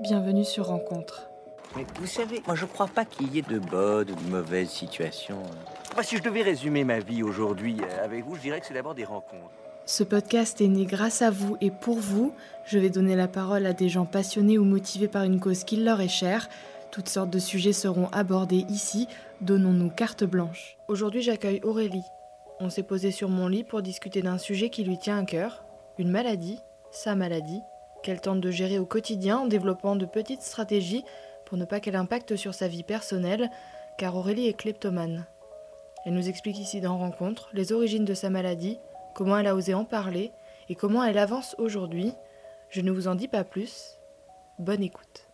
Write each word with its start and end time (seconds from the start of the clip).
Bienvenue 0.00 0.44
sur 0.44 0.66
Rencontre. 0.66 1.28
Mais 1.76 1.84
vous 1.98 2.06
savez, 2.06 2.40
moi 2.46 2.54
je 2.54 2.66
crois 2.66 2.86
pas 2.86 3.04
qu'il 3.04 3.34
y 3.34 3.40
ait 3.40 3.42
de 3.42 3.58
bonnes 3.58 4.08
ou 4.08 4.14
de 4.14 4.30
mauvaises 4.30 4.70
situations. 4.70 5.42
Enfin, 5.90 6.04
si 6.04 6.16
je 6.16 6.22
devais 6.22 6.42
résumer 6.42 6.84
ma 6.84 7.00
vie 7.00 7.24
aujourd'hui 7.24 7.78
euh, 7.82 8.04
avec 8.04 8.24
vous, 8.24 8.36
je 8.36 8.42
dirais 8.42 8.60
que 8.60 8.66
c'est 8.66 8.74
d'abord 8.74 8.94
des 8.94 9.04
rencontres. 9.04 9.50
Ce 9.86 10.04
podcast 10.04 10.60
est 10.60 10.68
né 10.68 10.84
grâce 10.84 11.20
à 11.20 11.32
vous 11.32 11.56
et 11.60 11.72
pour 11.72 11.98
vous. 11.98 12.32
Je 12.64 12.78
vais 12.78 12.90
donner 12.90 13.16
la 13.16 13.26
parole 13.26 13.66
à 13.66 13.72
des 13.72 13.88
gens 13.88 14.06
passionnés 14.06 14.56
ou 14.56 14.64
motivés 14.64 15.08
par 15.08 15.24
une 15.24 15.40
cause 15.40 15.64
qui 15.64 15.76
leur 15.76 16.00
est 16.00 16.06
chère. 16.06 16.48
Toutes 16.92 17.08
sortes 17.08 17.30
de 17.30 17.40
sujets 17.40 17.72
seront 17.72 18.06
abordés 18.12 18.66
ici. 18.68 19.08
Donnons-nous 19.40 19.90
carte 19.90 20.22
blanche. 20.22 20.76
Aujourd'hui, 20.86 21.22
j'accueille 21.22 21.60
Aurélie. 21.64 22.04
On 22.60 22.70
s'est 22.70 22.84
posé 22.84 23.10
sur 23.10 23.28
mon 23.28 23.48
lit 23.48 23.64
pour 23.64 23.82
discuter 23.82 24.22
d'un 24.22 24.38
sujet 24.38 24.70
qui 24.70 24.84
lui 24.84 24.98
tient 24.98 25.18
à 25.18 25.24
cœur, 25.24 25.64
une 25.98 26.10
maladie, 26.10 26.60
sa 26.92 27.16
maladie, 27.16 27.62
qu'elle 28.02 28.20
tente 28.20 28.40
de 28.40 28.50
gérer 28.50 28.78
au 28.78 28.86
quotidien 28.86 29.38
en 29.38 29.46
développant 29.46 29.96
de 29.96 30.06
petites 30.06 30.42
stratégies 30.42 31.04
pour 31.46 31.58
ne 31.58 31.64
pas 31.64 31.80
qu'elle 31.80 31.96
impacte 31.96 32.36
sur 32.36 32.54
sa 32.54 32.68
vie 32.68 32.82
personnelle, 32.82 33.50
car 33.96 34.16
Aurélie 34.16 34.48
est 34.48 34.54
kleptomane. 34.54 35.26
Elle 36.04 36.14
nous 36.14 36.28
explique 36.28 36.58
ici 36.58 36.80
dans 36.80 36.98
Rencontre 36.98 37.50
les 37.52 37.72
origines 37.72 38.04
de 38.04 38.14
sa 38.14 38.30
maladie, 38.30 38.78
comment 39.14 39.38
elle 39.38 39.46
a 39.46 39.54
osé 39.54 39.74
en 39.74 39.84
parler 39.84 40.32
et 40.68 40.74
comment 40.74 41.02
elle 41.02 41.18
avance 41.18 41.54
aujourd'hui. 41.58 42.12
Je 42.70 42.80
ne 42.82 42.90
vous 42.90 43.08
en 43.08 43.14
dis 43.14 43.28
pas 43.28 43.44
plus. 43.44 43.98
Bonne 44.58 44.82
écoute. 44.82 45.28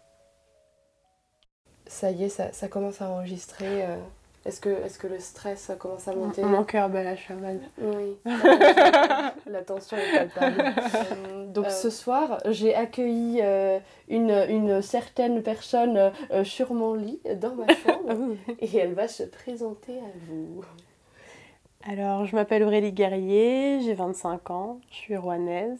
Ça 1.87 2.11
y 2.11 2.25
est, 2.25 2.29
ça, 2.29 2.69
commence 2.69 3.03
à 3.03 3.11
enregistrer. 3.11 3.85
euh, 3.85 3.97
Est-ce 4.47 4.61
que, 4.61 4.69
est 4.69 4.99
que 4.99 5.07
le 5.07 5.19
stress 5.19 5.71
commence 5.79 6.07
à 6.07 6.15
monter? 6.15 6.43
Mon 6.43 6.65
cœur 6.65 6.91
bat 6.91 7.03
la 7.03 7.17
chamade. 7.17 7.61
Oui. 7.81 8.17
La 9.47 9.63
tension 9.65 9.97
est 9.97 10.29
palpable. 10.29 10.63
Euh, 10.63 11.47
Donc 11.47 11.67
Euh. 11.67 11.71
ce 11.71 11.89
soir, 11.89 12.41
j'ai 12.51 12.75
accueilli 12.75 13.41
euh, 13.43 13.79
une, 14.09 14.31
une 14.51 14.83
certaine 14.83 15.43
personne 15.43 16.13
euh, 16.31 16.45
sur 16.45 16.75
mon 16.75 16.93
lit 16.95 17.21
dans 17.41 17.55
ma 17.55 17.67
chambre 17.69 18.35
et 18.61 18.77
elle 18.77 18.93
va 18.93 19.09
se 19.09 19.23
présenter 19.23 19.93
à 19.99 20.11
vous. 20.29 20.63
Alors, 21.91 22.27
je 22.27 22.35
m'appelle 22.37 22.63
Aurélie 22.65 22.93
Guerrier, 22.93 23.81
j'ai 23.83 23.95
25 23.95 24.51
ans, 24.51 24.79
je 24.91 24.97
suis 24.97 25.17
rouennaise. 25.17 25.79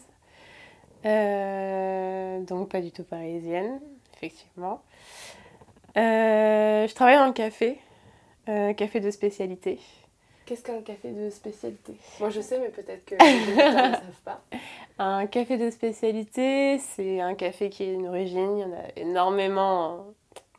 Euh, 1.07 2.41
donc, 2.41 2.71
pas 2.71 2.81
du 2.81 2.91
tout 2.93 3.05
parisienne, 3.05 3.81
effectivement. 4.15 4.81
Euh, 5.97 6.87
je 6.89 6.95
travaille 6.95 7.17
dans 7.17 7.27
le 7.27 7.33
café, 7.33 7.79
euh, 8.49 8.73
café 8.75 9.01
de 9.01 9.11
spécialité. 9.11 9.79
Qu'est-ce 10.45 10.63
qu'un 10.63 10.83
café 10.83 11.11
de 11.11 11.31
spécialité? 11.31 11.95
Moi 12.21 12.29
je 12.29 12.41
sais, 12.43 12.59
mais 12.59 12.69
peut-être 12.69 13.05
que 13.07 13.15
les 13.21 13.43
auditeurs 13.43 13.73
ne 13.73 13.95
savent 13.95 14.23
pas. 14.25 14.43
Un 14.99 15.27
café 15.27 15.57
de 15.57 15.71
spécialité, 15.71 16.79
c'est 16.79 17.21
un 17.21 17.35
café 17.35 17.71
qui 17.71 17.85
a 17.85 17.93
une 17.93 18.07
origine, 18.07 18.59
il 18.59 18.61
y 18.61 18.65
en 18.65 18.73
a 18.73 18.85
énormément, 18.97 20.07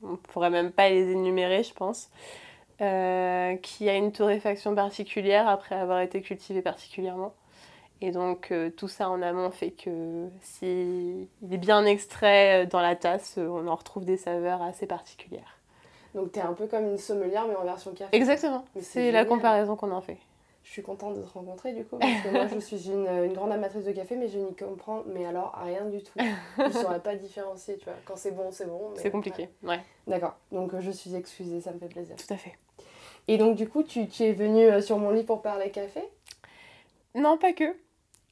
on 0.02 0.12
ne 0.12 0.16
pourrait 0.16 0.50
même 0.50 0.72
pas 0.72 0.90
les 0.90 1.12
énumérer, 1.12 1.62
je 1.62 1.74
pense, 1.74 2.10
euh, 2.82 3.56
qui 3.58 3.88
a 3.88 3.96
une 3.96 4.12
torréfaction 4.12 4.74
particulière 4.74 5.48
après 5.48 5.76
avoir 5.76 6.02
été 6.02 6.22
cultivé 6.22 6.64
particulièrement. 6.64 7.36
Et 8.02 8.12
donc 8.12 8.52
euh, 8.52 8.72
tout 8.72 8.88
ça 8.88 9.10
en 9.10 9.22
amont 9.22 9.52
fait 9.52 9.72
que 9.72 10.28
si 10.42 11.30
il 11.44 11.54
est 11.54 11.58
bien 11.58 11.86
extrait 11.86 12.66
dans 12.66 12.82
la 12.82 12.96
tasse, 12.96 13.38
on 13.38 13.68
en 13.68 13.76
retrouve 13.76 14.06
des 14.06 14.18
saveurs 14.18 14.64
assez 14.64 14.88
particulières. 14.88 15.55
Donc 16.16 16.32
t'es 16.32 16.42
un 16.42 16.54
peu 16.54 16.66
comme 16.66 16.86
une 16.88 16.98
sommelière 16.98 17.46
mais 17.48 17.56
en 17.56 17.64
version 17.64 17.92
café. 17.94 18.16
Exactement, 18.16 18.66
c'est 18.82 19.12
la 19.12 19.26
comparaison 19.26 19.76
qu'on 19.76 19.92
en 19.92 20.02
fait. 20.02 20.18
Je 20.64 20.72
suis 20.72 20.82
contente 20.82 21.14
de 21.16 21.22
te 21.22 21.32
rencontrer 21.32 21.74
du 21.74 21.86
coup 21.86 21.98
parce 21.98 22.24
que 22.24 22.30
moi 22.30 22.48
je 22.48 22.58
suis 22.58 22.90
une, 22.90 23.06
une 23.08 23.34
grande 23.34 23.52
amatrice 23.52 23.84
de 23.86 23.92
café 23.92 24.16
mais 24.16 24.28
je 24.30 24.40
n'y 24.40 24.56
comprends 24.56 25.04
mais 25.06 25.26
alors 25.26 25.54
rien 25.64 25.86
du 25.86 26.02
tout. 26.02 26.18
Je 26.58 26.64
ne 26.64 26.70
saurais 26.72 27.02
pas 27.02 27.16
différencier, 27.16 27.78
tu 27.78 27.86
vois. 27.86 27.94
Quand 28.06 28.16
c'est 28.16 28.32
bon, 28.32 28.50
c'est 28.52 28.66
bon. 28.66 28.92
C'est 28.96 29.12
compliqué, 29.12 29.50
ouais, 29.62 29.70
ouais. 29.70 29.80
D'accord, 30.08 30.36
donc 30.52 30.74
euh, 30.74 30.80
je 30.82 30.90
suis 30.90 31.14
excusée, 31.14 31.62
ça 31.62 31.72
me 31.72 31.78
fait 31.80 31.90
plaisir. 31.90 32.16
tout 32.16 32.34
à 32.34 32.38
fait. 32.38 32.54
Et 33.28 33.38
donc 33.38 33.56
du 33.58 33.68
coup 33.70 33.84
tu, 33.84 34.08
tu 34.08 34.24
es 34.24 34.32
venue 34.32 34.66
euh, 34.66 34.82
sur 34.82 34.98
mon 34.98 35.12
lit 35.12 35.24
pour 35.24 35.42
parler 35.44 35.70
café? 35.70 36.02
Non, 37.14 37.38
pas 37.38 37.54
que. 37.54 37.76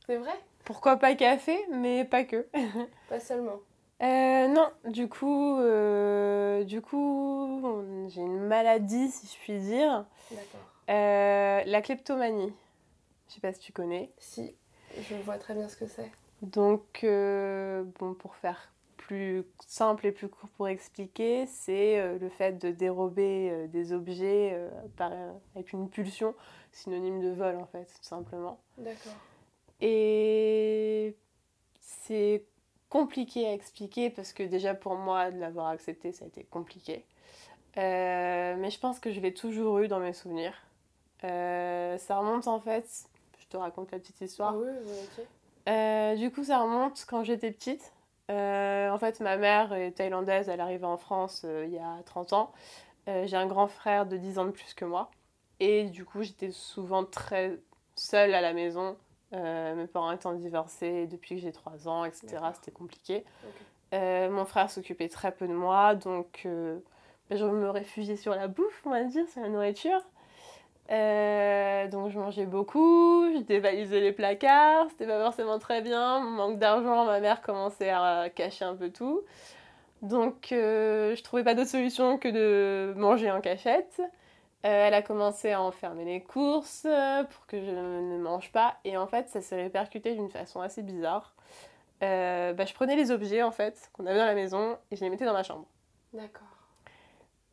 C'est 0.08 0.18
vrai? 0.18 0.34
Pourquoi 0.66 0.98
pas 0.98 1.14
café, 1.16 1.58
mais 1.72 2.06
pas 2.06 2.24
que. 2.24 2.48
Pas 3.10 3.20
seulement. 3.20 3.60
Euh, 4.02 4.48
non, 4.48 4.70
du 4.90 5.08
coup, 5.08 5.60
euh, 5.60 6.64
du 6.64 6.82
coup, 6.82 6.98
on- 7.64 8.10
j'ai 8.10 8.22
une 8.22 8.40
maladie, 8.40 9.10
si 9.12 9.28
je 9.28 9.40
puis 9.40 9.60
dire, 9.60 10.06
D'accord. 10.32 10.60
Euh, 10.90 11.62
la 11.66 11.82
kleptomanie. 11.82 12.54
Je 13.30 13.36
sais 13.36 13.40
pas 13.40 13.54
si 13.54 13.60
tu 13.60 13.72
connais. 13.72 14.12
Si, 14.18 14.54
je 15.10 15.16
vois 15.24 15.38
très 15.38 15.54
bien 15.54 15.70
ce 15.70 15.78
que 15.78 15.88
c'est. 15.88 16.12
Donc, 16.42 17.04
euh, 17.06 17.84
bon, 18.00 18.14
pour 18.14 18.36
faire 18.36 18.70
plus 18.98 19.46
simple 19.66 20.08
et 20.08 20.12
plus 20.12 20.28
court 20.28 20.50
pour 20.58 20.68
expliquer, 20.68 21.46
c'est 21.48 22.00
euh, 22.00 22.18
le 22.20 22.30
fait 22.30 22.54
de 22.54 22.72
dérober 22.72 23.50
euh, 23.52 23.68
des 23.68 23.94
objets 23.94 24.52
euh, 24.54 24.70
par- 24.98 25.12
avec 25.56 25.72
une 25.72 25.90
pulsion, 25.90 26.36
synonyme 26.74 27.22
de 27.22 27.30
vol 27.32 27.56
en 27.58 27.66
fait, 27.66 27.86
tout 27.86 28.04
simplement. 28.04 28.60
D'accord. 28.78 29.14
Et 29.82 31.16
c'est 31.80 32.46
compliqué 32.94 33.48
à 33.48 33.54
expliquer 33.54 34.12
parce 34.12 34.34
que 34.34 34.44
déjà 34.44 34.76
pour 34.76 34.94
moi 34.94 35.32
de 35.32 35.40
l'avoir 35.40 35.70
accepté 35.70 36.12
ça 36.12 36.26
a 36.26 36.28
été 36.28 36.44
compliqué. 36.44 37.04
Euh, 37.78 38.56
mais 38.60 38.70
je 38.70 38.80
pense 38.80 39.00
que 39.00 39.12
je 39.12 39.20
l'ai 39.20 39.34
toujours 39.34 39.80
eu 39.80 39.88
dans 39.88 40.00
mes 40.00 40.14
souvenirs. 40.14 40.54
Euh, 41.24 41.98
ça 41.98 42.20
remonte 42.20 42.48
en 42.48 42.60
fait, 42.60 42.86
je 43.40 43.48
te 43.48 43.58
raconte 43.58 43.92
la 43.92 43.98
petite 43.98 44.18
Ah 44.22 44.26
histoire. 44.26 44.56
oui, 44.56 44.68
volontiers. 44.84 45.28
Euh, 45.70 46.16
du 46.18 46.32
coup 46.32 46.44
ça 46.44 46.60
remonte 46.62 47.04
quand 47.10 47.24
j'étais 47.24 47.50
petite. 47.50 47.94
En 48.30 48.98
fait 49.00 49.20
ma 49.22 49.38
mère 49.38 49.74
est 49.74 49.94
thaïlandaise, 49.94 50.48
elle 50.48 50.60
est 50.60 50.64
arrivée 50.64 50.86
en 50.86 50.98
France 50.98 51.48
il 51.66 51.74
y 51.74 51.80
a 51.80 51.98
30 52.06 52.34
ans. 52.34 52.52
J'ai 53.08 53.36
un 53.36 53.48
grand 53.48 53.68
frère 53.68 54.06
de 54.06 54.18
10 54.18 54.38
ans 54.38 54.46
de 54.46 54.52
plus 54.52 54.76
que 54.76 54.86
moi. 54.86 55.10
Et 55.60 55.86
du 55.86 56.06
coup 56.06 56.22
j'étais 56.22 56.52
souvent 56.52 57.06
très 57.06 57.58
seule 57.96 58.36
à 58.36 58.42
la 58.42 58.54
maison. 58.54 58.96
Euh, 59.34 59.76
mes 59.76 59.88
parents 59.88 60.12
étant 60.12 60.34
divorcés 60.34 61.08
depuis 61.08 61.36
que 61.36 61.42
j'ai 61.42 61.52
3 61.52 61.88
ans, 61.88 62.06
etc. 62.06 62.38
C'était 62.54 62.72
compliqué. 62.72 63.24
Euh, 63.94 64.30
mon 64.30 64.46
frère 64.46 64.70
s'occupait 64.70 65.10
très 65.10 65.32
peu 65.32 65.48
de 65.48 65.54
moi, 65.54 65.96
donc 65.96 66.44
euh, 66.46 66.80
ben, 67.30 67.38
je 67.38 67.46
me 67.46 67.70
réfugiais 67.70 68.16
sur 68.16 68.36
la 68.36 68.48
bouffe, 68.48 68.82
on 68.86 68.90
va 68.90 69.04
dire, 69.04 69.28
sur 69.30 69.42
la 69.42 69.50
nourriture. 69.50 70.02
Euh, 70.92 71.88
donc 71.88 72.10
je 72.10 72.20
mangeais 72.20 72.46
beaucoup, 72.46 73.26
je 73.34 73.40
dévalisais 73.40 74.02
les 74.02 74.12
placards, 74.12 74.88
c'était 74.90 75.08
pas 75.08 75.22
forcément 75.24 75.58
très 75.60 75.82
bien. 75.82 76.20
Manque 76.20 76.60
d'argent, 76.60 77.06
ma 77.06 77.20
mère 77.20 77.42
commençait 77.42 77.90
à 77.90 78.30
cacher 78.34 78.66
un 78.66 78.76
peu 78.76 78.90
tout. 78.90 79.22
Donc 80.02 80.52
euh, 80.52 81.16
je 81.16 81.24
trouvais 81.24 81.44
pas 81.44 81.56
d'autre 81.56 81.70
solution 81.70 82.18
que 82.18 82.28
de 82.28 82.94
manger 82.98 83.32
en 83.32 83.42
cachette. 83.42 84.02
Euh, 84.66 84.88
elle 84.88 84.94
a 84.94 85.02
commencé 85.02 85.52
à 85.52 85.62
enfermer 85.62 86.06
les 86.06 86.24
courses 86.24 86.86
euh, 86.86 87.24
pour 87.26 87.46
que 87.48 87.60
je 87.60 87.70
ne 87.72 88.18
mange 88.18 88.52
pas. 88.52 88.78
Et 88.86 88.96
en 88.96 89.08
fait, 89.08 89.28
ça 89.28 89.42
s'est 89.42 89.62
répercuté 89.62 90.14
d'une 90.14 90.30
façon 90.30 90.62
assez 90.62 90.82
bizarre. 90.82 91.36
Euh, 92.02 92.54
bah, 92.54 92.66
je 92.66 92.74
prenais 92.74 92.96
les 92.96 93.12
objets 93.12 93.44
en 93.44 93.52
fait 93.52 93.90
qu'on 93.94 94.06
avait 94.06 94.18
dans 94.18 94.26
la 94.26 94.36
maison 94.36 94.78
et 94.92 94.96
je 94.96 95.02
les 95.04 95.10
mettais 95.10 95.26
dans 95.26 95.34
ma 95.34 95.44
chambre. 95.44 95.66
D'accord. 96.14 96.48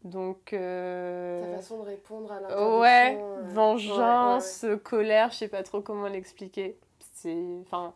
Donc 0.03 0.53
euh, 0.54 1.53
Ta 1.53 1.59
façon 1.59 1.78
de 1.78 1.82
répondre 1.82 2.32
à 2.32 2.41
l'interdiction. 2.41 2.81
ouais, 2.81 3.19
vengeance, 3.53 4.65
colère, 4.82 5.31
je 5.31 5.37
sais 5.37 5.49
pas 5.49 5.62
trop 5.62 5.82
comment 5.82 6.09
l'expliquer. 6.09 6.78
C'est 7.15 7.37
enfin 7.62 7.93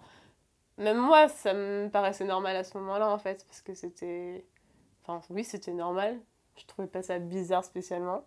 même 0.76 0.98
moi 0.98 1.28
ça 1.28 1.54
me 1.54 1.88
paraissait 1.88 2.24
normal 2.24 2.56
à 2.56 2.64
ce 2.64 2.76
moment-là 2.76 3.10
en 3.10 3.18
fait 3.18 3.46
parce 3.46 3.62
que 3.62 3.72
c'était 3.74 4.44
enfin 5.02 5.20
oui, 5.30 5.44
c'était 5.44 5.72
normal. 5.72 6.20
Je 6.56 6.66
trouvais 6.66 6.88
pas 6.88 7.02
ça 7.02 7.18
bizarre 7.18 7.64
spécialement. 7.64 8.22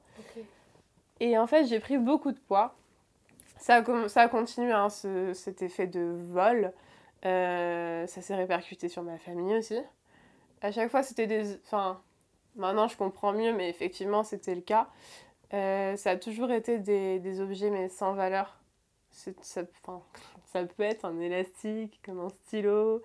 Et 1.19 1.37
en 1.37 1.47
fait, 1.47 1.65
j'ai 1.65 1.79
pris 1.79 1.97
beaucoup 1.97 2.31
de 2.31 2.39
poids. 2.39 2.75
Ça 3.57 3.77
a, 3.77 4.09
ça 4.09 4.23
a 4.23 4.29
continué, 4.29 4.71
hein, 4.73 4.89
ce- 4.89 5.33
cet 5.33 5.61
effet 5.63 5.87
de 5.87 6.01
vol. 6.33 6.73
Euh, 7.25 8.07
ça 8.07 8.21
s'est 8.21 8.35
répercuté 8.35 8.89
sur 8.89 9.03
ma 9.03 9.19
famille 9.19 9.55
aussi. 9.57 9.77
À 10.61 10.71
chaque 10.71 10.91
fois, 10.91 11.03
c'était 11.03 11.27
des... 11.27 11.55
Enfin, 11.65 12.01
maintenant, 12.57 12.87
je 12.89 12.97
comprends 12.97 13.33
mieux, 13.33 13.53
mais 13.53 13.69
effectivement, 13.69 14.23
c'était 14.23 14.55
le 14.55 14.61
cas. 14.61 14.89
Euh, 15.53 15.97
ça 15.97 16.11
a 16.11 16.17
toujours 16.17 16.51
été 16.51 16.79
des, 16.79 17.19
des 17.19 17.41
objets, 17.41 17.71
mais 17.71 17.89
sans 17.89 18.13
valeur. 18.13 18.59
Ça, 19.11 19.31
enfin, 19.83 20.01
ça 20.45 20.65
peut 20.65 20.83
être 20.83 21.05
un 21.05 21.19
élastique, 21.21 22.01
comme 22.05 22.21
un 22.21 22.29
stylo. 22.29 23.03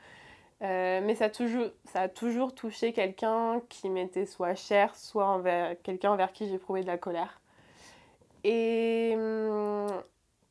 Euh, 0.62 1.02
mais 1.04 1.16
ça 1.16 1.26
a, 1.26 1.30
toujours, 1.30 1.68
ça 1.86 2.02
a 2.02 2.10
toujours 2.10 2.54
touché 2.54 2.94
quelqu'un 2.94 3.62
qui 3.70 3.90
m'était 3.90 4.26
soit 4.26 4.56
cher, 4.56 4.96
soit 4.96 5.42
quelqu'un 5.84 6.12
envers 6.12 6.32
qui 6.34 6.48
j'éprouvais 6.48 6.82
de 6.82 6.88
la 6.88 6.98
colère. 6.98 7.41
Et, 8.44 9.12
hum, 9.16 10.02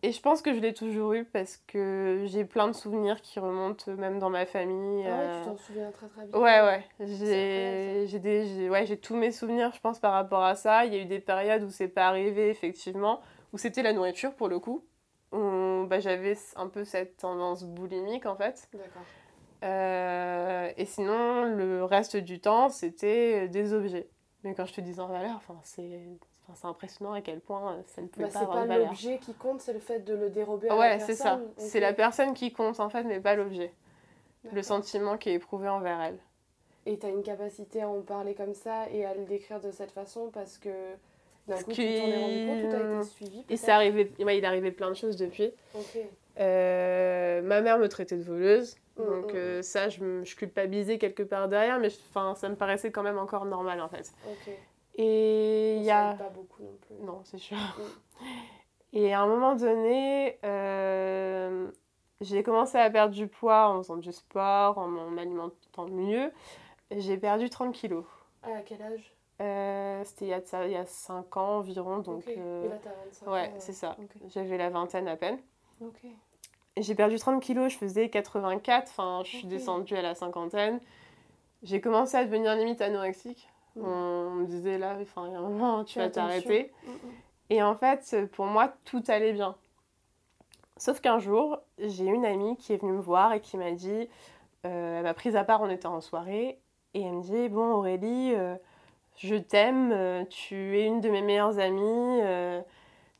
et 0.03 0.11
je 0.11 0.21
pense 0.21 0.41
que 0.41 0.53
je 0.53 0.59
l'ai 0.59 0.73
toujours 0.73 1.13
eu 1.13 1.25
parce 1.25 1.57
que 1.67 2.23
j'ai 2.25 2.43
plein 2.43 2.67
de 2.67 2.73
souvenirs 2.73 3.21
qui 3.21 3.39
remontent 3.39 3.91
même 3.95 4.17
dans 4.17 4.29
ma 4.29 4.45
famille. 4.45 5.05
Ah 5.05 5.09
ouais, 5.11 5.25
euh, 5.25 5.43
tu 5.43 5.49
t'en 5.49 5.57
souviens 5.57 5.91
très 5.91 6.07
très 6.07 6.25
bien. 6.25 6.39
Ouais, 6.39 6.61
ouais. 6.61 6.85
J'ai 6.99 8.05
j'ai 8.07 8.19
des- 8.19 8.45
j'ai- 8.47 8.69
ouais, 8.69 8.85
j'ai 8.85 8.97
tous 8.97 9.15
mes 9.15 9.31
souvenirs, 9.31 9.71
je 9.75 9.79
pense, 9.79 9.99
par 9.99 10.13
rapport 10.13 10.43
à 10.43 10.55
ça. 10.55 10.85
Il 10.85 10.93
y 10.93 10.97
a 10.97 11.01
eu 11.01 11.05
des 11.05 11.19
périodes 11.19 11.63
où 11.63 11.69
c'est 11.69 11.87
pas 11.87 12.07
arrivé, 12.07 12.49
effectivement, 12.49 13.21
où 13.53 13.57
c'était 13.57 13.83
la 13.83 13.93
nourriture, 13.93 14.33
pour 14.33 14.47
le 14.47 14.59
coup. 14.59 14.85
Où, 15.33 15.85
bah, 15.87 15.99
j'avais 15.99 16.35
un 16.55 16.67
peu 16.67 16.83
cette 16.83 17.17
tendance 17.17 17.63
boulimique, 17.63 18.25
en 18.25 18.35
fait. 18.35 18.69
D'accord. 18.73 19.03
et 20.77 20.85
sinon, 20.85 21.43
le 21.43 21.83
reste 21.83 22.17
du 22.17 22.39
temps, 22.39 22.69
c'était 22.69 23.47
des 23.49 23.73
objets. 23.73 24.09
Mais 24.43 24.55
quand 24.55 24.65
je 24.65 24.73
te 24.73 24.81
dis 24.81 24.99
en 24.99 25.07
valeur, 25.07 25.39
c'est 25.63 26.17
c'est 26.55 26.67
impressionnant 26.67 27.13
à 27.13 27.21
quel 27.21 27.39
point 27.39 27.77
ça 27.87 28.01
ne 28.01 28.07
peut 28.07 28.21
bah, 28.23 28.29
pas 28.31 28.39
avoir 28.39 28.63
de 28.63 28.67
valeur. 28.67 28.95
C'est 28.95 29.05
pas 29.05 29.11
l'objet 29.11 29.19
qui 29.19 29.33
compte, 29.33 29.61
c'est 29.61 29.73
le 29.73 29.79
fait 29.79 29.99
de 29.99 30.13
le 30.13 30.29
dérober 30.29 30.69
à 30.69 30.77
ouais, 30.77 30.89
la 30.89 30.97
personne. 30.97 31.15
c'est 31.15 31.21
ça. 31.21 31.39
C'est 31.57 31.79
la 31.79 31.93
personne 31.93 32.33
qui 32.33 32.51
compte 32.51 32.79
en 32.79 32.89
fait, 32.89 33.03
mais 33.03 33.19
pas 33.19 33.35
l'objet. 33.35 33.73
Le 34.51 34.63
sentiment 34.63 35.17
qui 35.17 35.29
est 35.29 35.33
éprouvé 35.33 35.69
envers 35.69 36.01
elle. 36.01 36.17
Et 36.85 36.97
tu 36.97 37.05
as 37.05 37.09
une 37.09 37.21
capacité 37.21 37.83
à 37.83 37.89
en 37.89 38.01
parler 38.01 38.33
comme 38.33 38.55
ça 38.55 38.89
et 38.89 39.05
à 39.05 39.13
le 39.13 39.23
décrire 39.25 39.59
de 39.59 39.71
cette 39.71 39.91
façon 39.91 40.31
parce 40.33 40.57
que 40.57 40.69
d'un 41.47 41.57
coup, 41.61 41.71
tu 41.71 41.81
t'en 41.81 41.83
es 41.83 42.17
rendu 42.17 42.47
compte 42.47 42.63
ou 42.63 42.71
t'as 42.71 42.95
été 42.95 43.09
suivi 43.09 43.45
Il 43.49 43.57
s'est 43.57 43.71
arrivé, 43.71 44.11
il 44.17 44.27
est 44.27 44.45
arrivé 44.45 44.71
plein 44.71 44.89
de 44.89 44.95
choses 44.95 45.15
depuis. 45.15 45.53
Euh, 46.39 47.41
ma 47.41 47.61
mère 47.61 47.77
me 47.77 47.87
traitait 47.87 48.17
de 48.17 48.23
voleuse. 48.23 48.77
Mm, 48.97 49.05
donc 49.05 49.33
mm, 49.33 49.35
euh, 49.35 49.61
ça, 49.61 49.89
je, 49.89 50.23
je, 50.23 50.35
culpabilisais 50.35 50.97
quelque 50.97 51.23
part 51.23 51.49
derrière, 51.49 51.79
mais 51.79 51.89
ça 51.89 52.49
me 52.49 52.55
paraissait 52.55 52.91
quand 52.91 53.03
même 53.03 53.17
encore 53.17 53.45
normal 53.45 53.81
en 53.81 53.89
fait. 53.89 54.11
Et 54.95 55.77
il 55.77 55.83
y 55.83 55.91
a... 55.91 56.13
pas 56.13 56.29
beaucoup 56.29 56.61
non 56.63 56.77
plus. 56.81 56.95
Non, 57.05 57.21
c'est 57.23 57.37
sûr. 57.37 57.57
Et 58.93 59.13
à 59.13 59.21
un 59.21 59.27
moment 59.27 59.55
donné, 59.55 60.37
euh, 60.43 61.71
j'ai 62.19 62.43
commencé 62.43 62.77
à 62.77 62.89
perdre 62.89 63.15
du 63.15 63.27
poids 63.27 63.69
en 63.69 63.77
faisant 63.81 63.95
du 63.97 64.11
sport, 64.11 64.77
en 64.77 64.87
m'alimentant 64.87 65.87
mieux. 65.87 66.31
J'ai 66.91 67.17
perdu 67.17 67.49
30 67.49 67.73
kilos. 67.73 68.03
à 68.43 68.61
quel 68.65 68.81
âge? 68.81 69.15
Euh, 69.41 70.03
C'était 70.03 70.25
il, 70.25 70.27
y 70.27 70.33
a 70.33 70.65
il 70.65 70.71
y 70.71 70.75
a 70.75 70.85
5 70.85 71.37
ans 71.37 71.57
environ. 71.59 71.99
Donc, 71.99 72.27
euh, 72.27 72.65
Et 72.65 72.69
là, 72.69 72.75
t'as 72.83 72.91
25 73.05 73.31
Ouais, 73.31 73.53
c'est 73.59 73.73
ça. 73.73 73.95
J'avais 74.27 74.57
la 74.57 74.69
vingtaine 74.69 75.07
à 75.07 75.15
peine. 75.15 75.39
J'ai 76.77 76.95
perdu 76.95 77.17
30 77.17 77.41
kilos, 77.41 77.71
je 77.73 77.77
faisais 77.77 78.09
84, 78.09 78.89
enfin, 78.89 79.21
je 79.25 79.29
suis 79.37 79.47
descendue 79.47 79.95
à 79.95 80.01
la 80.01 80.15
cinquantaine. 80.15 80.79
J'ai 81.63 81.81
commencé 81.81 82.15
à 82.17 82.23
devenir 82.23 82.55
limite 82.55 82.81
anorexique. 82.81 83.49
On 83.77 84.31
me 84.31 84.45
disait 84.45 84.77
là, 84.77 84.97
enfin, 85.01 85.27
il 85.27 85.33
y 85.33 85.35
a 85.35 85.39
un 85.39 85.41
moment, 85.41 85.83
tu 85.83 85.99
vas 85.99 86.09
t'arrêter. 86.09 86.71
Mm, 86.85 86.89
mm. 86.89 86.95
Et 87.51 87.63
en 87.63 87.75
fait, 87.75 88.15
pour 88.33 88.45
moi, 88.45 88.73
tout 88.85 89.03
allait 89.07 89.33
bien. 89.33 89.55
Sauf 90.77 90.99
qu'un 90.99 91.19
jour, 91.19 91.59
j'ai 91.77 92.05
une 92.05 92.25
amie 92.25 92.57
qui 92.57 92.73
est 92.73 92.77
venue 92.77 92.93
me 92.93 93.01
voir 93.01 93.33
et 93.33 93.39
qui 93.39 93.55
m'a 93.55 93.71
dit, 93.71 94.09
euh, 94.65 94.97
elle 94.97 95.03
m'a 95.03 95.13
prise 95.13 95.35
à 95.35 95.43
part, 95.43 95.61
on 95.61 95.69
était 95.69 95.85
en 95.85 96.01
soirée, 96.01 96.59
et 96.93 97.01
elle 97.01 97.13
me 97.13 97.21
dit, 97.21 97.49
bon 97.49 97.73
Aurélie, 97.73 98.33
euh, 98.33 98.55
je 99.17 99.35
t'aime, 99.35 99.91
euh, 99.91 100.25
tu 100.25 100.79
es 100.79 100.85
une 100.85 100.99
de 100.99 101.09
mes 101.09 101.21
meilleures 101.21 101.59
amies, 101.59 102.21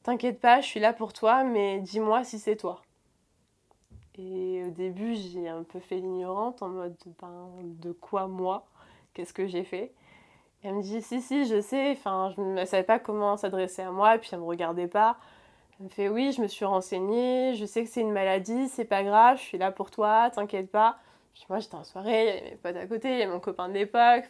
t'inquiète 0.02 0.40
pas, 0.40 0.62
je 0.62 0.66
suis 0.66 0.80
là 0.80 0.92
pour 0.92 1.14
toi, 1.14 1.44
mais 1.44 1.80
dis-moi 1.80 2.24
si 2.24 2.40
c'est 2.40 2.56
toi. 2.56 2.82
Et 4.18 4.64
au 4.66 4.72
début, 4.72 5.14
j'ai 5.16 5.48
un 5.48 5.64
peu 5.64 5.80
fait 5.80 5.98
l'ignorante 5.98 6.62
en 6.64 6.70
mode, 6.70 6.96
ben, 7.22 7.50
de 7.62 7.92
quoi 7.92 8.28
moi? 8.28 8.66
Qu'est-ce 9.14 9.34
que 9.34 9.46
j'ai 9.46 9.64
fait? 9.64 9.94
Elle 10.64 10.76
me 10.76 10.82
dit, 10.82 11.02
si, 11.02 11.22
si, 11.22 11.46
je 11.46 11.60
sais, 11.60 11.92
enfin, 11.92 12.34
je 12.36 12.42
ne 12.42 12.66
savais 12.66 12.84
pas 12.84 13.00
comment 13.00 13.36
s'adresser 13.36 13.82
à 13.82 13.92
moi, 13.92 14.18
puis 14.20 14.30
elle 14.32 14.40
me 14.40 14.46
regardait 14.46 14.88
pas. 14.88 15.18
Elle 15.80 15.86
me 15.86 15.90
fait 15.90 16.10
oui, 16.10 16.32
je 16.32 16.42
me 16.42 16.48
suis 16.48 16.66
renseignée, 16.66 17.56
je 17.56 17.66
sais 17.66 17.84
que 17.84 17.90
c'est 17.90 18.02
une 18.02 18.12
maladie, 18.12 18.68
c'est 18.70 18.86
pas 18.86 19.04
grave, 19.04 19.38
je 19.38 19.44
suis 19.44 19.58
là 19.58 19.72
pour 19.72 19.90
toi, 19.90 20.30
t'inquiète 20.30 20.70
pas. 20.70 20.98
Puis 21.34 21.46
moi 21.50 21.60
j'étais 21.60 21.76
en 21.76 21.84
soirée, 21.84 22.22
il 22.22 22.28
y 22.28 22.30
avait 22.30 22.52
mes 22.52 22.58
potes 22.58 22.76
à 22.76 22.86
côté, 22.88 23.10
il 23.10 23.20
y 23.20 23.22
avait 23.24 23.32
mon 23.32 23.40
copain 23.40 23.70
de 23.70 23.74
l'époque. 23.74 24.26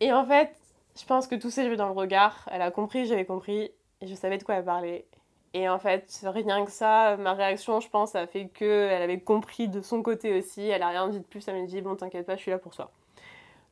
Et 0.00 0.12
en 0.12 0.24
fait, 0.24 0.56
je 0.98 1.04
pense 1.04 1.28
que 1.28 1.36
tout 1.36 1.50
s'est 1.50 1.66
joué 1.66 1.76
dans 1.76 1.86
le 1.86 1.92
regard. 1.92 2.48
Elle 2.50 2.62
a 2.62 2.70
compris, 2.72 3.06
j'avais 3.06 3.24
compris, 3.24 3.70
et 4.00 4.06
je 4.06 4.14
savais 4.14 4.38
de 4.38 4.42
quoi 4.42 4.56
elle 4.56 4.64
parlait. 4.64 5.06
Et 5.54 5.68
en 5.68 5.78
fait, 5.78 6.04
rien 6.24 6.64
que 6.64 6.70
ça, 6.70 7.16
ma 7.16 7.34
réaction, 7.34 7.80
je 7.80 7.88
pense, 7.88 8.14
a 8.14 8.26
fait 8.26 8.48
qu'elle 8.48 9.02
avait 9.02 9.20
compris 9.20 9.68
de 9.68 9.80
son 9.80 10.02
côté 10.02 10.36
aussi. 10.36 10.62
Elle 10.62 10.82
a 10.82 10.88
rien 10.88 11.08
dit 11.08 11.20
de 11.20 11.24
plus, 11.24 11.46
elle 11.48 11.60
m'a 11.60 11.66
dit 11.66 11.80
bon, 11.80 11.96
t'inquiète 11.96 12.26
pas, 12.26 12.36
je 12.36 12.42
suis 12.42 12.50
là 12.50 12.58
pour 12.58 12.74
toi. 12.74 12.90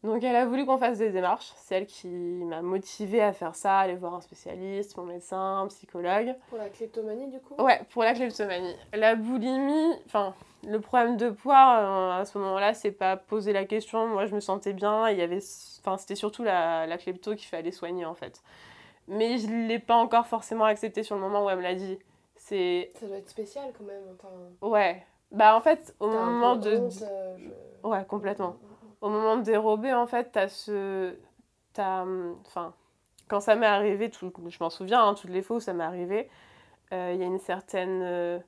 Donc 0.06 0.22
elle 0.22 0.36
a 0.36 0.46
voulu 0.46 0.64
qu'on 0.64 0.78
fasse 0.78 0.98
des 0.98 1.10
démarches. 1.10 1.52
C'est 1.56 1.74
elle 1.74 1.86
qui 1.86 2.08
m'a 2.08 2.62
motivée 2.62 3.20
à 3.20 3.32
faire 3.32 3.56
ça, 3.56 3.78
aller 3.78 3.96
voir 3.96 4.14
un 4.14 4.20
spécialiste, 4.20 4.96
mon 4.96 5.02
médecin, 5.02 5.62
un 5.62 5.66
psychologue. 5.66 6.36
Pour 6.48 6.58
la 6.58 6.68
kleptomanie 6.68 7.26
du 7.28 7.40
coup? 7.40 7.60
Ouais, 7.60 7.80
pour 7.90 8.04
la 8.04 8.14
kleptomanie. 8.14 8.76
La 8.94 9.16
boulimie, 9.16 9.92
enfin, 10.06 10.32
le 10.64 10.80
problème 10.80 11.16
de 11.16 11.30
poids, 11.30 11.78
euh, 11.80 12.20
à 12.20 12.24
ce 12.24 12.38
moment-là, 12.38 12.72
c'est 12.72 12.92
pas 12.92 13.16
poser 13.16 13.52
la 13.52 13.64
question. 13.64 14.06
Moi, 14.06 14.26
je 14.26 14.34
me 14.34 14.40
sentais 14.40 14.72
bien. 14.72 15.10
Il 15.10 15.18
y 15.18 15.22
avait, 15.22 15.40
enfin, 15.80 15.96
c'était 15.96 16.14
surtout 16.14 16.44
la, 16.44 16.86
la 16.86 16.98
klepto 16.98 17.34
qu'il 17.34 17.48
fallait 17.48 17.72
soigner 17.72 18.04
en 18.04 18.14
fait. 18.14 18.42
Mais 19.08 19.38
je 19.38 19.48
l'ai 19.48 19.80
pas 19.80 19.96
encore 19.96 20.28
forcément 20.28 20.64
accepté 20.64 21.02
sur 21.02 21.16
le 21.16 21.20
moment 21.20 21.44
où 21.44 21.50
elle 21.50 21.58
me 21.58 21.62
l'a 21.62 21.74
dit. 21.74 21.98
C'est. 22.36 22.92
Ça 23.00 23.06
doit 23.06 23.16
être 23.16 23.28
spécial 23.28 23.72
quand 23.76 23.84
même. 23.84 24.04
Ouais. 24.62 25.04
Bah 25.32 25.56
en 25.56 25.60
fait, 25.60 25.96
au 25.98 26.06
moment 26.06 26.54
de. 26.54 26.88
Euh, 27.02 27.36
ouais, 27.82 28.04
complètement. 28.04 28.54
Au 29.06 29.08
moment 29.08 29.36
de 29.36 29.42
dérober, 29.42 29.92
en 29.94 30.06
fait, 30.06 30.30
t'as 30.32 30.48
ce. 30.48 31.16
As, 31.78 32.04
enfin, 32.46 32.74
quand 33.28 33.40
ça 33.40 33.54
m'est 33.54 33.66
arrivé, 33.66 34.10
tout, 34.10 34.32
je 34.48 34.56
m'en 34.60 34.70
souviens, 34.70 35.06
hein, 35.06 35.14
toutes 35.14 35.30
les 35.30 35.42
fois 35.42 35.56
où 35.56 35.60
ça 35.60 35.72
m'est 35.72 35.84
arrivé, 35.84 36.28
euh, 36.92 37.12
il 37.14 37.20
y 37.20 37.22
a 37.22 37.26
une 37.26 37.38
certaine. 37.38 38.02
Euh, 38.02 38.38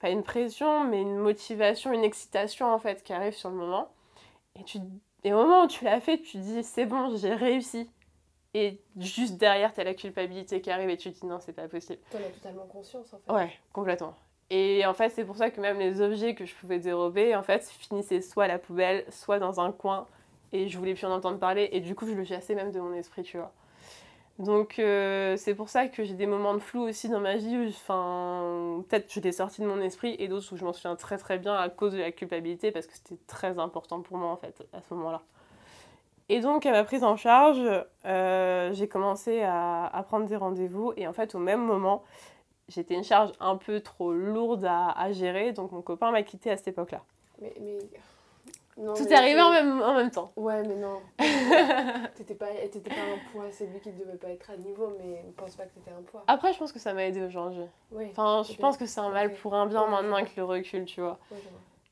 pas 0.00 0.10
une 0.10 0.22
pression, 0.22 0.84
mais 0.84 1.02
une 1.02 1.16
motivation, 1.16 1.92
une 1.92 2.04
excitation, 2.04 2.72
en 2.72 2.78
fait, 2.78 3.02
qui 3.02 3.12
arrive 3.12 3.34
sur 3.34 3.50
le 3.50 3.56
moment. 3.56 3.90
Et, 4.54 4.64
tu, 4.64 4.78
et 5.24 5.32
au 5.32 5.36
moment 5.36 5.64
où 5.64 5.66
tu 5.66 5.84
l'as 5.84 6.00
fait, 6.00 6.18
tu 6.18 6.38
dis 6.38 6.62
c'est 6.62 6.86
bon, 6.86 7.16
j'ai 7.16 7.34
réussi. 7.34 7.90
Et 8.54 8.80
juste 8.96 9.36
derrière, 9.36 9.74
tu 9.74 9.80
as 9.80 9.84
la 9.84 9.94
culpabilité 9.94 10.60
qui 10.60 10.70
arrive 10.70 10.88
et 10.88 10.96
tu 10.96 11.12
te 11.12 11.20
dis 11.20 11.26
non, 11.26 11.38
c'est 11.40 11.52
pas 11.52 11.68
possible. 11.68 12.00
Tu 12.10 12.16
en 12.16 12.20
as 12.20 12.30
totalement 12.30 12.66
conscience 12.66 13.12
en 13.12 13.18
fait. 13.18 13.32
Ouais, 13.32 13.52
complètement. 13.72 14.14
Et 14.50 14.86
en 14.86 14.94
fait, 14.94 15.10
c'est 15.10 15.24
pour 15.24 15.36
ça 15.36 15.50
que 15.50 15.60
même 15.60 15.78
les 15.78 16.00
objets 16.00 16.34
que 16.34 16.46
je 16.46 16.54
pouvais 16.54 16.78
dérober, 16.78 17.36
en 17.36 17.42
fait, 17.42 17.68
finissaient 17.68 18.22
soit 18.22 18.44
à 18.44 18.48
la 18.48 18.58
poubelle, 18.58 19.04
soit 19.10 19.38
dans 19.38 19.60
un 19.60 19.72
coin. 19.72 20.06
Et 20.52 20.68
je 20.68 20.78
voulais 20.78 20.94
plus 20.94 21.04
en 21.04 21.12
entendre 21.12 21.38
parler. 21.38 21.68
Et 21.72 21.80
du 21.80 21.94
coup, 21.94 22.06
je 22.06 22.14
le 22.14 22.24
chassais 22.24 22.54
même 22.54 22.72
de 22.72 22.80
mon 22.80 22.94
esprit, 22.94 23.22
tu 23.22 23.36
vois. 23.36 23.52
Donc, 24.38 24.78
euh, 24.78 25.36
c'est 25.36 25.54
pour 25.54 25.68
ça 25.68 25.88
que 25.88 26.04
j'ai 26.04 26.14
des 26.14 26.26
moments 26.26 26.54
de 26.54 26.60
flou 26.60 26.82
aussi 26.82 27.08
dans 27.08 27.20
ma 27.20 27.36
vie. 27.36 27.56
Enfin, 27.68 28.84
peut-être 28.88 29.12
je 29.12 29.20
l'ai 29.20 29.32
sorti 29.32 29.60
de 29.60 29.66
mon 29.66 29.80
esprit 29.80 30.14
et 30.18 30.28
d'autres 30.28 30.52
où 30.52 30.56
je 30.56 30.64
m'en 30.64 30.72
souviens 30.72 30.94
très 30.94 31.18
très 31.18 31.38
bien 31.38 31.54
à 31.54 31.68
cause 31.68 31.92
de 31.92 31.98
la 31.98 32.12
culpabilité 32.12 32.70
parce 32.70 32.86
que 32.86 32.94
c'était 32.94 33.20
très 33.26 33.58
important 33.58 34.00
pour 34.00 34.16
moi, 34.16 34.30
en 34.30 34.36
fait, 34.36 34.64
à 34.72 34.80
ce 34.80 34.94
moment-là. 34.94 35.22
Et 36.30 36.40
donc, 36.40 36.66
à 36.66 36.72
ma 36.72 36.84
prise 36.84 37.04
en 37.04 37.16
charge, 37.16 37.60
euh, 38.04 38.72
j'ai 38.72 38.86
commencé 38.86 39.42
à, 39.42 39.86
à, 39.86 40.02
prendre 40.04 40.26
des 40.26 40.36
rendez-vous. 40.36 40.92
Et 40.96 41.08
en 41.08 41.12
fait, 41.12 41.34
au 41.34 41.38
même 41.38 41.64
moment, 41.64 42.04
j'étais 42.68 42.94
une 42.94 43.04
charge 43.04 43.32
un 43.40 43.56
peu 43.56 43.80
trop 43.80 44.12
lourde 44.12 44.64
à, 44.64 44.90
à 44.90 45.12
gérer, 45.12 45.52
donc 45.52 45.72
mon 45.72 45.82
copain 45.82 46.10
m'a 46.10 46.22
quitté 46.22 46.50
à 46.50 46.56
cette 46.56 46.68
époque-là. 46.68 47.02
Mais, 47.40 47.52
mais... 47.60 47.78
Tout 48.76 49.08
est 49.08 49.12
arrivé 49.12 49.40
en 49.40 49.50
même, 49.50 49.82
en 49.82 49.94
même 49.94 50.10
temps. 50.10 50.30
Ouais, 50.36 50.62
mais 50.62 50.76
non. 50.76 51.00
t'étais 52.14 52.34
pas, 52.34 52.46
pas 52.46 53.00
un 53.00 53.32
poids, 53.32 53.46
c'est 53.50 53.66
lui 53.66 53.80
qui 53.80 53.90
ne 53.90 53.98
devait 53.98 54.16
pas 54.16 54.28
être 54.28 54.50
à 54.50 54.56
niveau, 54.56 54.92
mais 55.00 55.24
ne 55.26 55.32
pense 55.32 55.56
pas 55.56 55.64
que 55.64 55.74
t'étais 55.74 55.90
un 55.90 56.02
poids. 56.02 56.22
Après, 56.28 56.52
je 56.52 56.58
pense 56.58 56.70
que 56.70 56.78
ça 56.78 56.94
m'a 56.94 57.04
aidé 57.04 57.20
aujourd'hui. 57.22 57.64
Oui, 57.90 58.06
enfin, 58.10 58.44
je 58.48 58.56
pense 58.56 58.76
que 58.76 58.86
c'est 58.86 59.00
un 59.00 59.10
mal 59.10 59.34
pour 59.34 59.54
un 59.54 59.66
bien 59.66 59.84
maintenant 59.88 60.14
avec 60.14 60.36
le 60.36 60.44
recul, 60.44 60.84
tu 60.84 61.00
vois. 61.00 61.18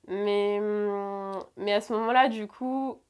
mais, 0.07 0.59
hum, 0.61 1.33
mais 1.57 1.73
à 1.73 1.81
ce 1.81 1.93
moment-là, 1.93 2.29
du 2.29 2.47
coup, 2.47 3.01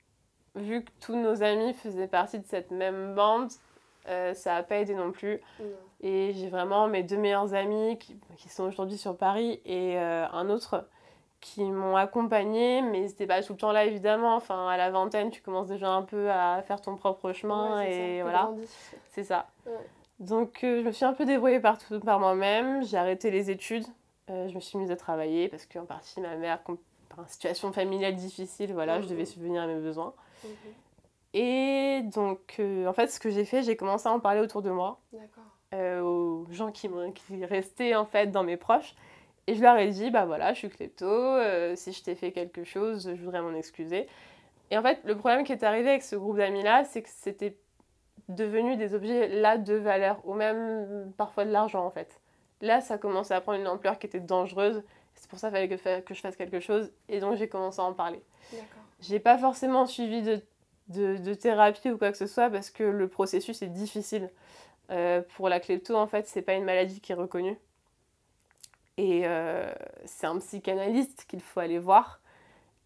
vu 0.54 0.82
que 0.82 0.90
tous 1.00 1.16
nos 1.16 1.42
amis 1.42 1.74
faisaient 1.74 2.08
partie 2.08 2.38
de 2.38 2.46
cette 2.46 2.70
même 2.70 3.14
bande, 3.14 3.50
euh, 4.08 4.32
ça 4.32 4.54
n'a 4.54 4.62
pas 4.62 4.76
aidé 4.76 4.94
non 4.94 5.12
plus. 5.12 5.38
Et 6.00 6.32
j'ai 6.34 6.48
vraiment 6.48 6.88
mes 6.88 7.02
deux 7.02 7.16
meilleurs 7.16 7.54
amis 7.54 7.98
qui, 7.98 8.18
qui 8.36 8.48
sont 8.48 8.64
aujourd'hui 8.64 8.98
sur 8.98 9.16
Paris 9.16 9.60
et 9.64 9.98
euh, 9.98 10.26
un 10.30 10.50
autre 10.50 10.86
qui 11.40 11.64
m'ont 11.64 11.96
accompagnée, 11.96 12.82
mais 12.82 13.00
n'étaient 13.00 13.26
pas 13.26 13.42
tout 13.42 13.52
le 13.52 13.58
temps 13.58 13.72
là 13.72 13.84
évidemment. 13.84 14.36
Enfin, 14.36 14.68
à 14.68 14.76
la 14.76 14.90
vingtaine, 14.90 15.30
tu 15.30 15.40
commences 15.42 15.68
déjà 15.68 15.90
un 15.90 16.02
peu 16.02 16.30
à 16.30 16.62
faire 16.62 16.80
ton 16.80 16.96
propre 16.96 17.32
chemin 17.32 17.80
et 17.82 18.22
voilà. 18.22 18.50
C'est 19.10 19.24
ça. 19.24 19.46
Donc, 20.18 20.64
euh, 20.64 20.80
je 20.80 20.86
me 20.86 20.92
suis 20.92 21.04
un 21.04 21.12
peu 21.12 21.24
débrouillée 21.24 21.60
par, 21.60 21.78
par 22.04 22.18
moi-même. 22.18 22.82
J'ai 22.84 22.96
arrêté 22.96 23.30
les 23.30 23.50
études. 23.50 23.86
je 24.28 24.54
me 24.54 24.60
suis 24.60 24.78
mise 24.78 24.90
à 24.90 24.96
travailler 24.96 25.48
parce 25.48 25.66
qu'en 25.66 25.84
partie, 25.84 26.20
ma 26.20 26.36
mère, 26.36 26.60
par 27.14 27.28
situation 27.28 27.72
familiale 27.72 28.16
difficile, 28.16 28.72
voilà, 28.72 29.00
je 29.00 29.08
devais 29.08 29.24
subvenir 29.24 29.62
à 29.62 29.66
mes 29.66 29.80
besoins. 29.80 30.14
Et 31.34 32.00
donc, 32.04 32.56
euh, 32.58 32.86
en 32.86 32.92
fait, 32.92 33.08
ce 33.08 33.20
que 33.20 33.30
j'ai 33.30 33.44
fait, 33.44 33.62
j'ai 33.62 33.76
commencé 33.76 34.08
à 34.08 34.12
en 34.12 34.20
parler 34.20 34.40
autour 34.40 34.62
de 34.62 34.70
moi. 34.70 35.00
Euh, 35.74 36.00
aux 36.00 36.46
gens 36.52 36.70
qui, 36.70 36.88
qui 37.14 37.44
restaient, 37.44 37.96
en 37.96 38.06
fait, 38.06 38.28
dans 38.28 38.44
mes 38.44 38.56
proches. 38.56 38.94
Et 39.48 39.54
je 39.54 39.62
leur 39.62 39.76
ai 39.76 39.88
dit, 39.88 40.10
bah 40.10 40.24
voilà, 40.24 40.52
je 40.52 40.58
suis 40.58 40.68
klepto, 40.68 41.06
euh, 41.06 41.74
si 41.76 41.92
je 41.92 42.02
t'ai 42.02 42.14
fait 42.14 42.30
quelque 42.30 42.62
chose, 42.64 43.12
je 43.14 43.22
voudrais 43.22 43.42
m'en 43.42 43.54
excuser. 43.54 44.06
Et 44.70 44.78
en 44.78 44.82
fait, 44.82 45.00
le 45.04 45.16
problème 45.16 45.44
qui 45.44 45.52
est 45.52 45.64
arrivé 45.64 45.90
avec 45.90 46.02
ce 46.02 46.14
groupe 46.16 46.36
d'amis-là, 46.36 46.84
c'est 46.84 47.02
que 47.02 47.08
c'était 47.10 47.56
devenu 48.28 48.76
des 48.76 48.94
objets 48.94 49.28
là 49.28 49.58
de 49.58 49.74
valeur, 49.74 50.20
ou 50.24 50.34
même 50.34 51.12
parfois 51.16 51.44
de 51.44 51.50
l'argent, 51.50 51.84
en 51.84 51.90
fait. 51.90 52.20
Là, 52.60 52.80
ça 52.80 52.96
commençait 52.96 53.34
à 53.34 53.40
prendre 53.40 53.60
une 53.60 53.68
ampleur 53.68 53.98
qui 53.98 54.06
était 54.06 54.20
dangereuse. 54.20 54.82
C'est 55.14 55.28
pour 55.28 55.38
ça 55.38 55.48
qu'il 55.48 55.78
fallait 55.78 56.00
que, 56.00 56.00
que, 56.00 56.14
je 56.14 56.20
fasse 56.20 56.36
quelque 56.36 56.60
chose. 56.60 56.92
Et 57.08 57.20
donc, 57.20 57.36
j'ai 57.36 57.48
commencé 57.48 57.80
à 57.80 57.84
en 57.84 57.92
parler. 57.92 58.22
J'ai 59.00 59.20
pas 59.20 59.36
forcément 59.36 59.86
suivi 59.86 60.22
de 60.22 60.40
de, 60.88 61.34
thérapie 61.34 61.90
ou 61.90 61.98
quoi 61.98 62.12
que 62.12 62.18
ce 62.18 62.26
soit 62.26 62.50
parce 62.50 62.70
que 62.70 62.84
le 62.84 63.08
processus 63.08 63.62
est 63.62 63.68
difficile. 63.68 64.30
Euh, 64.90 65.22
pour 65.34 65.48
la 65.48 65.60
klepto, 65.60 65.96
en 65.96 66.06
fait, 66.06 66.26
c'est 66.26 66.42
pas 66.42 66.54
une 66.54 66.64
maladie 66.64 67.00
qui 67.00 67.12
est 67.12 67.16
reconnue. 67.16 67.58
Et 68.98 69.22
euh, 69.24 69.70
c'est 70.04 70.26
un 70.26 70.38
psychanalyste 70.38 71.26
qu'il 71.28 71.40
faut 71.40 71.60
aller 71.60 71.78
voir. 71.78 72.20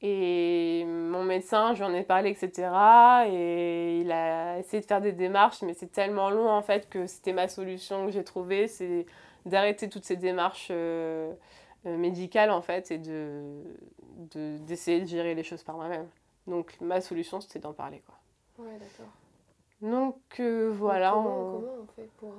Et 0.02 0.84
mon 0.86 1.24
médecin, 1.24 1.74
je 1.74 1.84
lui 1.84 1.90
en 1.90 1.94
ai 1.94 2.02
parlé, 2.02 2.30
etc. 2.30 2.70
Et 3.28 4.00
il 4.00 4.10
a 4.10 4.58
essayé 4.58 4.80
de 4.80 4.86
faire 4.86 5.02
des 5.02 5.12
démarches, 5.12 5.60
mais 5.62 5.74
c'est 5.74 5.92
tellement 5.92 6.30
long 6.30 6.48
en 6.48 6.62
fait 6.62 6.88
que 6.88 7.06
c'était 7.06 7.34
ma 7.34 7.48
solution 7.48 8.06
que 8.06 8.12
j'ai 8.12 8.24
trouvée, 8.24 8.66
c'est 8.66 9.04
d'arrêter 9.44 9.90
toutes 9.90 10.06
ces 10.06 10.16
démarches 10.16 10.68
euh, 10.70 11.32
médicales 11.84 12.50
en 12.50 12.62
fait 12.62 12.90
et 12.90 12.98
de, 12.98 13.62
d'essayer 14.34 15.00
de, 15.02 15.06
gérer 15.06 15.34
les 15.34 15.42
choses 15.42 15.62
par 15.62 15.76
moi-même. 15.76 16.08
Donc 16.46 16.80
ma 16.80 17.02
solution 17.02 17.42
c'était 17.42 17.58
d'en 17.58 17.74
parler 17.74 18.02
quoi. 18.06 18.64
Ouais, 18.64 18.72
d'accord. 18.78 19.12
Donc 19.80 20.18
euh, 20.40 20.70
voilà. 20.72 21.12
Comment 21.12 21.28
on... 21.28 21.60
comment 21.60 21.72
on... 21.82 21.86
fait 21.94 22.10
pour. 22.18 22.34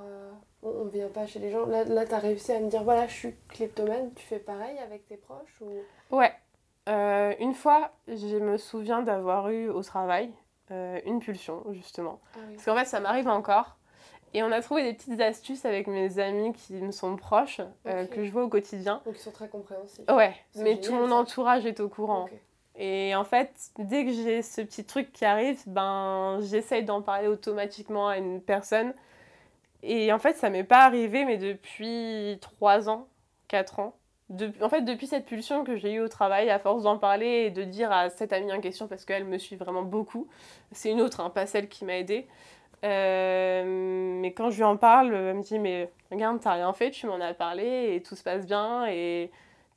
On, 0.64 0.86
vient 0.86 1.08
pas 1.10 1.26
chez 1.26 1.40
les 1.40 1.50
gens. 1.50 1.66
Là, 1.66 1.84
là 1.86 2.06
tu 2.06 2.14
as 2.14 2.20
réussi 2.20 2.52
à 2.52 2.60
me 2.60 2.70
dire 2.70 2.84
voilà, 2.84 3.08
je 3.08 3.14
suis 3.14 3.36
kleptomane, 3.50 4.14
tu 4.14 4.24
fais 4.24 4.40
pareil 4.40 4.78
avec 4.78 5.08
tes 5.08 5.18
proches 5.18 5.60
ou... 5.62 6.16
Ouais, 6.16 6.32
euh, 6.90 7.34
une 7.40 7.54
fois, 7.54 7.92
je 8.08 8.38
me 8.38 8.58
souviens 8.58 9.02
d'avoir 9.02 9.50
eu 9.50 9.70
au 9.70 9.84
travail 9.84 10.32
euh, 10.72 11.00
une 11.06 11.20
pulsion, 11.20 11.64
justement. 11.72 12.20
Ah 12.36 12.40
Parce 12.52 12.66
qu'en 12.66 12.76
fait, 12.76 12.86
ça 12.86 13.00
m'arrive 13.00 13.28
encore. 13.28 13.78
Et 14.34 14.44
on 14.44 14.52
a 14.52 14.62
trouvé 14.62 14.84
des 14.84 14.94
petites 14.94 15.20
astuces 15.20 15.66
avec 15.66 15.88
mes 15.88 16.18
amis 16.20 16.54
qui 16.54 16.74
me 16.76 16.92
sont 16.92 17.18
proches, 17.18 17.60
euh, 17.86 18.06
que 18.06 18.24
je 18.24 18.32
vois 18.32 18.46
au 18.46 18.48
quotidien. 18.48 19.02
Donc 19.06 19.16
ils 19.18 19.22
sont 19.22 19.32
très 19.32 19.50
compréhensifs. 19.50 20.06
Ouais, 20.10 20.34
mais 20.56 20.80
tout 20.80 20.94
mon 20.94 21.12
entourage 21.12 21.66
est 21.66 21.82
au 21.82 21.90
courant. 21.90 22.30
Et 22.78 23.16
en 23.16 23.24
fait, 23.24 23.72
dès 23.78 24.06
que 24.06 24.12
j'ai 24.12 24.42
ce 24.42 24.62
petit 24.62 24.86
truc 24.86 25.12
qui 25.14 25.26
arrive, 25.26 25.62
ben, 25.68 26.40
j'essaye 26.42 26.84
d'en 26.84 27.02
parler 27.02 27.28
automatiquement 27.28 28.08
à 28.08 28.18
une 28.18 28.42
personne. 28.42 28.94
Et 29.84 30.14
en 30.14 30.20
fait, 30.20 30.36
ça 30.36 30.50
m'est 30.50 30.64
pas 30.64 30.86
arrivé, 30.86 31.26
mais 31.26 31.38
depuis 31.38 32.38
3 32.42 32.90
ans, 32.90 33.08
4 33.50 33.80
ans 33.80 33.96
en 34.62 34.70
fait, 34.70 34.82
depuis 34.82 35.08
cette 35.08 35.26
pulsion 35.26 35.64
que 35.64 35.76
j'ai 35.76 35.94
eue 35.94 36.00
au 36.00 36.08
travail, 36.08 36.50
à 36.50 36.60
force 36.60 36.84
d'en 36.84 36.98
parler 36.98 37.46
et 37.46 37.52
de 37.52 37.64
dire 37.64 37.92
à 37.92 38.10
cette 38.10 38.34
amie 38.34 38.52
en 38.54 38.62
question, 38.62 38.88
parce 38.88 39.06
qu'elle 39.06 39.26
me 39.26 39.38
suit 39.38 39.56
vraiment 39.56 39.84
beaucoup, 39.84 40.28
c'est 40.72 40.92
une 40.92 41.02
autre, 41.02 41.20
hein, 41.22 41.30
pas 41.30 41.46
celle 41.46 41.68
qui 41.68 41.86
m'a 41.86 41.98
aidée. 41.98 42.28
Euh, 42.84 43.64
mais 43.66 44.34
quand 44.34 44.50
je 44.50 44.58
lui 44.58 44.64
en 44.64 44.78
parle, 44.78 45.14
elle 45.14 45.36
me 45.36 45.42
dit 45.42 45.60
Mais 45.60 45.92
regarde, 46.12 46.40
t'as 46.42 46.54
rien 46.54 46.74
fait, 46.74 46.92
tu 46.92 47.06
m'en 47.08 47.20
as 47.20 47.34
parlé 47.34 47.94
et 47.94 48.02
tout 48.02 48.16
se 48.16 48.24
passe 48.24 48.46
bien 48.46 48.86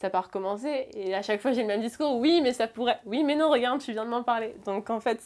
t'as 0.05 0.11
pas 0.11 0.21
recommencé. 0.21 0.89
Et 0.93 1.15
à 1.15 1.23
chaque 1.23 1.41
fois, 1.41 1.53
j'ai 1.53 1.63
le 1.63 1.67
même 1.67 1.81
discours 1.81 2.19
Oui, 2.19 2.41
mais 2.43 2.53
ça 2.53 2.69
pourrait. 2.69 3.01
Oui, 3.07 3.25
mais 3.25 3.37
non, 3.37 3.49
regarde, 3.49 3.81
tu 3.81 3.93
viens 3.93 4.05
de 4.05 4.11
m'en 4.11 4.23
parler. 4.23 4.55
Donc 4.67 4.91
en 4.91 5.01
fait, 5.01 5.19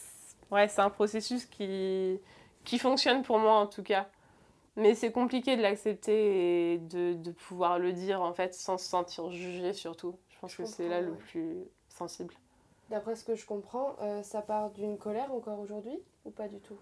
ouais, 0.51 0.69
c'est 0.69 0.79
un 0.79 0.89
processus 0.89 1.45
qui, 1.45 2.17
qui 2.63 2.79
fonctionne 2.79 3.21
pour 3.21 3.39
moi 3.39 3.55
en 3.55 3.67
tout 3.67 3.83
cas. 3.83 4.07
Mais 4.77 4.95
c'est 4.95 5.11
compliqué 5.11 5.57
de 5.57 5.61
l'accepter 5.61 6.75
et 6.75 6.77
de, 6.77 7.13
de, 7.13 7.31
pouvoir 7.31 7.77
le 7.77 7.91
dire 7.91 8.21
en 8.21 8.31
fait 8.31 8.53
sans 8.53 8.77
se 8.77 8.85
sentir 8.85 9.29
jugé 9.31 9.73
surtout. 9.73 10.15
Je 10.29 10.39
pense 10.39 10.55
que 10.55 10.63
c'est 10.63 10.87
là 10.87 11.01
le 11.01 11.11
plus 11.11 11.57
sensible. 11.89 12.33
D'après 12.89 13.17
ce 13.17 13.25
que 13.25 13.35
je 13.35 13.45
comprends, 13.45 13.97
euh, 14.01 14.23
ça 14.23 14.41
part 14.41 14.69
d'une 14.69 14.97
colère 14.97 15.33
encore 15.33 15.59
aujourd'hui 15.59 15.99
ou 16.23 16.31
pas 16.31 16.47
du 16.47 16.59
tout? 16.61 16.77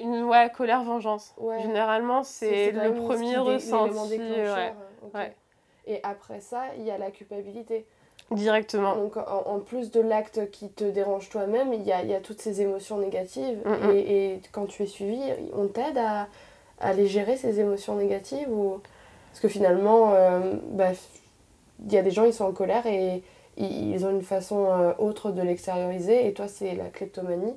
Une 0.00 0.24
ouais, 0.24 0.50
colère 0.54 0.84
vengeance. 0.84 1.34
Généralement, 1.62 2.24
c'est 2.24 2.72
le 2.72 2.92
premier 2.92 3.38
ressenti. 3.38 4.20
Ouais. 5.14 5.34
Et 5.88 6.00
après 6.02 6.40
ça, 6.40 6.64
il 6.76 6.84
y 6.84 6.90
a 6.90 6.98
la 6.98 7.10
culpabilité. 7.10 7.86
Directement. 8.30 8.94
Donc 8.94 9.16
en, 9.16 9.58
plus 9.58 9.90
de 9.90 10.00
l'acte 10.00 10.50
qui 10.50 10.68
te 10.68 10.84
dérange 10.84 11.30
toi-même, 11.30 11.72
il 11.72 11.82
y 11.82 11.92
a, 11.92 12.04
y 12.04 12.14
a, 12.14 12.20
toutes 12.20 12.40
ces 12.40 12.60
émotions 12.60 12.98
négatives. 12.98 13.58
Et, 13.92 14.34
et, 14.34 14.40
quand 14.52 14.66
tu 14.66 14.82
es 14.82 14.86
suivi, 14.86 15.18
on 15.54 15.66
t'aide 15.66 15.96
à, 15.96 16.28
à 16.80 16.92
les 16.92 17.06
gérer, 17.06 17.36
ces 17.36 17.60
émotions 17.60 17.96
négatives 17.96 18.50
ou... 18.50 18.80
Parce 19.30 19.40
que 19.40 19.48
finalement, 19.48 20.12
euh, 20.14 20.54
bah, 20.72 20.90
il 21.84 21.92
y 21.92 21.96
a 21.96 22.02
des 22.02 22.10
gens, 22.10 22.24
ils 22.24 22.34
sont 22.34 22.44
en 22.44 22.52
colère 22.52 22.86
et 22.86 23.22
ils 23.56 24.04
ont 24.04 24.10
une 24.10 24.22
façon 24.22 24.66
euh, 24.66 24.92
autre 24.98 25.30
de 25.30 25.42
l'extérioriser. 25.42 26.26
Et 26.26 26.34
toi, 26.34 26.48
c'est 26.48 26.74
la 26.74 26.88
kleptomanie. 26.88 27.54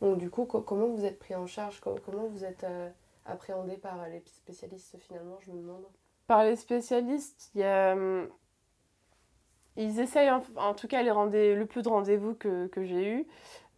Donc 0.00 0.18
du 0.18 0.28
coup, 0.28 0.44
comment 0.44 0.86
vous 0.86 1.04
êtes 1.04 1.18
pris 1.18 1.34
en 1.34 1.46
charge? 1.46 1.80
Comment 1.80 2.26
vous 2.30 2.44
êtes 2.44 2.64
euh, 2.64 2.88
appréhendé 3.26 3.76
par 3.76 3.96
les 4.08 4.22
spécialistes 4.26 4.96
finalement, 4.98 5.38
je 5.40 5.52
me 5.52 5.60
demande 5.60 5.84
Par 6.30 6.44
les 6.44 6.54
spécialistes, 6.54 7.50
hum, 7.56 8.28
ils 9.76 9.98
essayent, 9.98 10.30
en, 10.30 10.74
tout 10.74 10.86
cas 10.86 11.02
les 11.02 11.56
le 11.56 11.66
peu 11.66 11.82
de 11.82 11.88
rendez-vous 11.88 12.34
que, 12.34 12.70
j'ai 12.76 13.14
eu, 13.14 13.26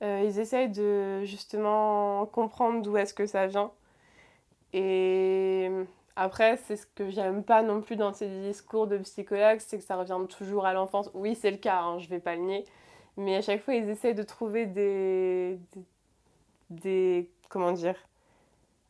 euh, 0.03 0.23
ils 0.23 0.39
essayent 0.39 0.69
de 0.69 1.25
justement 1.25 2.27
comprendre 2.27 2.83
d'où 2.83 2.99
est-ce 2.99 3.15
que 3.15 3.25
ça 3.25 3.47
vient. 3.47 3.73
Et 4.75 5.71
après, 6.15 6.59
c'est 6.59 6.77
ce 6.77 6.85
que 6.87 7.09
j'aime 7.09 7.43
pas 7.43 7.63
non 7.63 7.81
plus 7.81 7.97
dans 7.97 8.13
ces 8.13 8.29
discours 8.29 8.87
de 8.87 8.99
psychologues, 8.99 9.61
c'est 9.61 9.79
que 9.79 9.85
ça 9.85 9.97
revient 9.97 10.19
toujours 10.29 10.67
à 10.67 10.75
l'enfance. 10.75 11.11
Oui, 11.15 11.35
c'est 11.35 11.53
le 11.53 11.57
cas, 11.57 11.81
hein, 11.81 12.01
je 12.01 12.09
vais 12.11 12.21
pas 12.21 12.37
le 12.37 12.43
nier. 12.43 12.65
Mais 13.17 13.37
à 13.37 13.41
chaque 13.41 13.63
fois, 13.63 13.77
ils 13.77 13.89
essayent 13.89 14.15
de 14.15 14.25
trouver 14.25 14.67
des, 14.67 15.59
des 16.69 17.31
comment 17.49 17.73
dire, 17.73 17.97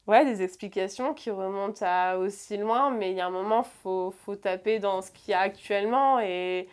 ouais, 0.06 0.25
des 0.25 0.42
explications 0.42 1.14
qui 1.14 1.30
remontent 1.30 1.85
à 1.87 2.16
aussi 2.16 2.56
loin, 2.56 2.90
mais 2.90 3.11
il 3.11 3.16
y 3.16 3.21
a 3.21 3.26
un 3.26 3.30
moment, 3.30 3.62
il 3.62 3.82
faut, 3.82 4.11
faut 4.25 4.37
taper 4.37 4.78
dans 4.78 5.02
ce 5.02 5.11
qu'il 5.11 5.32
y 5.32 5.35
a 5.35 5.40
actuellement 5.40 6.21
et 6.21 6.68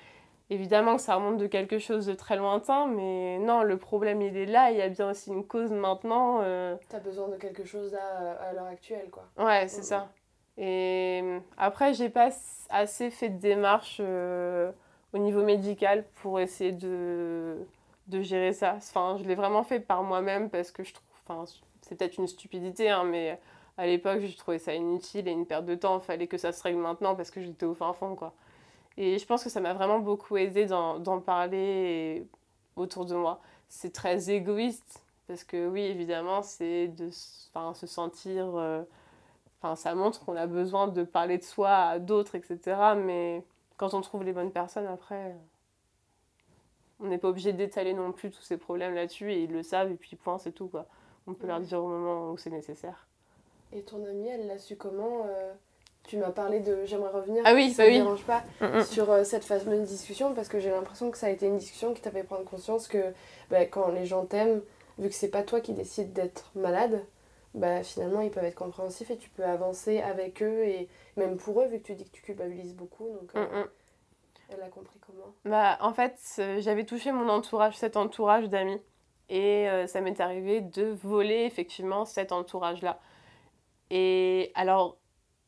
Évidemment 0.51 0.95
que 0.95 1.01
ça 1.03 1.15
remonte 1.15 1.37
de 1.37 1.45
quelque 1.45 1.77
chose 1.77 2.07
de 2.07 2.15
très 2.15 2.35
lointain, 2.35 2.87
mais 2.87 3.37
non, 3.37 3.61
le 3.61 3.77
problème 3.77 4.19
il 4.23 4.35
est 4.35 4.47
là, 4.47 4.71
il 4.71 4.77
y 4.77 4.81
a 4.81 4.89
bien 4.89 5.11
aussi 5.11 5.29
une 5.29 5.45
cause 5.45 5.71
maintenant. 5.71 6.39
Euh... 6.41 6.75
Tu 6.89 6.95
as 6.95 6.99
besoin 6.99 7.27
de 7.27 7.35
quelque 7.35 7.63
chose 7.63 7.93
à, 7.93 8.31
à 8.31 8.53
l'heure 8.53 8.65
actuelle, 8.65 9.11
quoi. 9.11 9.25
Ouais, 9.37 9.67
c'est 9.67 9.83
ça. 9.83 10.09
Et 10.57 11.21
euh, 11.23 11.39
après, 11.55 11.93
j'ai 11.93 12.09
pas 12.09 12.29
assez 12.69 13.11
fait 13.11 13.29
de 13.29 13.37
démarches 13.37 14.01
euh, 14.03 14.71
au 15.13 15.19
niveau 15.19 15.43
médical 15.43 16.03
pour 16.15 16.39
essayer 16.39 16.71
de, 16.71 17.57
de 18.07 18.21
gérer 18.23 18.51
ça. 18.51 18.73
Enfin, 18.77 19.17
je 19.21 19.25
l'ai 19.25 19.35
vraiment 19.35 19.63
fait 19.63 19.79
par 19.79 20.01
moi-même 20.01 20.49
parce 20.49 20.71
que 20.71 20.83
je 20.83 20.95
trouve. 20.95 21.05
Enfin, 21.27 21.45
c'est 21.89 21.95
peut-être 21.95 22.17
une 22.17 22.27
stupidité, 22.27 22.89
hein, 22.89 23.03
mais 23.03 23.39
à 23.77 23.87
l'époque, 23.87 24.19
je 24.21 24.37
trouvais 24.37 24.59
ça 24.59 24.73
inutile 24.75 25.27
et 25.27 25.31
une 25.31 25.45
perte 25.45 25.65
de 25.65 25.75
temps. 25.75 25.99
Il 25.99 26.03
fallait 26.05 26.27
que 26.27 26.37
ça 26.37 26.51
se 26.51 26.61
règle 26.61 26.79
maintenant 26.79 27.15
parce 27.15 27.31
que 27.31 27.41
j'étais 27.41 27.65
au 27.65 27.73
fin 27.73 27.93
fond, 27.93 28.15
quoi. 28.15 28.33
Et 28.97 29.17
je 29.17 29.25
pense 29.25 29.43
que 29.43 29.49
ça 29.49 29.61
m'a 29.61 29.73
vraiment 29.73 29.99
beaucoup 29.99 30.37
aidé 30.37 30.65
d'en 30.65 31.21
parler 31.21 32.27
autour 32.75 33.05
de 33.05 33.15
moi. 33.15 33.39
C'est 33.69 33.93
très 33.93 34.29
égoïste, 34.29 35.03
parce 35.27 35.43
que 35.43 35.67
oui, 35.67 35.81
évidemment, 35.81 36.41
c'est 36.43 36.89
de 36.89 37.09
se 37.09 37.87
sentir... 37.87 38.55
Euh, 38.55 38.83
ça 39.75 39.93
montre 39.93 40.23
qu'on 40.23 40.37
a 40.37 40.47
besoin 40.47 40.87
de 40.87 41.03
parler 41.03 41.37
de 41.37 41.43
soi 41.43 41.69
à 41.69 41.99
d'autres, 41.99 42.35
etc. 42.35 42.59
Mais 42.95 43.43
quand 43.77 43.93
on 43.93 44.01
trouve 44.01 44.23
les 44.23 44.31
bonnes 44.31 44.51
personnes, 44.51 44.87
après, 44.87 45.35
on 46.99 47.07
n'est 47.07 47.17
pas 47.17 47.29
obligé 47.29 47.53
d'étaler 47.53 47.93
non 47.93 48.11
plus 48.11 48.31
tous 48.31 48.41
ces 48.41 48.57
problèmes 48.57 48.95
là-dessus, 48.95 49.31
et 49.31 49.43
ils 49.43 49.51
le 49.51 49.63
savent, 49.63 49.91
et 49.91 49.95
puis 49.95 50.15
point, 50.15 50.37
c'est 50.37 50.51
tout, 50.51 50.67
quoi. 50.67 50.87
On 51.29 51.33
peut 51.33 51.47
leur 51.47 51.59
dire 51.59 51.83
au 51.83 51.87
moment 51.87 52.31
où 52.31 52.37
c'est 52.37 52.49
nécessaire. 52.49 53.07
Et 53.71 53.81
ton 53.81 54.03
amie, 54.05 54.27
elle 54.27 54.47
l'a 54.47 54.57
su 54.57 54.75
comment 54.75 55.25
euh, 55.27 55.53
tu 56.09 56.17
m'as 56.17 56.31
parlé 56.31 56.59
de 56.59 56.85
j'aimerais 56.85 57.11
revenir 57.11 57.43
ah 57.45 57.53
oui 57.53 57.71
ça 57.71 57.83
bah 57.83 57.91
ne 57.91 57.97
dérange 57.97 58.23
pas 58.23 58.43
mm, 58.61 58.79
mm. 58.79 58.83
sur 58.83 59.11
euh, 59.11 59.23
cette 59.23 59.43
fameuse 59.43 59.87
discussion 59.87 60.33
parce 60.33 60.47
que 60.47 60.59
j'ai 60.59 60.71
l'impression 60.71 61.11
que 61.11 61.17
ça 61.19 61.27
a 61.27 61.29
été 61.29 61.45
une 61.45 61.57
discussion 61.57 61.93
qui 61.93 62.01
t'a 62.01 62.09
fait 62.09 62.23
prendre 62.23 62.45
conscience 62.45 62.87
que 62.87 63.13
bah, 63.51 63.65
quand 63.65 63.89
les 63.89 64.07
gens 64.07 64.25
t'aiment 64.25 64.61
vu 64.97 65.09
que 65.09 65.13
c'est 65.13 65.29
pas 65.29 65.43
toi 65.43 65.61
qui 65.61 65.73
décides 65.73 66.11
d'être 66.13 66.51
malade 66.55 67.05
bah 67.53 67.83
finalement 67.83 68.21
ils 68.21 68.31
peuvent 68.31 68.45
être 68.45 68.55
compréhensifs 68.55 69.11
et 69.11 69.17
tu 69.17 69.29
peux 69.29 69.43
avancer 69.43 69.99
avec 70.01 70.41
eux 70.41 70.63
et 70.63 70.87
même 71.15 71.37
pour 71.37 71.61
eux 71.61 71.67
vu 71.67 71.79
que 71.79 71.85
tu 71.85 71.93
dis 71.93 72.05
que 72.05 72.11
tu 72.11 72.23
culpabilises 72.23 72.75
beaucoup 72.75 73.07
donc 73.07 73.29
euh, 73.35 73.63
mm, 73.63 73.67
elle 74.51 74.63
a 74.63 74.69
compris 74.69 74.99
comment. 75.05 75.33
Bah 75.45 75.77
en 75.81 75.93
fait 75.93 76.17
euh, 76.39 76.59
j'avais 76.59 76.85
touché 76.85 77.11
mon 77.11 77.29
entourage 77.29 77.77
cet 77.77 77.97
entourage 77.97 78.49
d'amis 78.49 78.81
et 79.29 79.67
ça 79.87 80.01
m'est 80.01 80.19
arrivé 80.19 80.61
de 80.61 80.97
voler 81.03 81.43
effectivement 81.45 82.05
cet 82.05 82.31
entourage 82.31 82.81
là 82.81 82.99
et 83.89 84.51
alors 84.55 84.97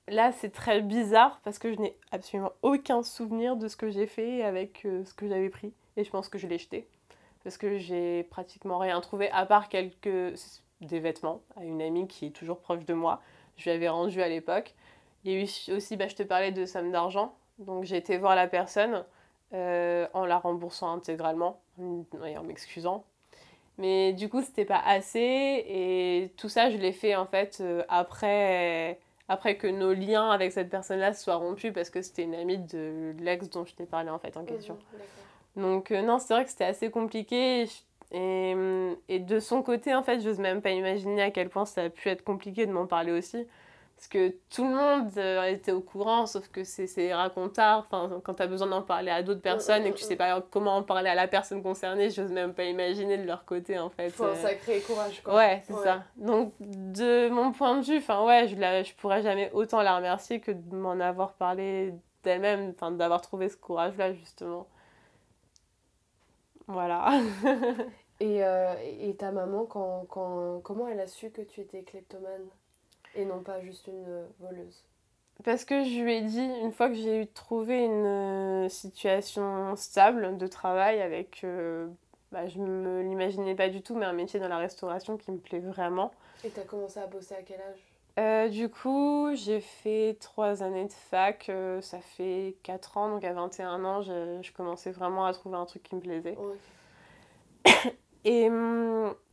Là, 0.07 0.31
c'est 0.31 0.49
très 0.49 0.81
bizarre 0.81 1.39
parce 1.43 1.59
que 1.59 1.73
je 1.73 1.79
n'ai 1.79 1.95
absolument 2.11 2.51
aucun 2.63 3.03
souvenir 3.03 3.55
de 3.55 3.67
ce 3.67 3.77
que 3.77 3.89
j'ai 3.89 4.07
fait 4.07 4.43
avec 4.43 4.85
euh, 4.85 5.05
ce 5.05 5.13
que 5.13 5.27
j'avais 5.27 5.49
pris. 5.49 5.73
Et 5.95 6.03
je 6.03 6.09
pense 6.09 6.27
que 6.27 6.37
je 6.37 6.47
l'ai 6.47 6.57
jeté. 6.57 6.87
Parce 7.43 7.57
que 7.57 7.77
j'ai 7.77 8.23
pratiquement 8.23 8.77
rien 8.77 8.99
trouvé, 9.01 9.29
à 9.31 9.45
part 9.45 9.69
quelques 9.69 10.35
des 10.81 10.99
vêtements 10.99 11.41
à 11.55 11.63
une 11.63 11.81
amie 11.81 12.07
qui 12.07 12.27
est 12.27 12.31
toujours 12.31 12.59
proche 12.59 12.85
de 12.85 12.93
moi. 12.93 13.21
Je 13.57 13.63
lui 13.63 13.71
avais 13.71 13.89
rendu 13.89 14.21
à 14.21 14.27
l'époque. 14.27 14.73
Il 15.23 15.31
y 15.31 15.35
a 15.35 15.39
eu 15.39 15.73
aussi, 15.73 15.95
bah, 15.95 16.07
je 16.07 16.15
te 16.15 16.23
parlais 16.23 16.51
de 16.51 16.65
somme 16.65 16.91
d'argent. 16.91 17.35
Donc 17.59 17.85
j'ai 17.85 17.97
été 17.97 18.17
voir 18.17 18.35
la 18.35 18.47
personne 18.47 19.05
euh, 19.53 20.07
en 20.13 20.25
la 20.25 20.39
remboursant 20.39 20.91
intégralement 20.91 21.61
et 22.25 22.37
en 22.37 22.43
m'excusant. 22.43 23.05
Mais 23.77 24.13
du 24.13 24.29
coup, 24.29 24.41
c'était 24.41 24.65
pas 24.65 24.81
assez. 24.85 25.19
Et 25.67 26.31
tout 26.37 26.49
ça, 26.49 26.69
je 26.69 26.77
l'ai 26.77 26.91
fait 26.91 27.15
en 27.15 27.25
fait 27.25 27.59
euh, 27.61 27.83
après 27.89 28.99
après 29.27 29.55
que 29.55 29.67
nos 29.67 29.93
liens 29.93 30.29
avec 30.29 30.51
cette 30.51 30.69
personne-là 30.69 31.13
soient 31.13 31.35
rompus 31.35 31.71
parce 31.73 31.89
que 31.89 32.01
c'était 32.01 32.23
une 32.23 32.35
amie 32.35 32.57
de 32.57 33.13
l'ex 33.19 33.49
dont 33.49 33.65
je 33.65 33.73
t'ai 33.73 33.85
parlé 33.85 34.09
en 34.09 34.19
fait 34.19 34.35
en 34.35 34.43
question. 34.43 34.77
Donc 35.55 35.91
euh, 35.91 36.01
non, 36.01 36.19
c'est 36.19 36.33
vrai 36.33 36.43
que 36.43 36.49
c'était 36.49 36.65
assez 36.65 36.91
compliqué 36.91 37.65
et, 38.11 38.55
et, 39.07 39.19
de 39.19 39.39
son 39.39 39.63
côté 39.63 39.95
en 39.95 40.03
fait, 40.03 40.19
j'ose 40.19 40.39
même 40.39 40.61
pas 40.61 40.71
imaginer 40.71 41.21
à 41.21 41.31
quel 41.31 41.47
point 41.47 41.65
ça 41.65 41.83
a 41.83 41.89
pu 41.89 42.09
être 42.09 42.25
compliqué 42.25 42.65
de 42.65 42.73
m'en 42.73 42.87
parler 42.87 43.13
aussi 43.13 43.47
Parce 44.01 44.09
que 44.09 44.35
tout 44.49 44.63
le 44.63 44.73
monde 44.73 45.11
euh, 45.17 45.43
était 45.43 45.71
au 45.71 45.81
courant, 45.81 46.25
sauf 46.25 46.47
que 46.47 46.63
c'est 46.63 47.13
racontard. 47.13 47.85
Enfin, 47.85 48.19
quand 48.23 48.33
tu 48.33 48.41
as 48.41 48.47
besoin 48.47 48.65
d'en 48.65 48.81
parler 48.81 49.11
à 49.11 49.21
d'autres 49.21 49.43
personnes 49.43 49.85
et 49.85 49.91
que 49.91 49.97
tu 49.97 50.03
sais 50.03 50.15
pas 50.15 50.41
comment 50.41 50.77
en 50.77 50.81
parler 50.81 51.11
à 51.11 51.13
la 51.13 51.27
personne 51.27 51.61
concernée, 51.61 52.09
j'ose 52.09 52.31
même 52.31 52.55
pas 52.55 52.63
imaginer 52.63 53.19
de 53.19 53.27
leur 53.27 53.45
côté 53.45 53.77
en 53.77 53.91
fait. 53.91 54.09
Faut 54.09 54.23
un 54.23 54.29
euh. 54.29 54.35
sacré 54.35 54.81
courage 54.81 55.21
quoi. 55.21 55.35
Ouais, 55.35 55.61
c'est 55.67 55.75
ça. 55.75 56.03
Donc, 56.15 56.51
de 56.59 57.29
mon 57.29 57.51
point 57.51 57.77
de 57.77 57.85
vue, 57.85 57.97
enfin 57.97 58.25
ouais, 58.25 58.47
je, 58.47 58.55
la, 58.55 58.81
je 58.81 58.91
pourrais 58.95 59.21
jamais 59.21 59.51
autant 59.53 59.83
la 59.83 59.95
remercier 59.95 60.39
que 60.39 60.49
de 60.49 60.75
m'en 60.75 60.99
avoir 60.99 61.33
parlé 61.33 61.93
d'elle-même, 62.23 62.71
enfin 62.71 62.89
d'avoir 62.89 63.21
trouvé 63.21 63.49
ce 63.49 63.57
courage-là 63.57 64.15
justement. 64.15 64.65
Voilà. 66.65 67.19
et, 68.19 68.43
euh, 68.43 68.73
et 68.99 69.15
ta 69.15 69.31
maman, 69.31 69.65
quand, 69.65 70.07
quand, 70.09 70.59
comment 70.63 70.87
elle 70.87 71.01
a 71.01 71.07
su 71.07 71.29
que 71.29 71.43
tu 71.43 71.61
étais 71.61 71.83
kleptomane? 71.83 72.49
Et 73.15 73.25
non 73.25 73.41
pas 73.41 73.61
juste 73.61 73.87
une 73.87 74.05
euh, 74.07 74.25
voleuse 74.39 74.83
Parce 75.43 75.65
que 75.65 75.83
je 75.83 76.01
lui 76.01 76.13
ai 76.13 76.21
dit, 76.21 76.43
une 76.61 76.71
fois 76.71 76.89
que 76.89 76.95
j'ai 76.95 77.21
eu 77.21 77.27
trouvé 77.27 77.83
une 77.83 78.05
euh, 78.05 78.69
situation 78.69 79.75
stable 79.75 80.37
de 80.37 80.47
travail 80.47 81.01
avec, 81.01 81.43
euh, 81.43 81.87
bah, 82.31 82.47
je 82.47 82.59
me 82.59 83.01
l'imaginais 83.01 83.55
pas 83.55 83.69
du 83.69 83.81
tout, 83.81 83.95
mais 83.95 84.05
un 84.05 84.13
métier 84.13 84.39
dans 84.39 84.47
la 84.47 84.57
restauration 84.57 85.17
qui 85.17 85.31
me 85.31 85.37
plaît 85.37 85.59
vraiment. 85.59 86.11
Et 86.43 86.49
tu 86.49 86.59
as 86.59 86.63
commencé 86.63 86.99
à 86.99 87.07
bosser 87.07 87.35
à 87.35 87.41
quel 87.43 87.61
âge? 87.61 88.51
Du 88.51 88.69
coup, 88.69 89.31
j'ai 89.33 89.61
fait 89.61 90.17
trois 90.19 90.61
années 90.61 90.85
de 90.85 90.93
fac, 90.93 91.49
ça 91.81 91.99
fait 92.01 92.55
quatre 92.61 92.97
ans, 92.97 93.09
donc 93.09 93.23
à 93.23 93.33
21 93.33 93.83
ans, 93.83 94.01
je, 94.01 94.39
je, 94.43 94.51
commençais 94.51 94.91
vraiment 94.91 95.25
à 95.25 95.33
trouver 95.33 95.57
un 95.57 95.65
truc 95.65 95.81
qui 95.81 95.95
me 95.95 96.01
plaisait. 96.01 96.37
Et 98.25 98.49
hum, 98.49 99.15
et 99.15 99.30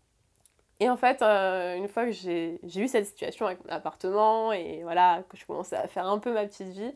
en 0.89 0.97
fait, 0.97 1.23
euh, 1.23 1.77
une 1.77 1.89
fois 1.89 2.05
que 2.05 2.13
j'ai 2.13 2.61
eu 2.63 2.89
cette 2.89 3.07
situation 3.07 3.47
avec 3.47 3.65
mon 3.65 3.71
appartement 3.71 4.53
et 4.53 4.81
voilà, 4.83 5.25
que 5.29 5.37
je 5.37 5.45
commençais 5.45 5.77
à 5.77 5.89
faire 5.89 6.07
un 6.07 6.19
peu 6.19 6.33
ma 6.33 6.47
petite 6.47 6.69
vie, 6.69 6.93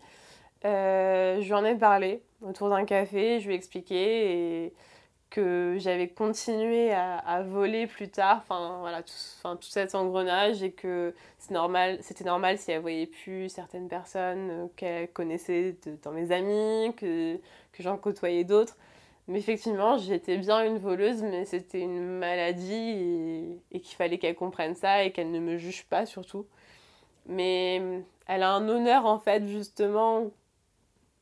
euh, 0.64 1.40
je 1.40 1.46
lui 1.46 1.54
en 1.54 1.64
ai 1.64 1.74
parlé 1.74 2.22
autour 2.42 2.68
d'un 2.68 2.84
café, 2.84 3.40
je 3.40 3.46
lui 3.46 3.54
ai 3.54 3.56
expliqué 3.56 4.64
et 4.66 4.72
que 5.30 5.76
j'avais 5.78 6.08
continué 6.08 6.92
à, 6.92 7.16
à, 7.16 7.42
voler 7.42 7.86
plus 7.86 8.08
tard, 8.08 8.38
enfin 8.42 8.78
voilà, 8.80 9.02
tout, 9.02 9.14
tout 9.42 9.68
cet 9.68 9.94
engrenage 9.94 10.62
et 10.62 10.72
que 10.72 11.14
c'était 11.38 11.54
normal, 11.54 12.00
normal 12.24 12.58
si 12.58 12.70
elle 12.70 12.82
voyait 12.82 13.06
plus 13.06 13.48
certaines 13.48 13.88
personnes 13.88 14.68
qu'elle 14.76 15.10
connaissait 15.10 15.76
dans 16.02 16.12
mes 16.12 16.32
amis, 16.32 16.94
que, 16.96 17.36
que 17.72 17.82
j'en 17.82 17.96
côtoyais 17.96 18.44
d'autres. 18.44 18.76
Mais 19.28 19.38
effectivement, 19.38 19.98
j'étais 19.98 20.36
bien 20.36 20.64
une 20.64 20.78
voleuse, 20.78 21.22
mais 21.22 21.44
c'était 21.44 21.80
une 21.80 22.18
maladie 22.18 23.60
et, 23.70 23.80
qu'il 23.80 23.96
fallait 23.96 24.18
qu'elle 24.18 24.34
comprenne 24.34 24.74
ça 24.74 25.04
et 25.04 25.12
qu'elle 25.12 25.30
ne 25.30 25.38
me 25.38 25.58
juge 25.58 25.86
pas 25.86 26.06
surtout. 26.06 26.46
Mais 27.26 28.02
elle 28.26 28.42
a 28.42 28.52
un 28.52 28.68
honneur 28.68 29.06
en 29.06 29.18
fait, 29.18 29.46
justement. 29.46 30.30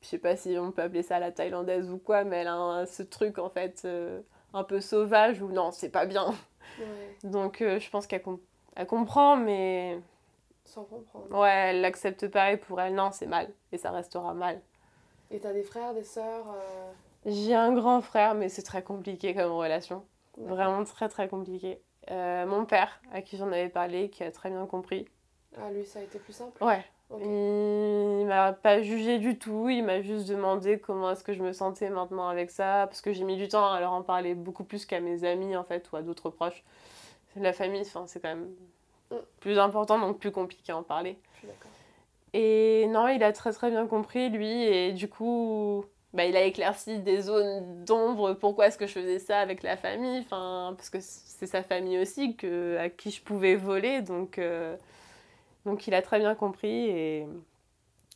Je 0.01 0.07
sais 0.07 0.19
pas 0.19 0.35
si 0.35 0.57
on 0.59 0.73
peut 0.73 0.81
appeler 0.83 1.03
ça 1.03 1.19
la 1.19 1.31
thaïlandaise 1.31 1.91
ou 1.91 1.99
quoi, 1.99 2.25
mais 2.25 2.39
elle 2.39 2.49
a 2.49 2.87
ce 2.87 3.03
truc 3.03 3.39
en 3.39 3.51
fait 3.51 3.83
euh, 3.85 4.23
un 4.55 4.65
peu 4.65 4.81
sauvage 4.81 5.43
où 5.43 5.49
non, 5.49 5.73
c'est 5.73 5.91
pas 5.91 6.07
bien. 6.07 6.35
Donc 7.23 7.61
euh, 7.61 7.79
je 7.79 7.91
pense 7.91 8.07
qu'elle 8.07 8.23
comprend, 8.87 9.37
mais. 9.37 10.01
Sans 10.65 10.85
comprendre. 10.85 11.39
Ouais, 11.39 11.71
elle 11.71 11.83
l'accepte 11.83 12.29
pas 12.29 12.53
et 12.53 12.57
pour 12.57 12.81
elle, 12.81 12.95
non, 12.95 13.11
c'est 13.13 13.27
mal 13.27 13.51
et 13.73 13.77
ça 13.77 13.91
restera 13.91 14.33
mal. 14.33 14.63
Et 15.31 15.39
t'as 15.39 15.53
des 15.53 15.63
frères, 15.63 15.93
des 15.93 16.05
sœurs 16.05 16.47
euh, 16.49 16.93
j'ai 17.27 17.55
un 17.55 17.73
grand 17.73 18.01
frère, 18.01 18.35
mais 18.35 18.49
c'est 18.49 18.63
très 18.63 18.83
compliqué 18.83 19.35
comme 19.35 19.53
relation. 19.53 20.05
Vraiment 20.39 20.85
très 20.85 21.09
très 21.09 21.29
compliqué. 21.29 21.81
Euh, 22.11 22.47
mon 22.47 22.65
père, 22.65 23.01
à 23.13 23.21
qui 23.21 23.37
j'en 23.37 23.49
avais 23.49 23.69
parlé, 23.69 24.09
qui 24.09 24.25
a 24.25 24.31
très 24.31 24.51
bien 24.51 24.67
compris. 24.67 25.07
Ah, 25.57 25.71
lui, 25.71 25.85
ça 25.85 25.99
a 25.99 26.03
été 26.03 26.19
plus 26.19 26.33
simple? 26.33 26.63
Ouais. 26.63 26.85
Il, 27.13 28.27
m'a 28.27 28.53
pas 28.53 28.83
jugé 28.83 29.19
du 29.19 29.37
tout, 29.37 29.69
il 29.69 29.83
m'a 29.83 30.01
juste 30.01 30.29
demandé 30.29 30.79
comment 30.79 31.11
est-ce 31.11 31.25
que 31.25 31.33
je 31.33 31.43
me 31.43 31.53
sentais 31.53 31.91
maintenant 31.91 32.29
avec 32.29 32.51
ça, 32.51 32.87
parce 32.87 33.01
que 33.01 33.13
j'ai 33.13 33.25
mis 33.25 33.37
du 33.37 33.49
temps 33.49 33.73
à 33.73 33.81
leur 33.81 33.93
en 33.93 34.03
parler 34.03 34.35
beaucoup 34.35 34.63
plus 34.63 34.87
qu'à 34.87 35.01
mes 35.01 35.25
amis 35.25 35.57
en 35.57 35.65
fait, 35.65 35.91
ou 35.91 35.97
à 35.97 36.03
d'autres 36.03 36.31
proches. 36.31 36.63
La 37.35 37.53
famille, 37.53 37.85
c'est 37.85 38.21
quand 38.21 38.29
même 38.29 38.49
mm. 39.11 39.17
plus 39.41 39.59
important, 39.59 39.99
donc 39.99 40.19
plus 40.19 40.31
compliqué 40.31 40.71
à 40.71 40.77
en 40.77 40.85
parler. 40.85 41.19
Je 41.35 41.39
suis 41.39 41.49
d'accord. 41.49 41.71
Et 42.33 42.87
non, 42.89 43.09
il 43.09 43.25
a 43.25 43.33
très 43.33 43.53
très 43.53 43.71
bien 43.71 43.89
compris, 43.89 44.31
lui, 44.31 44.63
et 44.63 44.93
du 44.93 45.09
coup, 45.09 45.85
bah, 46.13 46.25
il 46.25 46.37
a 46.37 46.43
éclairci 46.43 46.99
des 46.99 47.21
zones 47.23 47.85
d'ombre, 47.85 48.35
pourquoi 48.35 48.67
est-ce 48.67 48.79
que 48.79 48.87
je 48.87 48.93
faisais 48.93 49.19
ça 49.21 49.39
avec 49.39 49.63
la 49.63 49.77
famille, 49.77 50.21
enfin, 50.21 50.75
parce 50.77 50.91
que 50.91 50.99
c'est 51.01 51.47
sa 51.47 51.63
famille 51.63 51.99
aussi 52.01 52.37
que, 52.37 52.77
à 52.79 52.89
qui 52.89 53.11
je 53.13 53.23
pouvais 53.23 53.55
voler, 53.55 54.03
donc, 54.03 54.39
euh, 54.39 54.77
donc 55.67 55.87
il 55.87 55.95
a 55.95 56.03
très 56.03 56.19
bien 56.19 56.35
compris. 56.35 56.89
Et, 56.89 57.27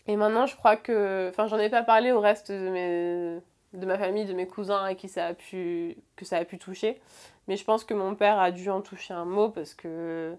et 0.09 0.17
maintenant, 0.17 0.47
je 0.47 0.57
crois 0.57 0.77
que, 0.77 1.29
enfin, 1.31 1.47
j'en 1.47 1.59
ai 1.59 1.71
pas 1.71 1.83
parlé 1.85 2.11
au 2.13 2.21
reste 2.21 2.51
de, 2.51 2.69
mes, 2.71 3.41
de 3.79 3.87
ma 3.87 3.99
famille, 3.99 4.25
de 4.27 4.35
mes 4.35 4.49
cousins 4.49 4.85
à 4.85 4.95
qui 4.95 5.09
ça 5.09 5.27
a 5.27 5.35
pu, 5.35 5.97
que 6.17 6.25
ça 6.25 6.39
a 6.39 6.45
pu 6.45 6.59
toucher, 6.59 7.01
mais 7.49 7.57
je 7.57 7.65
pense 7.65 7.85
que 7.85 7.95
mon 7.95 8.15
père 8.17 8.39
a 8.41 8.51
dû 8.51 8.71
en 8.71 8.81
toucher 8.83 9.15
un 9.15 9.25
mot 9.25 9.51
parce 9.51 9.75
que. 9.75 10.37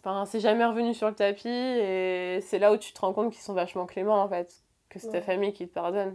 Enfin, 0.00 0.24
c'est 0.26 0.40
jamais 0.40 0.64
revenu 0.64 0.94
sur 0.94 1.08
le 1.08 1.14
tapis. 1.14 1.48
Et 1.48 2.40
c'est 2.42 2.58
là 2.58 2.72
où 2.72 2.76
tu 2.76 2.92
te 2.92 3.00
rends 3.00 3.12
compte 3.12 3.32
qu'ils 3.32 3.42
sont 3.42 3.54
vachement 3.54 3.84
cléments 3.86 4.22
en 4.22 4.28
fait 4.28 4.62
que 4.88 4.98
c'est 4.98 5.10
ta 5.10 5.20
famille 5.20 5.52
qui 5.52 5.66
te 5.68 5.74
pardonne. 5.74 6.14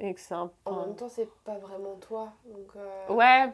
Et 0.00 0.14
que 0.14 0.20
c'est 0.20 0.34
un... 0.34 0.50
En 0.64 0.86
même 0.86 0.96
temps, 0.96 1.08
c'est 1.08 1.28
pas 1.44 1.58
vraiment 1.58 1.96
toi. 2.00 2.32
Donc, 2.46 2.70
euh, 2.76 3.12
Ouais, 3.14 3.52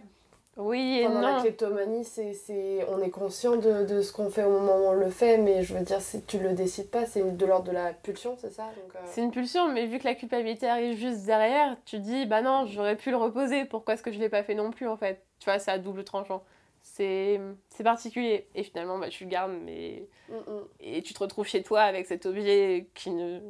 oui 0.56 1.00
et 1.00 1.06
Pendant 1.06 1.20
non. 1.20 1.34
la 1.36 1.40
kleptomanie, 1.40 2.04
c'est, 2.04 2.86
on 2.88 3.00
est 3.02 3.10
conscient 3.10 3.56
de, 3.56 3.84
de 3.84 4.02
ce 4.02 4.12
qu'on 4.12 4.30
fait 4.30 4.44
au 4.44 4.50
moment 4.50 4.76
où 4.76 4.86
on 4.88 4.92
le 4.92 5.10
fait, 5.10 5.36
mais 5.38 5.64
je 5.64 5.74
veux 5.74 5.84
dire, 5.84 6.00
si 6.00 6.22
tu 6.22 6.38
le 6.38 6.52
décides 6.52 6.90
pas, 6.90 7.06
c'est 7.06 7.36
de 7.36 7.46
l'ordre 7.46 7.66
de 7.66 7.72
la 7.72 7.92
pulsion, 7.92 8.36
c'est 8.38 8.50
ça 8.52 8.66
euh, 8.66 8.98
C'est 9.06 9.22
une 9.22 9.32
pulsion, 9.32 9.68
mais 9.72 9.86
vu 9.86 9.98
que 9.98 10.04
la 10.04 10.14
culpabilité 10.14 10.68
arrive 10.68 10.96
juste 10.96 11.24
derrière, 11.26 11.76
tu 11.84 11.98
dis, 11.98 12.26
bah 12.26 12.40
non, 12.40 12.66
j'aurais 12.66 12.96
pu 12.96 13.10
le 13.10 13.16
reposer, 13.16 13.64
pourquoi 13.64 13.94
est-ce 13.94 14.02
que 14.02 14.12
je 14.12 14.18
l'ai 14.20 14.28
pas 14.28 14.44
fait 14.44 14.54
non 14.54 14.70
plus 14.70 14.86
en 14.86 14.96
fait? 14.96 15.24
Tu 15.40 15.46
vois, 15.46 15.58
c'est 15.58 15.72
à 15.72 15.78
double 15.78 16.04
tranchant. 16.04 16.44
C'est, 16.82 17.40
c'est 17.70 17.82
particulier. 17.82 18.46
Et 18.54 18.62
finalement, 18.62 18.98
bah, 18.98 19.08
tu 19.08 19.24
le 19.24 19.30
gardes, 19.30 19.52
mais. 19.64 20.06
Mm, 20.28 20.34
mm. 20.34 20.64
Et 20.80 21.02
tu 21.02 21.14
te 21.14 21.18
retrouves 21.18 21.46
chez 21.46 21.62
toi 21.62 21.80
avec 21.80 22.06
cet 22.06 22.26
objet 22.26 22.88
qui 22.94 23.10
ne 23.10 23.40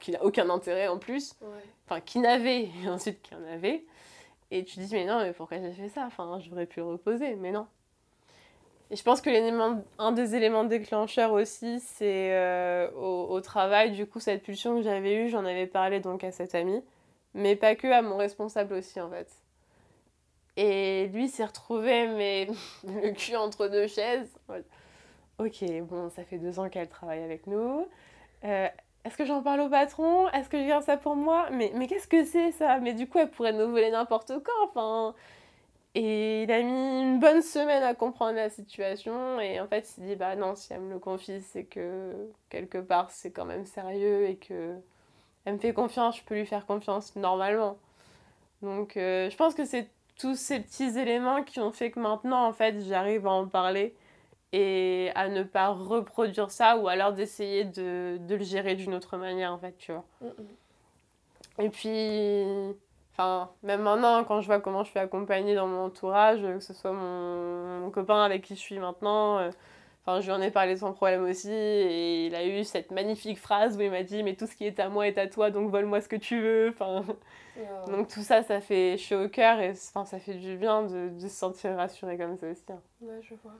qui 0.00 0.10
n'a 0.10 0.22
aucun 0.22 0.50
intérêt 0.50 0.88
en 0.88 0.98
plus, 0.98 1.36
enfin 1.86 2.00
qui 2.00 2.18
n'avait, 2.18 2.68
et 2.82 2.88
ensuite 2.88 3.22
qui 3.22 3.34
en 3.34 3.44
avait. 3.44 3.84
Et 4.50 4.64
tu 4.64 4.76
te 4.76 4.80
dis, 4.80 4.94
mais 4.94 5.04
non, 5.04 5.20
mais 5.20 5.32
pourquoi 5.32 5.58
j'ai 5.58 5.72
fait 5.72 5.88
ça? 5.88 6.04
Enfin, 6.06 6.38
j'aurais 6.40 6.66
pu 6.66 6.80
reposer, 6.80 7.34
mais 7.34 7.50
non. 7.50 7.66
Et 8.90 8.96
je 8.96 9.02
pense 9.02 9.20
que 9.20 9.30
l'élément, 9.30 9.82
un 9.98 10.12
des 10.12 10.34
éléments 10.36 10.64
déclencheurs 10.64 11.32
aussi, 11.32 11.80
c'est 11.80 12.32
euh, 12.32 12.90
au, 12.92 13.26
au, 13.30 13.40
travail, 13.40 13.92
du 13.92 14.06
coup, 14.06 14.20
cette 14.20 14.42
pulsion 14.42 14.76
que 14.76 14.82
j'avais 14.82 15.24
eue, 15.24 15.28
j'en 15.28 15.44
avais 15.44 15.66
parlé 15.66 16.00
donc 16.00 16.22
à 16.22 16.30
cet 16.30 16.54
ami, 16.54 16.82
mais 17.32 17.56
pas 17.56 17.74
que 17.74 17.88
à 17.88 18.02
mon 18.02 18.16
responsable 18.16 18.74
aussi, 18.74 19.00
en 19.00 19.10
fait. 19.10 19.28
Et 20.56 21.08
lui 21.08 21.28
s'est 21.28 21.44
retrouvé, 21.44 22.06
mais 22.08 22.46
le 22.84 23.10
cul 23.12 23.36
entre 23.36 23.68
deux 23.68 23.88
chaises. 23.88 24.30
Ok, 25.38 25.64
bon, 25.82 26.10
ça 26.10 26.22
fait 26.22 26.38
deux 26.38 26.60
ans 26.60 26.68
qu'elle 26.68 26.88
travaille 26.88 27.22
avec 27.22 27.46
nous. 27.46 27.88
Euh, 28.44 28.68
est-ce 29.04 29.16
que 29.16 29.24
j'en 29.24 29.42
parle 29.42 29.60
au 29.60 29.68
patron? 29.68 30.28
Est-ce 30.30 30.48
que 30.48 30.58
je 30.58 30.66
garde 30.66 30.82
ça 30.84 30.96
pour 30.96 31.16
moi? 31.16 31.48
Mais, 31.50 31.70
qu'est-ce 31.86 32.08
que 32.08 32.24
c'est 32.24 32.52
ça? 32.52 32.78
Mais 32.80 32.94
du 32.94 33.06
coup, 33.08 33.18
elle 33.18 33.30
pourrait 33.30 33.52
nous 33.52 33.70
voler 33.70 33.90
n'importe 33.90 34.32
quand. 34.42 34.68
Enfin. 34.68 35.14
Et 35.96 36.42
il 36.42 36.50
a 36.50 36.60
mis 36.62 37.02
une 37.02 37.20
bonne 37.20 37.40
semaine 37.42 37.82
à 37.84 37.94
comprendre 37.94 38.34
la 38.34 38.50
situation. 38.50 39.38
Et 39.40 39.60
en 39.60 39.68
fait, 39.68 39.94
il 39.98 40.06
dit 40.06 40.16
bah 40.16 40.34
non, 40.36 40.54
si 40.56 40.72
elle 40.72 40.80
me 40.80 40.94
le 40.94 40.98
confie, 40.98 41.40
c'est 41.40 41.64
que 41.64 42.12
quelque 42.50 42.78
part, 42.78 43.10
c'est 43.10 43.30
quand 43.30 43.44
même 43.44 43.64
sérieux 43.66 44.28
et 44.28 44.36
que 44.36 44.74
elle 45.44 45.54
me 45.54 45.58
fait 45.58 45.74
confiance, 45.74 46.18
je 46.18 46.24
peux 46.24 46.34
lui 46.34 46.46
faire 46.46 46.66
confiance 46.66 47.14
normalement. 47.16 47.78
Donc, 48.62 48.96
euh, 48.96 49.30
je 49.30 49.36
pense 49.36 49.54
que 49.54 49.64
c'est 49.64 49.88
tous 50.18 50.36
ces 50.36 50.60
petits 50.60 50.98
éléments 50.98 51.42
qui 51.44 51.60
ont 51.60 51.72
fait 51.72 51.90
que 51.90 52.00
maintenant, 52.00 52.46
en 52.46 52.52
fait, 52.52 52.80
j'arrive 52.80 53.26
à 53.26 53.30
en 53.30 53.46
parler 53.46 53.94
et 54.54 55.10
à 55.16 55.28
ne 55.28 55.42
pas 55.42 55.68
reproduire 55.70 56.50
ça 56.52 56.76
ou 56.78 56.86
alors 56.86 57.12
d'essayer 57.12 57.64
de, 57.64 58.18
de, 58.18 58.36
le 58.36 58.44
gérer 58.44 58.76
d'une 58.76 58.94
autre 58.94 59.16
manière 59.16 59.52
en 59.52 59.58
fait 59.58 59.76
tu 59.78 59.90
vois 59.90 60.04
mm, 60.20 60.26
mm. 60.26 61.62
et 61.62 61.70
puis 61.70 62.76
enfin 63.12 63.50
même 63.64 63.82
maintenant 63.82 64.22
quand 64.22 64.40
je 64.40 64.46
vois 64.46 64.60
comment 64.60 64.84
je 64.84 64.90
suis 64.90 65.00
accompagnée 65.00 65.56
dans 65.56 65.66
mon 65.66 65.86
entourage 65.86 66.40
que 66.40 66.60
ce 66.60 66.72
soit 66.72 66.92
mon, 66.92 67.80
mon 67.80 67.90
copain 67.90 68.22
avec 68.22 68.42
qui 68.42 68.54
je 68.54 68.60
suis 68.60 68.78
maintenant 68.78 69.38
euh, 69.38 69.50
enfin 70.06 70.20
je 70.20 70.26
lui 70.26 70.32
en 70.32 70.40
ai 70.40 70.52
parlé 70.52 70.76
sans 70.76 70.92
problème 70.92 71.24
aussi 71.24 71.50
et 71.50 72.26
il 72.26 72.34
a 72.36 72.46
eu 72.46 72.62
cette 72.62 72.92
magnifique 72.92 73.40
phrase 73.40 73.76
où 73.76 73.80
il 73.80 73.90
m'a 73.90 74.04
dit 74.04 74.22
mais 74.22 74.36
tout 74.36 74.46
ce 74.46 74.54
qui 74.54 74.66
est 74.66 74.78
à 74.78 74.88
moi 74.88 75.08
est 75.08 75.18
à 75.18 75.26
toi 75.26 75.50
donc 75.50 75.68
vole-moi 75.72 76.00
ce 76.00 76.08
que 76.08 76.16
tu 76.16 76.40
veux 76.40 76.68
enfin 76.68 77.04
donc 77.88 78.06
tout 78.06 78.22
ça 78.22 78.44
ça 78.44 78.60
fait 78.60 78.98
chaud 78.98 79.24
au 79.24 79.28
cœur 79.28 79.58
et 79.58 79.70
enfin 79.70 80.04
ça 80.04 80.20
fait 80.20 80.34
du 80.34 80.56
bien 80.56 80.84
de, 80.84 81.08
de 81.08 81.20
se 81.22 81.28
sentir 81.28 81.74
rassuré 81.74 82.16
comme 82.16 82.36
ça 82.36 82.46
aussi 82.46 82.62
hein. 82.70 82.80
ouais 83.02 83.20
je 83.20 83.34
vois 83.42 83.54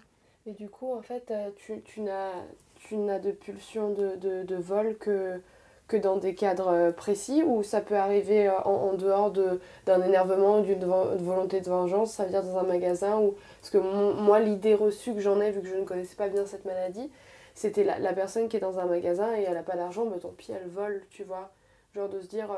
et 0.46 0.52
du 0.52 0.68
coup, 0.68 0.92
en 0.92 1.02
fait, 1.02 1.30
euh, 1.30 1.50
tu, 1.56 1.82
tu 1.82 2.00
n'as 2.00 3.18
de 3.18 3.30
pulsion 3.32 3.90
de, 3.90 4.16
de, 4.16 4.42
de, 4.42 4.56
vol 4.56 4.96
que, 4.98 5.40
que 5.88 5.96
dans 5.96 6.16
des 6.16 6.34
cadres 6.34 6.68
euh, 6.68 6.92
précis 6.92 7.42
ou 7.42 7.62
ça 7.62 7.80
peut 7.80 7.96
arriver 7.96 8.48
euh, 8.48 8.60
en, 8.64 8.90
en 8.90 8.92
dehors 8.94 9.30
d'un 9.30 10.02
énervement 10.02 10.60
ou 10.60 10.62
d'une 10.62 10.84
volonté 10.84 11.60
de 11.60 11.68
vengeance, 11.70 12.12
ça 12.12 12.26
vient 12.26 12.42
dans 12.42 12.58
un 12.58 12.64
magasin 12.64 13.18
ou... 13.18 13.34
Parce 13.60 13.70
que 13.70 13.78
moi, 13.78 14.40
l'idée 14.40 14.74
reçue 14.74 15.14
que 15.14 15.20
j'en 15.20 15.40
ai, 15.40 15.50
vu 15.50 15.62
que 15.62 15.68
je 15.68 15.76
ne 15.76 15.84
connaissais 15.84 16.16
pas 16.16 16.28
bien 16.28 16.44
cette 16.44 16.66
maladie, 16.66 17.10
c'était 17.54 17.84
la, 17.84 17.98
la, 17.98 18.12
personne 18.12 18.48
qui 18.48 18.58
est 18.58 18.60
dans 18.60 18.78
un 18.78 18.86
magasin 18.86 19.34
et 19.36 19.42
elle 19.42 19.56
a 19.56 19.62
pas 19.62 19.76
d'argent, 19.76 20.04
mais 20.04 20.18
tant 20.18 20.30
pis, 20.30 20.52
elle 20.52 20.68
vole, 20.68 21.06
tu 21.08 21.24
vois. 21.24 21.52
Genre 21.94 22.08
de 22.08 22.20
se 22.20 22.26
dire, 22.26 22.48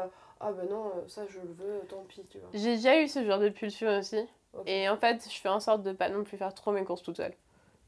ah 0.41 0.51
ben 0.51 0.67
non, 0.69 0.91
ça 1.07 1.23
je 1.29 1.39
le 1.39 1.53
veux, 1.53 1.81
tant 1.89 2.05
pis, 2.09 2.25
tu 2.29 2.39
vois. 2.39 2.49
J'ai 2.53 2.77
déjà 2.77 3.01
eu 3.01 3.07
ce 3.07 3.25
genre 3.25 3.39
de 3.39 3.51
pulsion 3.51 3.99
aussi. 3.99 4.27
Et 4.65 4.89
en 4.89 4.97
fait, 4.97 5.23
je 5.31 5.39
fais 5.39 5.51
en 5.51 5.61
sorte 5.61 5.83
de 5.83 5.93
pas 5.93 6.09
non 6.09 6.25
plus 6.25 6.39
faire 6.39 6.55
trop 6.55 6.73
mes 6.73 6.83
courses 6.83 7.03
toute 7.03 7.19
seule. 7.19 7.35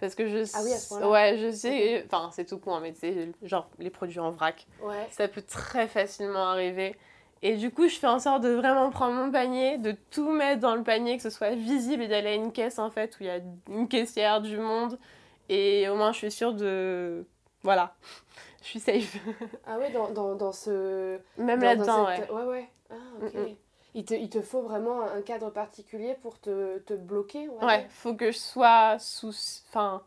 Parce 0.00 0.14
que 0.14 0.28
je 0.28 0.38
ah 0.54 0.60
oui, 0.62 0.72
à 0.72 0.76
ce 0.76 0.88
point-là. 0.88 1.08
Ouais, 1.08 1.38
je 1.38 1.50
sais. 1.50 2.04
Enfin, 2.06 2.30
c'est 2.32 2.44
tout 2.44 2.58
con, 2.58 2.74
hein, 2.74 2.80
mais 2.80 2.92
tu 2.92 3.00
sais, 3.00 3.32
genre 3.42 3.68
les 3.78 3.90
produits 3.90 4.20
en 4.20 4.30
vrac. 4.30 4.66
Ouais. 4.82 5.08
Ça 5.10 5.26
peut 5.26 5.42
très 5.42 5.88
facilement 5.88 6.48
arriver. 6.48 6.96
Et 7.42 7.56
du 7.56 7.70
coup, 7.70 7.88
je 7.88 7.96
fais 7.96 8.06
en 8.06 8.18
sorte 8.18 8.42
de 8.42 8.50
vraiment 8.50 8.90
prendre 8.90 9.14
mon 9.14 9.30
panier, 9.30 9.78
de 9.78 9.94
tout 10.10 10.30
mettre 10.30 10.60
dans 10.60 10.74
le 10.74 10.82
panier, 10.82 11.16
que 11.16 11.22
ce 11.22 11.30
soit 11.30 11.50
visible 11.50 12.02
et 12.02 12.08
d'aller 12.08 12.30
à 12.30 12.34
une 12.34 12.52
caisse 12.52 12.78
en 12.78 12.90
fait 12.90 13.14
où 13.14 13.22
il 13.22 13.26
y 13.26 13.30
a 13.30 13.40
une 13.68 13.86
caissière, 13.88 14.40
du 14.40 14.56
monde. 14.56 14.98
Et 15.48 15.88
au 15.88 15.94
moins, 15.94 16.12
je 16.12 16.18
suis 16.18 16.30
sûre 16.30 16.54
de. 16.54 17.24
Voilà. 17.62 17.94
je 18.62 18.66
suis 18.68 18.80
safe. 18.80 19.16
ah 19.66 19.78
ouais, 19.78 19.90
dans, 19.90 20.10
dans, 20.10 20.34
dans 20.34 20.52
ce. 20.52 21.18
Même 21.38 21.60
là-dedans, 21.60 22.06
ouais. 22.06 22.30
Ouais, 22.30 22.44
ouais. 22.44 22.68
Ah, 22.90 22.94
ok. 23.22 23.56
Il 23.98 24.04
te, 24.04 24.14
il 24.14 24.30
te, 24.30 24.40
faut 24.40 24.62
vraiment 24.62 25.02
un 25.02 25.22
cadre 25.22 25.50
particulier 25.50 26.14
pour 26.22 26.38
te, 26.38 26.78
te 26.78 26.94
bloquer 26.94 27.48
Ouais, 27.60 27.84
faut 27.90 28.14
que 28.14 28.30
je 28.30 28.38
sois 28.38 28.96
sous. 29.00 29.34
Enfin. 29.68 30.02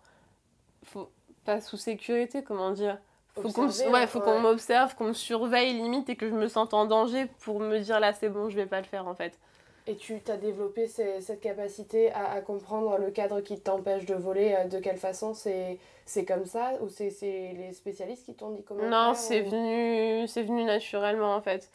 Faut... 0.84 1.10
Pas 1.44 1.60
sous 1.60 1.76
sécurité, 1.76 2.44
comment 2.44 2.72
dire 2.72 3.00
faut 3.34 3.50
qu'on 3.50 3.70
ouais, 3.92 4.08
faut 4.08 4.20
qu'on 4.20 4.40
m'observe, 4.40 4.96
qu'on 4.96 5.06
me 5.06 5.14
surveille 5.14 5.74
limite 5.74 6.10
et 6.10 6.16
que 6.16 6.28
je 6.28 6.34
me 6.34 6.48
sente 6.48 6.74
en 6.74 6.86
danger 6.86 7.28
pour 7.40 7.60
me 7.60 7.80
dire 7.80 8.00
là 8.00 8.14
c'est 8.14 8.30
bon, 8.30 8.50
je 8.50 8.56
vais 8.56 8.66
pas 8.66 8.80
le 8.80 8.86
faire 8.86 9.08
en 9.08 9.16
fait. 9.16 9.40
Et 9.88 9.96
tu 9.96 10.22
as 10.28 10.38
développé 10.38 10.86
cette 10.88 11.42
capacité 11.42 12.12
à, 12.12 12.32
à, 12.34 12.42
comprendre 12.42 12.98
le 12.98 13.10
cadre 13.10 13.42
qui 13.42 13.60
t'empêche 13.60 14.06
de 14.06 14.14
voler, 14.14 14.54
euh, 14.54 14.68
de 14.68 14.80
quelle 14.80 14.98
façon? 14.98 15.34
C'est 15.34 16.26
comme 16.26 16.46
ça 16.46 16.74
Ou 16.82 16.90
c'est 16.90 17.10
les 17.22 17.74
spécialistes 17.74 18.26
qui 18.26 18.36
t'ont 18.36 18.52
dit 18.52 18.64
comment 18.64 18.84
Non, 18.84 19.14
c'est 19.16 19.42
venu, 19.42 20.26
venu 20.26 20.64
naturellement 20.66 21.34
en 21.34 21.42
fait. 21.42 21.72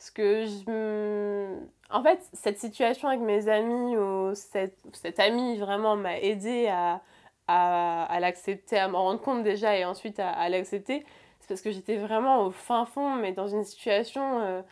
Parce 0.00 0.10
que 0.12 0.46
je... 0.46 1.58
En 1.90 2.02
fait, 2.02 2.18
cette 2.32 2.58
situation 2.58 3.08
avec 3.08 3.20
mes 3.20 3.48
amis, 3.48 3.98
ou 3.98 4.34
cette, 4.34 4.78
cette 4.94 5.20
amie 5.20 5.58
vraiment 5.58 5.94
m'a 5.94 6.18
aidé 6.18 6.68
à, 6.68 7.02
à, 7.48 8.04
à 8.04 8.18
l'accepter, 8.18 8.78
à 8.78 8.88
m'en 8.88 9.02
rendre 9.04 9.20
compte 9.20 9.42
déjà 9.42 9.76
et 9.76 9.84
ensuite 9.84 10.18
à, 10.18 10.30
à 10.30 10.48
l'accepter. 10.48 11.04
C'est 11.40 11.48
parce 11.48 11.60
que 11.60 11.70
j'étais 11.70 11.98
vraiment 11.98 12.46
au 12.46 12.50
fin 12.50 12.86
fond, 12.86 13.16
mais 13.16 13.32
dans 13.32 13.48
une 13.48 13.64
situation... 13.64 14.40
Euh, 14.40 14.62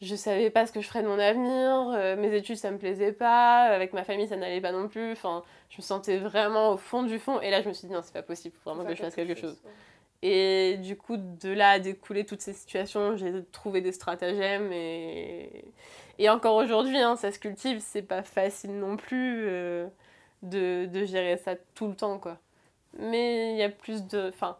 je 0.00 0.16
savais 0.16 0.50
pas 0.50 0.66
ce 0.66 0.72
que 0.72 0.80
je 0.80 0.88
ferais 0.88 1.04
de 1.04 1.06
mon 1.06 1.20
avenir, 1.20 1.92
euh, 1.94 2.16
mes 2.16 2.34
études 2.34 2.56
ça 2.56 2.72
me 2.72 2.78
plaisait 2.78 3.12
pas, 3.12 3.66
avec 3.66 3.92
ma 3.92 4.02
famille 4.02 4.26
ça 4.26 4.34
n'allait 4.34 4.60
pas 4.60 4.72
non 4.72 4.88
plus, 4.88 5.12
enfin 5.12 5.44
je 5.70 5.76
me 5.76 5.82
sentais 5.82 6.18
vraiment 6.18 6.70
au 6.70 6.76
fond 6.76 7.04
du 7.04 7.20
fond 7.20 7.40
et 7.40 7.52
là 7.52 7.62
je 7.62 7.68
me 7.68 7.72
suis 7.72 7.86
dit 7.86 7.94
non 7.94 8.00
c'est 8.02 8.12
pas 8.12 8.24
possible, 8.24 8.56
faut 8.64 8.70
vraiment 8.70 8.84
que 8.84 8.96
je 8.96 9.00
fasse 9.00 9.14
quelque 9.14 9.36
chose. 9.36 9.62
Et 10.22 10.76
du 10.78 10.96
coup, 10.96 11.16
de 11.16 11.48
là 11.50 11.70
à 11.70 11.78
découler 11.80 12.24
toutes 12.24 12.40
ces 12.40 12.52
situations, 12.52 13.16
j'ai 13.16 13.44
trouvé 13.50 13.80
des 13.80 13.90
stratagèmes 13.90 14.72
et, 14.72 15.64
et 16.18 16.30
encore 16.30 16.54
aujourd'hui, 16.54 16.98
hein, 16.98 17.16
ça 17.16 17.32
se 17.32 17.40
cultive, 17.40 17.80
c'est 17.80 18.02
pas 18.02 18.22
facile 18.22 18.78
non 18.78 18.96
plus 18.96 19.46
euh, 19.48 19.88
de, 20.42 20.86
de, 20.86 21.04
gérer 21.04 21.36
ça 21.38 21.56
tout 21.74 21.88
le 21.88 21.96
temps, 21.96 22.18
quoi. 22.18 22.38
Mais 22.98 23.52
il 23.52 23.58
y 23.58 23.62
a 23.64 23.68
plus 23.68 24.06
de... 24.06 24.28
Enfin, 24.28 24.56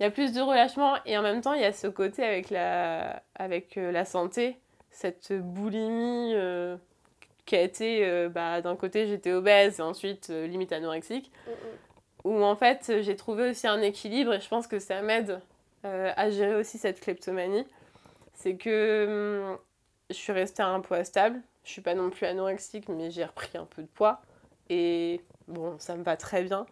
il 0.00 0.02
y 0.02 0.06
a 0.06 0.10
plus 0.10 0.32
de 0.32 0.40
relâchement 0.40 0.96
et 1.06 1.16
en 1.16 1.22
même 1.22 1.40
temps, 1.40 1.52
il 1.52 1.60
y 1.60 1.64
a 1.64 1.72
ce 1.72 1.86
côté 1.86 2.24
avec 2.24 2.50
la, 2.50 3.22
avec, 3.36 3.76
euh, 3.78 3.92
la 3.92 4.04
santé, 4.04 4.58
cette 4.90 5.32
boulimie 5.32 6.32
euh, 6.34 6.76
qui 7.46 7.54
a 7.54 7.60
été, 7.60 8.28
bah, 8.28 8.60
d'un 8.60 8.74
côté, 8.74 9.06
j'étais 9.06 9.30
obèse 9.30 9.78
et 9.78 9.82
ensuite 9.82 10.30
limite 10.30 10.72
anorexique. 10.72 11.30
Mm, 11.46 11.50
mm 11.50 11.89
où 12.24 12.42
en 12.42 12.56
fait 12.56 12.92
j'ai 13.00 13.16
trouvé 13.16 13.50
aussi 13.50 13.66
un 13.66 13.80
équilibre 13.80 14.34
et 14.34 14.40
je 14.40 14.48
pense 14.48 14.66
que 14.66 14.78
ça 14.78 15.02
m'aide 15.02 15.40
euh, 15.84 16.12
à 16.16 16.30
gérer 16.30 16.54
aussi 16.56 16.78
cette 16.78 17.00
kleptomanie. 17.00 17.66
C'est 18.34 18.56
que 18.56 19.50
hum, 19.52 19.58
je 20.10 20.14
suis 20.14 20.32
restée 20.32 20.62
à 20.62 20.68
un 20.68 20.80
poids 20.80 21.04
stable, 21.04 21.40
je 21.64 21.70
suis 21.70 21.82
pas 21.82 21.94
non 21.94 22.10
plus 22.10 22.26
anorexique 22.26 22.88
mais 22.88 23.10
j'ai 23.10 23.24
repris 23.24 23.56
un 23.56 23.64
peu 23.64 23.82
de 23.82 23.88
poids 23.88 24.20
et 24.68 25.20
bon 25.48 25.78
ça 25.78 25.96
me 25.96 26.02
va 26.02 26.16
très 26.16 26.42
bien. 26.42 26.66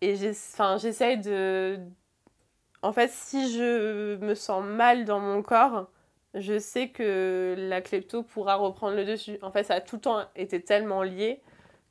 Et 0.00 0.16
j'essaye 0.16 1.18
de... 1.18 1.78
En 2.82 2.92
fait 2.92 3.10
si 3.10 3.52
je 3.52 4.16
me 4.16 4.34
sens 4.34 4.64
mal 4.64 5.04
dans 5.04 5.20
mon 5.20 5.42
corps, 5.42 5.88
je 6.34 6.58
sais 6.58 6.88
que 6.88 7.54
la 7.58 7.80
klepto 7.82 8.22
pourra 8.22 8.54
reprendre 8.54 8.96
le 8.96 9.04
dessus. 9.04 9.38
En 9.42 9.50
fait 9.50 9.64
ça 9.64 9.74
a 9.74 9.80
tout 9.80 9.96
le 9.96 10.02
temps 10.02 10.24
été 10.36 10.62
tellement 10.62 11.02
lié 11.02 11.42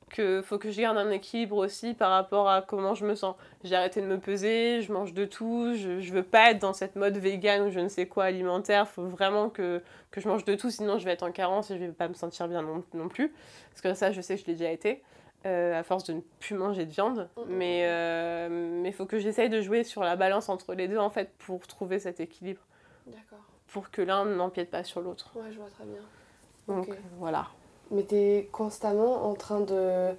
qu'il 0.09 0.41
faut 0.43 0.57
que 0.57 0.71
je 0.71 0.81
garde 0.81 0.97
un 0.97 1.09
équilibre 1.11 1.57
aussi 1.57 1.93
par 1.93 2.11
rapport 2.11 2.49
à 2.49 2.61
comment 2.61 2.95
je 2.95 3.05
me 3.05 3.15
sens. 3.15 3.35
J'ai 3.63 3.75
arrêté 3.75 4.01
de 4.01 4.05
me 4.05 4.19
peser, 4.19 4.81
je 4.81 4.91
mange 4.91 5.13
de 5.13 5.25
tout, 5.25 5.73
je, 5.75 5.99
je 5.99 6.13
veux 6.13 6.23
pas 6.23 6.51
être 6.51 6.59
dans 6.59 6.73
cette 6.73 6.95
mode 6.95 7.17
vegan 7.17 7.67
ou 7.67 7.71
je 7.71 7.79
ne 7.79 7.87
sais 7.87 8.07
quoi 8.07 8.25
alimentaire, 8.25 8.85
il 8.89 8.93
faut 8.93 9.07
vraiment 9.07 9.49
que, 9.49 9.81
que, 10.11 10.21
je 10.21 10.27
mange 10.27 10.45
de 10.45 10.55
tout, 10.55 10.69
sinon 10.69 10.97
je 10.97 11.05
vais 11.05 11.11
être 11.11 11.23
en 11.23 11.31
carence 11.31 11.71
et 11.71 11.77
je 11.77 11.85
vais 11.85 11.91
pas 11.91 12.07
me 12.07 12.13
sentir 12.13 12.47
bien 12.47 12.61
non, 12.61 12.83
non 12.93 13.07
plus. 13.07 13.33
Parce 13.71 13.81
que 13.81 13.93
ça, 13.93 14.11
je 14.11 14.21
sais 14.21 14.35
que 14.35 14.41
je 14.41 14.47
l'ai 14.47 14.53
déjà 14.53 14.71
été. 14.71 15.03
Euh, 15.45 15.79
à 15.79 15.83
force 15.83 16.03
de 16.03 16.13
ne 16.13 16.19
plus 16.41 16.55
manger 16.55 16.85
de 16.85 16.91
viande. 16.91 17.29
Mais 17.47 17.79
il 17.79 17.85
euh, 17.85 18.91
faut 18.91 19.05
que 19.05 19.19
j'essaye 19.19 19.47
de 19.47 19.61
jouer 19.61 19.85
sur 19.85 20.03
la 20.03 20.17
balance 20.17 20.49
entre 20.49 20.73
les 20.73 20.89
deux, 20.89 20.97
en 20.97 21.09
fait, 21.09 21.31
pour 21.37 21.65
trouver 21.65 21.97
cet 21.99 22.19
équilibre. 22.19 22.59
D'accord. 23.07 23.39
Pour 23.67 23.89
que 23.89 24.01
l'un 24.01 24.25
n'empiète 24.25 24.69
pas 24.69 24.83
sur 24.83 24.99
l'autre. 24.99 25.31
Ouais, 25.35 25.49
je 25.49 25.57
vois 25.57 25.69
très 25.69 25.85
bien. 25.85 26.01
Donc, 26.67 26.89
voilà 27.19 27.47
mais 27.91 28.03
tu 28.03 28.15
es 28.15 28.49
constamment 28.51 29.29
en 29.29 29.33
train 29.33 29.61
de 29.61 30.09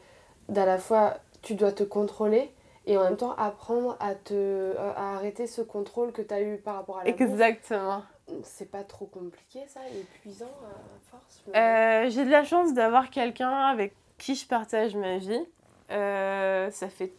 d'à 0.48 0.66
la 0.66 0.78
fois 0.78 1.14
tu 1.42 1.54
dois 1.54 1.72
te 1.72 1.82
contrôler 1.82 2.52
et 2.86 2.96
en 2.96 3.04
même 3.04 3.16
temps 3.16 3.34
apprendre 3.36 3.96
à 4.00 4.14
te 4.14 4.76
à 4.76 5.16
arrêter 5.16 5.46
ce 5.46 5.62
contrôle 5.62 6.12
que 6.12 6.22
tu 6.22 6.34
as 6.34 6.42
eu 6.42 6.58
par 6.58 6.76
rapport 6.76 6.98
à 6.98 7.04
la 7.04 7.10
Exactement. 7.10 8.02
C'est 8.44 8.70
pas 8.70 8.84
trop 8.84 9.06
compliqué 9.06 9.60
ça, 9.66 9.80
épuisant 9.88 10.46
à 10.46 11.10
force 11.10 11.42
euh, 11.54 12.10
J'ai 12.10 12.24
de 12.24 12.30
la 12.30 12.44
chance 12.44 12.72
d'avoir 12.74 13.10
quelqu'un 13.10 13.50
avec 13.50 13.94
qui 14.18 14.34
je 14.34 14.46
partage 14.46 14.94
ma 14.94 15.18
vie. 15.18 15.44
Euh, 15.90 16.70
ça 16.70 16.88
fait 16.88 17.12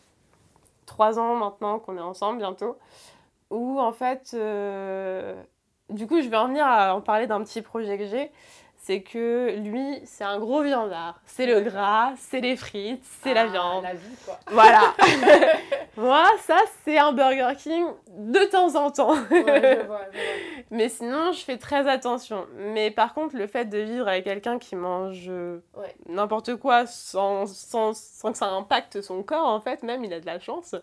trois 0.86 1.20
ans 1.20 1.36
maintenant 1.36 1.80
qu'on 1.80 1.98
est 1.98 2.02
ensemble 2.02 2.38
bientôt. 2.38 2.78
Où 3.50 3.80
en 3.80 3.92
fait, 3.92 4.32
euh, 4.34 5.36
du 5.90 6.08
coup, 6.08 6.22
je 6.22 6.30
vais 6.30 6.38
en 6.38 6.48
venir 6.48 6.66
à 6.66 6.96
en 6.96 7.02
parler 7.02 7.28
d'un 7.28 7.44
petit 7.44 7.62
projet 7.62 7.98
que 7.98 8.06
j'ai 8.06 8.32
c'est 8.84 9.02
que 9.02 9.56
lui, 9.58 10.02
c'est 10.06 10.24
un 10.24 10.40
gros 10.40 10.64
viandard. 10.64 11.22
C'est 11.26 11.46
le 11.46 11.62
gras, 11.62 12.14
c'est 12.18 12.42
les 12.42 12.56
frites, 12.56 13.04
c'est 13.22 13.36
la 13.36 13.42
ah, 13.42 13.48
viande. 13.48 13.84
La 13.84 13.94
vie, 13.94 14.16
quoi. 14.26 14.40
Voilà. 14.48 14.96
Moi, 15.98 16.26
ça, 16.40 16.58
c'est 16.84 16.98
un 16.98 17.12
Burger 17.12 17.54
King 17.58 17.86
de 18.10 18.40
temps 18.50 18.76
en 18.76 18.90
temps. 18.90 19.14
ouais, 19.30 19.80
je 19.82 19.86
vois, 19.86 20.02
Mais 20.72 20.90
sinon, 20.90 21.32
je 21.32 21.42
fais 21.42 21.58
très 21.58 21.88
attention. 21.88 22.48
Mais 22.58 22.90
par 22.90 23.14
contre, 23.14 23.36
le 23.36 23.46
fait 23.46 23.66
de 23.66 23.78
vivre 23.78 24.08
avec 24.08 24.24
quelqu'un 24.24 24.58
qui 24.58 24.76
mange 24.76 25.30
n'importe 26.10 26.56
quoi 26.56 26.88
sans, 26.88 27.46
sans, 27.46 27.94
sans, 27.94 28.32
que 28.32 28.38
ça 28.38 28.48
impacte 28.48 29.02
son 29.02 29.22
corps, 29.22 29.48
en 29.48 29.62
fait, 29.62 29.84
même, 29.84 30.04
il 30.04 30.14
a 30.14 30.20
de 30.20 30.26
la 30.26 30.40
chance. 30.40 30.76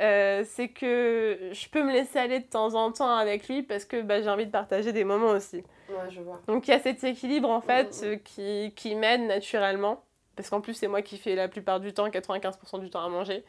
Euh, 0.00 0.44
c'est 0.46 0.68
que 0.68 1.50
je 1.52 1.68
peux 1.68 1.82
me 1.82 1.92
laisser 1.92 2.18
aller 2.18 2.40
de 2.40 2.46
temps 2.46 2.74
en 2.74 2.92
temps 2.92 3.14
avec 3.14 3.48
lui 3.48 3.62
parce 3.62 3.84
que 3.84 4.00
bah, 4.00 4.22
j'ai 4.22 4.30
envie 4.30 4.46
de 4.46 4.50
partager 4.50 4.92
des 4.92 5.04
moments 5.04 5.30
aussi. 5.30 5.62
Ouais, 5.92 6.10
je 6.10 6.20
vois. 6.20 6.40
Donc 6.46 6.68
il 6.68 6.70
y 6.70 6.74
a 6.74 6.80
cet 6.80 7.04
équilibre 7.04 7.50
en 7.50 7.60
fait 7.60 8.02
mm, 8.02 8.06
mm, 8.06 8.08
mm. 8.08 8.12
Euh, 8.12 8.16
qui, 8.16 8.72
qui 8.74 8.94
m'aide 8.94 9.22
naturellement. 9.22 10.02
Parce 10.34 10.48
qu'en 10.48 10.62
plus, 10.62 10.72
c'est 10.74 10.88
moi 10.88 11.02
qui 11.02 11.18
fais 11.18 11.34
la 11.34 11.46
plupart 11.46 11.78
du 11.78 11.92
temps, 11.92 12.08
95% 12.08 12.80
du 12.80 12.88
temps 12.88 13.04
à 13.04 13.08
manger. 13.08 13.44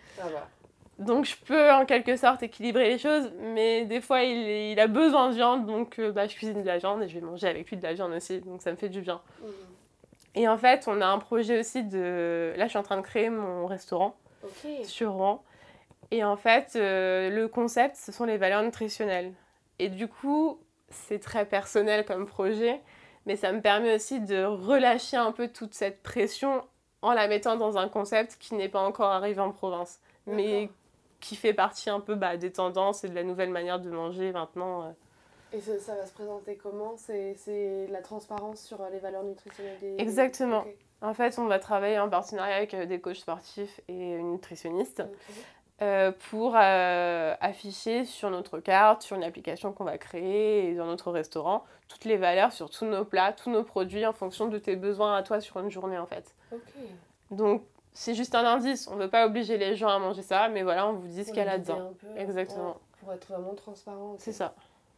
Donc 1.00 1.26
je 1.26 1.36
peux 1.38 1.72
en 1.72 1.86
quelque 1.86 2.18
sorte 2.18 2.44
équilibrer 2.44 2.90
les 2.90 2.98
choses, 2.98 3.32
mais 3.40 3.86
des 3.86 4.00
fois 4.00 4.22
il, 4.22 4.72
il 4.72 4.80
a 4.80 4.88
besoin 4.88 5.30
de 5.30 5.36
viande, 5.36 5.66
donc 5.66 5.98
euh, 5.98 6.12
bah, 6.12 6.28
je 6.28 6.36
cuisine 6.36 6.62
de 6.62 6.68
la 6.68 6.78
viande 6.78 7.02
et 7.02 7.08
je 7.08 7.16
vais 7.16 7.26
manger 7.26 7.48
avec 7.48 7.68
lui 7.70 7.78
de 7.78 7.84
la 7.84 7.94
viande 7.94 8.12
aussi, 8.14 8.42
donc 8.42 8.62
ça 8.62 8.70
me 8.72 8.76
fait 8.76 8.90
du 8.90 9.02
bien. 9.02 9.20
Et 10.36 10.48
en 10.48 10.58
fait, 10.58 10.86
on 10.88 11.02
a 11.02 11.06
un 11.06 11.20
projet 11.20 11.60
aussi 11.60 11.84
de... 11.84 12.54
Là, 12.58 12.66
je 12.66 12.70
suis 12.70 12.78
en 12.78 12.84
train 12.84 12.98
de 12.98 13.02
créer 13.04 13.30
mon 13.30 13.66
restaurant 13.66 14.16
sur 14.84 15.14
Rouen. 15.14 15.44
Et 16.12 16.24
en 16.24 16.36
fait, 16.36 16.74
euh, 16.76 17.30
le 17.30 17.48
concept, 17.48 17.96
ce 17.96 18.12
sont 18.12 18.26
les 18.26 18.38
valeurs 18.38 18.64
nutritionnelles. 18.64 19.34
Et 19.80 19.90
du 19.90 20.08
coup, 20.08 20.60
c'est 20.94 21.20
très 21.20 21.46
personnel 21.46 22.06
comme 22.06 22.26
projet, 22.26 22.82
mais 23.26 23.36
ça 23.36 23.52
me 23.52 23.62
permet 23.62 23.96
aussi 23.96 24.20
de 24.20 24.44
relâcher 24.44 25.18
un 25.18 25.32
peu 25.32 25.48
toute 25.48 25.74
cette 25.74 26.02
pression 26.04 26.64
en 27.02 27.14
la 27.14 27.28
mettant 27.28 27.58
dans 27.58 27.78
un 27.78 27.90
concept 27.90 28.38
qui 28.40 28.56
n'est 28.56 28.70
pas 28.70 28.82
encore 28.82 29.12
arrivé 29.12 29.42
en 29.42 29.52
province, 29.52 30.00
mais 30.26 30.70
qui 31.20 31.36
fait 31.36 31.54
partie 31.54 31.90
un 31.90 32.00
peu 32.00 32.16
bah, 32.16 32.38
des 32.38 32.52
tendances 32.52 33.04
et 33.04 33.10
de 33.10 33.16
la 33.16 33.24
nouvelle 33.24 33.50
manière 33.50 33.80
de 33.80 33.90
manger 33.90 34.32
maintenant. 34.32 34.84
Euh. 34.84 34.92
Et 35.54 35.62
ça, 35.62 35.96
va 35.96 36.06
se 36.06 36.14
présenter 36.14 36.56
comment? 36.56 36.96
C'est 36.98 37.88
la 37.90 38.02
transparence 38.02 38.62
sur 38.62 38.82
euh, 38.82 38.90
les 38.90 39.00
valeurs 39.00 39.24
nutritionnelles 39.24 39.78
des... 39.80 39.96
Exactement. 40.00 40.66
En 41.02 41.14
fait, 41.14 41.38
on 41.38 41.46
va 41.46 41.60
travailler 41.60 42.00
en 42.00 42.10
partenariat 42.10 42.56
avec 42.56 42.76
des 42.76 43.00
coachs 43.00 43.18
sportifs 43.18 43.82
et 43.88 44.16
une 44.16 44.32
nutritionniste. 44.32 45.04
Euh, 45.82 46.12
pour 46.30 46.56
euh, 46.56 47.36
afficher 47.42 48.06
sur 48.06 48.30
notre 48.30 48.60
carte, 48.60 49.02
sur 49.02 49.16
une 49.16 49.24
application 49.24 49.74
qu'on 49.74 49.84
va 49.84 49.98
créer 49.98 50.70
et 50.70 50.76
dans 50.76 50.86
notre 50.86 51.12
restaurant, 51.12 51.66
toutes 51.88 52.06
les 52.06 52.16
valeurs 52.16 52.54
sur 52.54 52.70
tous 52.70 52.86
nos 52.86 53.04
plats, 53.04 53.34
tous 53.34 53.50
nos 53.50 53.64
produits 53.64 54.06
en 54.06 54.14
fonction 54.14 54.48
de 54.48 54.60
tes 54.60 54.76
besoins 54.76 55.16
à 55.16 55.24
toi 55.24 55.42
sur 55.42 55.60
une 55.60 55.72
journée 55.72 55.98
en 55.98 56.06
fait. 56.06 56.36
Okay. 56.52 56.62
Donc 57.32 57.64
c'est 57.92 58.14
juste 58.14 58.36
un 58.36 58.46
indice. 58.46 58.88
On 58.88 58.96
veut 58.98 59.10
pas 59.10 59.26
obliger 59.26 59.58
les 59.58 59.76
gens 59.76 59.90
à 59.90 59.98
manger 59.98 60.22
ça, 60.22 60.48
mais 60.48 60.62
voilà, 60.62 60.88
on 60.88 60.94
vous 60.94 61.08
dit 61.08 61.24
ce 61.24 61.30
qu'il 61.30 61.38
y 61.38 61.42
a 61.42 61.46
là-dedans. 61.46 61.92
Exactement. 62.18 62.78
pour 63.00 63.12
être 63.12 63.28
vraiment 63.28 63.56
transparent. 63.56 64.16
C'est 64.20 64.32
ça. 64.32 64.54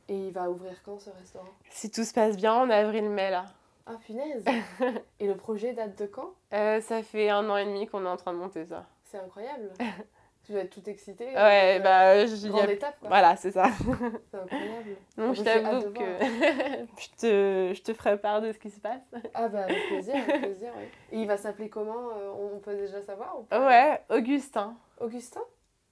Et 0.10 0.28
il 0.28 0.34
va 0.34 0.50
ouvrir 0.50 0.74
quand 0.84 1.00
ce 1.00 1.10
restaurant? 1.10 1.48
Si 1.70 1.90
tout 1.90 2.04
se 2.04 2.14
passe 2.14 2.36
bien, 2.36 2.54
en 2.54 2.70
avril-mai 2.70 3.32
là. 3.32 3.46
Ah 3.88 3.96
punaise 4.06 4.44
Et 5.20 5.28
le 5.28 5.36
projet 5.36 5.74
date 5.74 5.98
de 5.98 6.06
quand? 6.06 6.32
Euh, 6.54 6.82
Ça 6.82 7.02
fait 7.02 7.30
un 7.30 7.50
an 7.50 7.58
et 7.58 7.66
demi 7.66 7.88
qu'on 7.88 8.04
est 8.06 8.10
en 8.10 8.18
train 8.18 8.34
de 8.34 8.40
monter 8.40 8.66
ça. 8.66 8.86
C'est 9.04 9.18
incroyable 9.18 9.72
Tu 10.46 10.54
vas 10.54 10.60
être 10.60 10.70
tout 10.70 10.88
excitée. 10.88 11.34
Ouais, 11.34 11.78
euh, 11.78 11.80
bah. 11.80 12.26
Je, 12.28 12.48
grande 12.48 12.70
étape, 12.70 13.00
quoi. 13.00 13.10
Voilà, 13.10 13.36
c'est 13.36 13.52
ça. 13.52 13.66
C'est 14.32 14.38
incroyable. 14.38 14.96
Non, 15.18 15.34
je 15.34 15.42
t'avoue 15.42 15.92
que 15.92 16.00
je, 17.00 17.08
te, 17.18 17.74
je 17.74 17.82
te 17.82 17.94
ferai 17.94 18.18
part 18.18 18.42
de 18.42 18.52
ce 18.52 18.60
qui 18.60 18.70
se 18.70 18.80
passe. 18.80 19.02
Ah, 19.34 19.48
bah, 19.48 19.64
avec 19.64 19.88
plaisir, 19.88 20.16
avec 20.16 20.42
plaisir, 20.42 20.72
oui. 20.78 20.84
Et 21.12 21.22
il 21.22 21.28
va 21.28 21.38
s'appeler 21.38 21.70
comment 21.70 22.10
euh, 22.16 22.54
On 22.54 22.60
peut 22.60 22.76
déjà 22.76 23.02
savoir 23.02 23.40
ou 23.40 23.44
pas? 23.44 23.66
Ouais, 23.66 24.02
Augustin. 24.16 24.76
Augustin? 25.00 25.42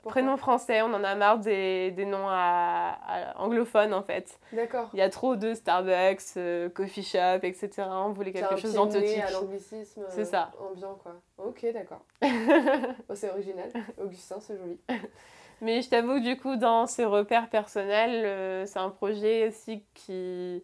Prénom 0.09 0.35
français, 0.35 0.81
on 0.81 0.93
en 0.93 1.03
a 1.03 1.15
marre 1.15 1.39
des, 1.39 1.91
des 1.91 2.05
noms 2.05 2.27
à, 2.27 2.97
anglophones 3.37 3.93
en 3.93 4.03
fait. 4.03 4.37
D'accord. 4.51 4.89
Il 4.93 4.99
y 4.99 5.01
a 5.01 5.09
trop 5.09 5.35
de 5.37 5.53
Starbucks, 5.53 6.37
euh, 6.37 6.69
coffee 6.69 7.03
shop, 7.03 7.39
etc. 7.43 7.69
On 7.87 8.11
voulait 8.11 8.31
quelque 8.31 8.57
chose 8.57 8.73
d'anthologique. 8.73 9.19
à 9.19 9.31
l'anglicisme. 9.31 10.03
C'est 10.09 10.25
ça. 10.25 10.51
Euh, 10.59 10.71
ambiant 10.71 10.95
quoi. 10.95 11.15
Ok, 11.37 11.65
d'accord. 11.73 12.05
oh, 12.21 13.15
c'est 13.15 13.29
original. 13.29 13.71
Augustin, 13.97 14.39
c'est 14.41 14.57
joli. 14.57 14.77
Mais 15.61 15.81
je 15.81 15.89
t'avoue 15.89 16.19
du 16.19 16.37
coup, 16.37 16.57
dans 16.57 16.85
ces 16.85 17.05
repères 17.05 17.49
personnels, 17.49 18.25
euh, 18.25 18.65
c'est 18.65 18.79
un 18.79 18.89
projet 18.89 19.47
aussi 19.47 19.85
qui. 19.93 20.63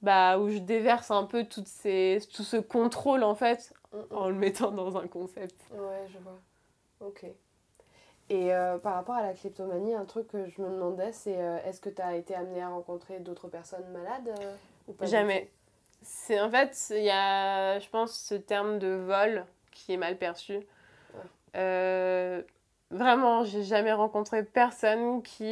Bah, 0.00 0.38
où 0.38 0.48
je 0.48 0.58
déverse 0.58 1.12
un 1.12 1.24
peu 1.24 1.44
toutes 1.44 1.68
ces, 1.68 2.18
tout 2.34 2.42
ce 2.42 2.56
contrôle 2.56 3.22
en 3.22 3.36
fait 3.36 3.72
mm, 3.92 3.98
mm. 3.98 4.16
en 4.16 4.28
le 4.30 4.34
mettant 4.34 4.72
dans 4.72 4.96
un 4.96 5.06
concept. 5.06 5.54
Ouais, 5.70 6.08
je 6.08 6.18
vois. 6.18 6.40
Ok. 7.00 7.26
Et 8.32 8.54
euh, 8.54 8.78
par 8.78 8.94
rapport 8.94 9.14
à 9.14 9.22
la 9.22 9.34
kleptomanie, 9.34 9.94
un 9.94 10.06
truc 10.06 10.28
que 10.28 10.46
je 10.46 10.62
me 10.62 10.70
demandais, 10.70 11.12
c'est 11.12 11.36
euh, 11.36 11.58
est-ce 11.66 11.82
que 11.82 11.90
tu 11.90 12.00
as 12.00 12.16
été 12.16 12.34
amené 12.34 12.62
à 12.62 12.70
rencontrer 12.70 13.20
d'autres 13.20 13.46
personnes 13.46 13.86
malades 13.92 14.34
euh, 14.40 14.54
ou 14.88 14.94
pas 14.94 15.04
Jamais. 15.04 15.50
C'est 16.00 16.40
en 16.40 16.50
fait, 16.50 16.74
il 16.96 17.02
y 17.02 17.10
a, 17.10 17.78
je 17.78 17.86
pense, 17.90 18.18
ce 18.18 18.34
terme 18.34 18.78
de 18.78 18.88
vol 18.88 19.44
qui 19.70 19.92
est 19.92 19.98
mal 19.98 20.16
perçu. 20.16 20.60
vraiment, 22.90 23.44
j'ai 23.44 23.64
jamais 23.64 23.92
rencontré 23.92 24.42
personne 24.42 25.22
qui, 25.22 25.44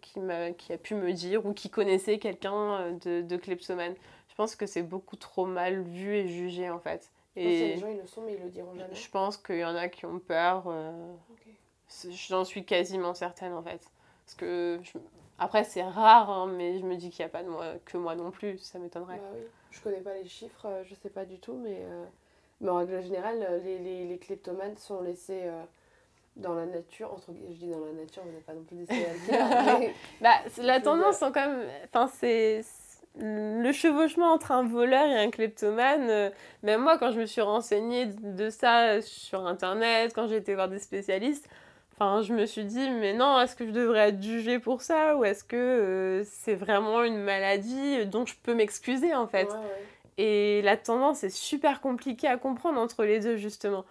qui 0.00 0.72
a 0.72 0.78
pu 0.80 0.94
me 0.94 1.12
dire 1.12 1.46
ou 1.46 1.52
qui 1.52 1.68
connaissait 1.68 2.18
quelqu'un 2.20 2.92
de, 3.04 3.22
de 3.22 3.36
kleptomane. 3.36 3.96
Je 4.28 4.36
pense 4.36 4.54
que 4.54 4.66
c'est 4.66 4.82
beaucoup 4.82 5.16
trop 5.16 5.46
mal 5.46 5.82
vu 5.82 6.14
et 6.14 6.28
jugé 6.28 6.70
en 6.70 6.78
fait. 6.78 7.10
Et 7.36 7.74
les 7.74 7.76
gens 7.76 7.88
ils 7.88 7.98
le 7.98 8.06
sont 8.06 8.22
mais 8.22 8.34
ils 8.34 8.42
le 8.42 8.48
diront 8.48 8.74
jamais. 8.74 8.94
Je 8.94 9.10
pense 9.10 9.36
qu'il 9.36 9.58
y 9.58 9.64
en 9.64 9.76
a 9.76 9.88
qui 9.88 10.06
ont 10.06 10.18
peur. 10.18 10.72
J'en 12.10 12.44
suis 12.44 12.64
quasiment 12.64 13.14
certaine 13.14 13.52
en 13.52 13.62
fait. 13.62 13.80
Parce 14.24 14.34
que 14.36 14.80
après 15.38 15.64
c'est 15.64 15.82
rare, 15.82 16.30
hein, 16.30 16.46
mais 16.46 16.78
je 16.78 16.84
me 16.84 16.96
dis 16.96 17.10
qu'il 17.10 17.24
n'y 17.24 17.28
a 17.28 17.32
pas 17.32 17.42
de 17.42 17.48
moi, 17.48 17.74
que 17.84 17.96
moi 17.96 18.14
non 18.14 18.30
plus, 18.30 18.58
ça 18.58 18.78
m'étonnerait. 18.78 19.18
Bah 19.18 19.30
oui. 19.34 19.42
Je 19.70 19.80
connais 19.80 20.00
pas 20.00 20.14
les 20.14 20.26
chiffres, 20.26 20.66
euh, 20.66 20.82
je 20.84 20.94
sais 20.94 21.10
pas 21.10 21.24
du 21.26 21.38
tout, 21.38 21.54
mais, 21.54 21.80
euh, 21.80 22.04
mais 22.60 22.70
en 22.70 22.76
règle 22.76 23.02
générale, 23.02 23.46
euh, 23.48 23.58
les, 23.62 23.78
les, 23.78 24.06
les 24.06 24.18
kleptomanes 24.18 24.76
sont 24.78 25.02
laissés 25.02 25.44
dans 26.36 26.54
la 26.54 26.66
nature, 26.66 27.12
entre 27.12 27.32
je 27.50 27.54
dis 27.54 27.70
dans 27.70 27.84
la 27.84 27.92
nature, 27.92 28.22
on 28.26 28.32
n'est 28.32 28.40
pas 28.40 28.54
non 28.54 28.62
plus 28.62 28.76
des 28.76 28.86
mais... 29.80 29.94
bah, 30.20 30.36
La 30.58 30.80
tendance, 30.80 31.18
sont 31.18 31.32
quand 31.32 31.48
même. 31.48 31.68
Enfin, 31.84 32.08
c'est 32.08 32.62
le 33.18 33.72
chevauchement 33.72 34.32
entre 34.32 34.52
un 34.52 34.64
voleur 34.64 35.06
et 35.06 35.18
un 35.18 35.30
kleptomane, 35.30 36.32
même 36.62 36.82
moi, 36.82 36.98
quand 36.98 37.12
je 37.12 37.20
me 37.20 37.26
suis 37.26 37.40
renseignée 37.40 38.06
de 38.06 38.50
ça 38.50 39.00
sur 39.02 39.46
Internet, 39.46 40.12
quand 40.14 40.26
j'ai 40.26 40.36
été 40.36 40.54
voir 40.54 40.68
des 40.68 40.78
spécialistes, 40.78 41.48
Enfin, 41.98 42.20
je 42.20 42.34
me 42.34 42.44
suis 42.44 42.64
dit, 42.64 42.90
mais 42.90 43.14
non, 43.14 43.40
est-ce 43.40 43.56
que 43.56 43.66
je 43.66 43.70
devrais 43.70 44.10
être 44.10 44.22
jugée 44.22 44.58
pour 44.58 44.82
ça 44.82 45.16
ou 45.16 45.24
est-ce 45.24 45.44
que 45.44 45.56
euh, 45.56 46.24
c'est 46.24 46.54
vraiment 46.54 47.02
une 47.02 47.16
maladie 47.16 48.04
dont 48.04 48.26
je 48.26 48.34
peux 48.42 48.52
m'excuser 48.52 49.14
en 49.14 49.26
fait? 49.26 49.48
Et 50.18 50.60
la 50.62 50.76
tendance 50.76 51.24
est 51.24 51.30
super 51.30 51.80
compliquée 51.80 52.28
à 52.28 52.36
comprendre 52.36 52.78
entre 52.78 53.04
les 53.04 53.20
deux 53.20 53.36
justement. 53.36 53.86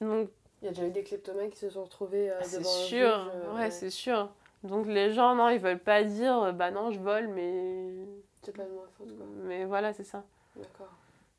Donc, 0.00 0.28
il 0.60 0.66
y 0.66 0.68
a 0.68 0.70
déjà 0.70 0.86
eu 0.86 0.90
des 0.90 1.02
kleptomanes 1.02 1.50
qui 1.50 1.58
se 1.58 1.70
sont 1.70 1.82
retrouvés 1.82 2.30
euh, 2.30 2.38
devant 2.38 2.48
C'est 2.48 2.64
sûr, 2.64 3.30
euh, 3.34 3.56
ouais, 3.56 3.70
c'est 3.72 3.90
sûr. 3.90 4.30
Donc 4.62 4.86
les 4.86 5.12
gens, 5.12 5.34
non, 5.34 5.48
ils 5.48 5.58
veulent 5.58 5.80
pas 5.80 6.04
dire, 6.04 6.52
bah 6.52 6.70
non, 6.70 6.92
je 6.92 7.00
vole, 7.00 7.26
mais. 7.26 7.90
C'est 8.44 8.56
pas 8.56 8.62
de 8.62 8.70
ma 8.70 8.82
faute 9.02 9.16
quoi. 9.16 9.26
Mais 9.44 9.64
voilà, 9.64 9.92
c'est 9.92 10.04
ça. 10.04 10.24
D'accord. 10.56 10.92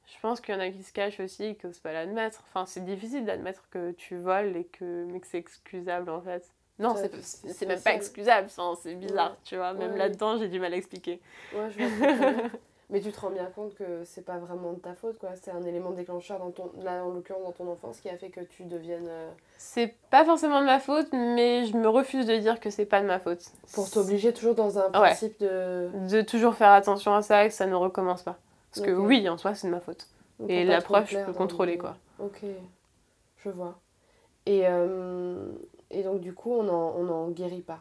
Je 0.06 0.20
pense 0.22 0.42
qu'il 0.42 0.54
y 0.54 0.58
en 0.58 0.62
a 0.62 0.70
qui 0.70 0.84
se 0.84 0.92
cachent 0.92 1.20
aussi, 1.20 1.56
qui 1.56 1.66
n'osent 1.66 1.80
pas 1.80 1.94
l'admettre. 1.94 2.44
Enfin, 2.50 2.66
c'est 2.66 2.84
difficile 2.84 3.26
d'admettre 3.26 3.68
que 3.70 3.92
tu 3.92 4.18
voles 4.18 4.56
et 4.58 4.66
que, 4.66 5.06
mais 5.06 5.20
que 5.20 5.28
c'est 5.28 5.38
excusable 5.38 6.10
en 6.10 6.22
fait. 6.22 6.52
Non, 6.80 6.96
c'est 6.96 7.66
même 7.68 7.80
pas 7.80 7.94
excusable, 7.94 8.50
c'est 8.82 8.96
bizarre, 8.96 9.38
tu 9.44 9.56
vois. 9.56 9.74
Même 9.74 9.96
là-dedans, 9.96 10.38
j'ai 10.38 10.48
du 10.48 10.60
mal 10.60 10.74
à 10.74 10.76
expliquer. 10.76 11.22
Ouais, 11.54 11.70
je 11.70 11.84
vois. 11.84 12.50
mais 12.90 13.02
tu 13.02 13.12
te 13.12 13.20
rends 13.20 13.30
bien 13.30 13.46
compte 13.46 13.74
que 13.76 14.04
c'est 14.06 14.26
pas 14.26 14.38
vraiment 14.38 14.74
de 14.74 14.80
ta 14.80 14.94
faute, 14.94 15.18
quoi. 15.18 15.30
C'est 15.42 15.52
un 15.52 15.64
élément 15.64 15.92
déclencheur, 15.92 16.40
dans 16.40 16.52
ton, 16.52 16.72
là 16.82 17.04
en 17.04 17.12
l'occurrence 17.12 17.44
dans 17.44 17.52
ton 17.52 17.72
enfance, 17.72 18.00
qui 18.00 18.10
a 18.10 18.18
fait 18.18 18.30
que 18.30 18.42
tu 18.42 18.64
deviennes. 18.64 19.08
Euh, 19.08 19.32
c'est 19.58 19.96
pas 20.10 20.26
forcément 20.26 20.60
de 20.62 20.66
ma 20.66 20.80
faute, 20.80 21.08
mais 21.14 21.66
je 21.66 21.76
me 21.78 21.88
refuse 21.88 22.26
de 22.26 22.38
dire 22.38 22.60
que 22.60 22.70
c'est 22.70 22.86
pas 22.86 23.02
de 23.02 23.08
ma 23.08 23.20
faute. 23.20 23.52
Pour 23.74 23.90
t'obliger 23.90 24.34
toujours 24.34 24.56
dans 24.56 24.78
un 24.78 24.90
principe 24.90 25.40
de. 25.40 25.90
De 26.10 26.22
toujours 26.22 26.56
faire 26.56 26.72
attention 26.72 27.14
à 27.16 27.22
ça 27.22 27.46
et 27.46 27.50
que 27.50 27.54
ça 27.54 27.66
ne 27.66 27.76
recommence 27.76 28.24
pas. 28.24 28.38
Parce 28.74 28.86
que 28.86 28.92
oui, 28.92 29.28
en 29.30 29.38
soi, 29.38 29.56
c'est 29.56 29.68
de 29.68 29.72
ma 29.72 29.80
faute. 29.80 30.08
et 30.48 30.64
la 30.64 30.82
preuve, 30.82 31.08
je 31.08 31.20
peux 31.20 31.34
contrôler, 31.34 31.78
quoi. 31.78 31.96
Ok, 32.20 32.42
je 33.38 33.50
vois. 33.50 33.80
Et, 34.46 34.64
euh, 34.66 35.52
et 35.90 36.04
donc, 36.04 36.20
du 36.20 36.34
coup, 36.34 36.52
on 36.52 36.64
n'en 36.64 36.96
on 36.96 37.10
en 37.10 37.30
guérit 37.30 37.62
pas 37.62 37.80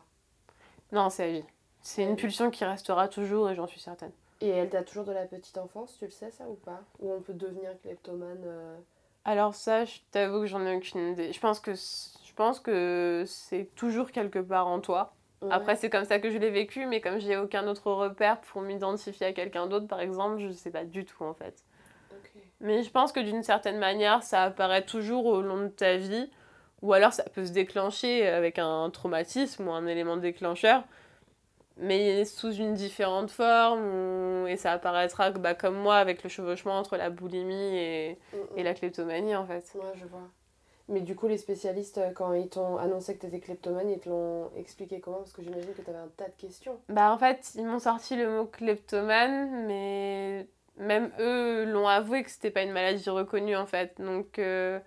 Non, 0.92 1.10
c'est 1.10 1.24
à 1.24 1.28
vie. 1.28 1.44
C'est 1.80 2.04
une 2.04 2.14
pulsion 2.14 2.50
qui 2.50 2.64
restera 2.64 3.08
toujours 3.08 3.50
et 3.50 3.56
j'en 3.56 3.66
suis 3.66 3.80
certaine. 3.80 4.12
Et 4.42 4.48
elle 4.48 4.70
t'a 4.70 4.82
toujours 4.82 5.04
de 5.04 5.12
la 5.12 5.24
petite 5.24 5.56
enfance, 5.56 5.96
tu 5.98 6.04
le 6.04 6.10
sais 6.10 6.32
ça 6.32 6.48
ou 6.48 6.54
pas? 6.54 6.80
Ou 6.98 7.12
on 7.12 7.20
peut 7.20 7.32
devenir 7.32 7.70
kleptomane 7.80 8.42
euh? 8.44 8.76
Alors 9.24 9.54
ça, 9.54 9.84
je 9.84 10.00
t'avoue 10.10 10.40
que 10.40 10.46
j'en 10.46 10.66
ai 10.66 10.74
aucune 10.74 11.12
idée. 11.12 11.32
Je 11.32 11.38
pense 11.38 11.60
que 11.60 11.74
je 11.74 12.34
pense 12.34 12.58
que 12.58 13.22
c'est 13.24 13.68
toujours 13.76 14.10
quelque 14.10 14.40
part 14.40 14.66
en 14.66 14.80
toi. 14.80 15.14
Après, 15.50 15.74
c'est 15.74 15.90
comme 15.90 16.04
ça 16.04 16.18
que 16.20 16.30
je 16.30 16.38
l'ai 16.38 16.50
vécu, 16.50 16.86
mais 16.86 17.00
comme 17.00 17.18
j'ai 17.18 17.36
aucun 17.36 17.66
autre 17.66 17.90
repère 17.90 18.40
pour 18.40 18.62
m'identifier 18.62 19.26
à 19.26 19.32
quelqu'un 19.32 19.66
d'autre, 19.66 19.88
par 19.88 20.00
exemple, 20.00 20.38
je 20.40 20.46
ne 20.46 20.52
sais 20.52 20.70
pas 20.70 20.84
du 20.84 21.04
tout 21.04 21.24
en 21.24 21.34
fait. 21.34 21.64
Mais 22.60 22.82
je 22.82 22.90
pense 22.90 23.12
que 23.12 23.20
d'une 23.20 23.42
certaine 23.42 23.78
manière, 23.78 24.22
ça 24.22 24.44
apparaît 24.44 24.84
toujours 24.84 25.26
au 25.26 25.42
long 25.42 25.62
de 25.62 25.68
ta 25.68 25.96
vie, 25.96 26.30
ou 26.80 26.92
alors 26.92 27.12
ça 27.12 27.24
peut 27.24 27.44
se 27.44 27.52
déclencher 27.52 28.26
avec 28.28 28.58
un 28.58 28.88
traumatisme 28.90 29.66
ou 29.66 29.72
un 29.72 29.86
élément 29.86 30.16
déclencheur, 30.16 30.84
mais 31.76 32.24
sous 32.24 32.52
une 32.52 32.74
différente 32.74 33.30
forme, 33.30 34.46
et 34.48 34.56
ça 34.56 34.72
apparaîtra 34.72 35.30
bah, 35.30 35.54
comme 35.54 35.76
moi 35.76 35.96
avec 35.96 36.22
le 36.22 36.28
chevauchement 36.28 36.78
entre 36.78 36.96
la 36.96 37.10
boulimie 37.10 37.76
et, 37.76 38.18
mm, 38.32 38.36
mm. 38.36 38.58
et 38.58 38.62
la 38.62 38.74
kleptomanie 38.74 39.36
en 39.36 39.46
fait. 39.46 39.72
Ouais, 39.74 39.92
je 39.94 40.06
vois. 40.06 40.28
Mais 40.88 41.00
du 41.00 41.14
coup, 41.14 41.28
les 41.28 41.38
spécialistes, 41.38 41.98
euh, 41.98 42.10
quand 42.10 42.32
ils 42.34 42.48
t'ont 42.48 42.76
annoncé 42.76 43.14
que 43.14 43.20
tu 43.20 43.26
étais 43.26 43.40
kleptomane, 43.40 43.88
ils 43.88 43.98
te 43.98 44.08
l'ont 44.08 44.50
expliqué 44.56 45.00
comment? 45.00 45.18
Parce 45.18 45.32
que 45.32 45.42
j'imagine 45.42 45.72
que 45.72 45.80
tu 45.80 45.88
avais 45.88 45.98
un 45.98 46.10
tas 46.16 46.26
de 46.26 46.34
questions. 46.36 46.78
Bah, 46.88 47.12
en 47.12 47.18
fait, 47.18 47.52
ils 47.54 47.64
m'ont 47.64 47.78
sorti 47.78 48.16
le 48.16 48.28
mot 48.28 48.44
kleptomane, 48.46 49.66
mais 49.66 50.46
même 50.76 51.10
eux 51.20 51.64
l'ont 51.64 51.88
avoué 51.88 52.22
que 52.22 52.30
c'était 52.30 52.50
pas 52.50 52.62
une 52.62 52.72
maladie 52.72 53.08
reconnue 53.08 53.56
en 53.56 53.66
fait. 53.66 54.00
Donc, 54.00 54.38
euh, 54.38 54.80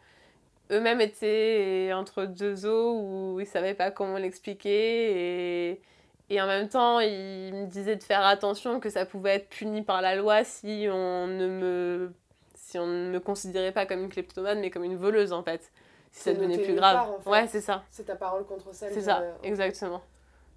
eux-mêmes 0.71 1.01
étaient 1.01 1.91
entre 1.93 2.25
deux 2.25 2.65
eaux 2.65 2.99
où 2.99 3.39
ils 3.39 3.47
savaient 3.47 3.73
pas 3.73 3.91
comment 3.91 4.17
l'expliquer. 4.17 5.69
Et, 5.71 5.81
et 6.29 6.41
en 6.41 6.47
même 6.47 6.67
temps, 6.67 6.99
ils 6.99 7.53
me 7.53 7.65
disaient 7.65 7.95
de 7.95 8.03
faire 8.03 8.25
attention, 8.25 8.79
que 8.79 8.89
ça 8.89 9.05
pouvait 9.05 9.35
être 9.35 9.49
puni 9.49 9.81
par 9.81 10.01
la 10.01 10.15
loi 10.15 10.43
si 10.43 10.87
on 10.91 11.27
ne 11.27 11.47
me 11.47 12.13
si 12.55 12.79
on 12.79 12.87
ne 12.87 13.09
me 13.09 13.19
considérait 13.19 13.71
pas 13.71 13.85
comme 13.85 14.01
une 14.01 14.09
kleptomane 14.09 14.59
mais 14.59 14.71
comme 14.71 14.83
une 14.83 14.97
voleuse 14.97 15.33
en 15.33 15.43
fait 15.43 15.71
si 16.11 16.23
ça 16.23 16.33
devenait 16.33 16.57
plus 16.57 16.75
grave. 16.75 17.09
Ouais, 17.25 17.45
c'est 17.47 17.61
ça. 17.61 17.83
C'est 17.91 18.05
ta 18.05 18.15
parole 18.15 18.45
contre 18.45 18.73
celle 18.73 18.93
C'est 18.93 19.01
ça, 19.01 19.23
exactement. 19.43 20.01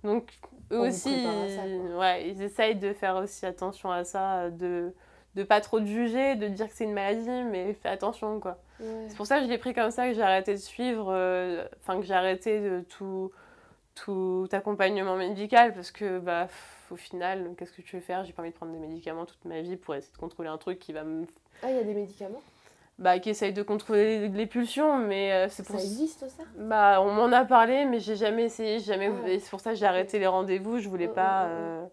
Donc, 0.05 0.33
eux 0.71 0.79
aussi, 0.79 1.25
ils, 1.25 1.95
ouais, 1.97 2.29
ils 2.29 2.41
essayent 2.43 2.77
de 2.77 2.93
faire 2.93 3.17
aussi 3.17 3.45
attention 3.45 3.91
à 3.91 4.05
ça, 4.05 4.51
de 4.51 4.93
de 5.35 5.45
pas 5.45 5.61
trop 5.61 5.79
te 5.79 5.85
juger, 5.85 6.35
de 6.37 6.49
dire 6.49 6.67
que 6.67 6.75
c'est 6.75 6.85
une 6.85 6.95
maladie, 6.95 7.45
mais 7.45 7.73
fais 7.75 7.89
attention, 7.89 8.41
quoi. 8.41 8.59
C'est 8.81 9.17
pour 9.17 9.27
ça 9.27 9.39
que 9.39 9.45
je 9.45 9.49
l'ai 9.49 9.59
pris 9.59 9.75
comme 9.75 9.91
ça, 9.91 10.09
que 10.09 10.15
j'ai 10.15 10.23
arrêté 10.23 10.53
de 10.53 10.59
suivre, 10.59 11.09
euh, 11.11 11.65
enfin, 11.81 12.01
que 12.01 12.07
j'ai 12.07 12.15
arrêté 12.15 12.61
de 12.61 12.81
tout, 12.81 13.31
tout 14.01 14.49
accompagnement 14.53 15.17
médical, 15.17 15.73
parce 15.73 15.91
que, 15.91 16.19
bah, 16.19 16.49
au 16.91 16.97
final, 16.97 17.55
qu'est-ce 17.57 17.73
que 17.73 17.83
tu 17.83 17.97
veux 17.97 18.03
faire? 18.03 18.25
J'ai 18.25 18.33
pas 18.33 18.43
envie 18.43 18.51
de 18.51 18.57
prendre 18.57 18.73
des 18.73 18.79
médicaments 18.79 19.27
toute 19.27 19.45
ma 19.45 19.61
vie 19.61 19.77
pour 19.77 19.95
essayer 19.95 20.13
de 20.13 20.19
contrôler 20.19 20.49
un 20.49 20.59
truc 20.59 20.79
qui 20.79 20.93
va 20.93 21.05
me... 21.05 21.27
Ah, 21.63 21.71
il 21.71 21.77
y 21.77 21.81
a 21.81 21.85
des 21.85 21.95
médicaments? 21.95 22.43
Bah, 22.99 23.19
qui 23.19 23.31
essaye 23.31 23.53
de 23.53 23.63
contrôler 23.63 24.29
les 24.29 24.47
pulsions, 24.47 24.99
mais 24.99 25.33
euh, 25.33 25.49
c'est 25.49 25.65
pour... 25.65 25.79
Ça 25.79 25.85
existe, 25.85 26.29
ça? 26.29 26.43
Bah, 26.57 27.01
on 27.01 27.13
m'en 27.13 27.33
a 27.33 27.45
parlé, 27.45 27.85
mais 27.85 28.01
j'ai 28.01 28.17
jamais 28.17 28.45
essayé, 28.45 28.81
jamais... 28.81 29.09
Ah 29.09 29.39
c'est 29.41 29.51
pour 29.51 29.61
ça 29.61 29.71
que 29.71 29.77
j'ai 29.77 29.87
arrêté 29.87 30.19
les 30.19 30.27
rendez-vous, 30.27 30.79
je 30.79 30.89
voulais 30.89 31.09
mm, 31.09 31.15
pas... 31.15 31.45
Mm, 31.45 31.49
mm, 31.49 31.53
euh, 31.53 31.87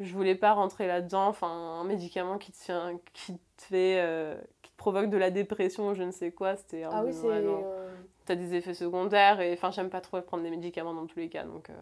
je 0.00 0.12
voulais 0.12 0.34
pas 0.34 0.52
rentrer 0.52 0.88
là-dedans, 0.88 1.28
enfin, 1.28 1.46
un 1.48 1.84
médicament 1.84 2.38
qui 2.38 2.50
te, 2.50 2.58
fait, 2.58 2.72
qui 3.12 3.34
te 3.34 3.62
fait, 3.62 4.00
euh, 4.00 4.36
provoque 4.76 5.10
de 5.10 5.16
la 5.16 5.30
dépression 5.30 5.88
ou 5.88 5.94
je 5.94 6.02
ne 6.02 6.10
sais 6.10 6.30
quoi. 6.32 6.56
C'était 6.56 6.84
Ah 6.84 7.02
oui, 7.04 7.12
c'est. 7.12 7.26
euh, 7.26 7.94
T'as 8.26 8.34
des 8.36 8.54
effets 8.54 8.74
secondaires 8.74 9.40
et 9.40 9.52
enfin, 9.52 9.70
j'aime 9.70 9.90
pas 9.90 10.00
trop 10.00 10.20
prendre 10.22 10.42
des 10.42 10.50
médicaments 10.50 10.94
dans 10.94 11.06
tous 11.06 11.18
les 11.18 11.28
cas 11.28 11.44
donc. 11.44 11.68
euh, 11.70 11.74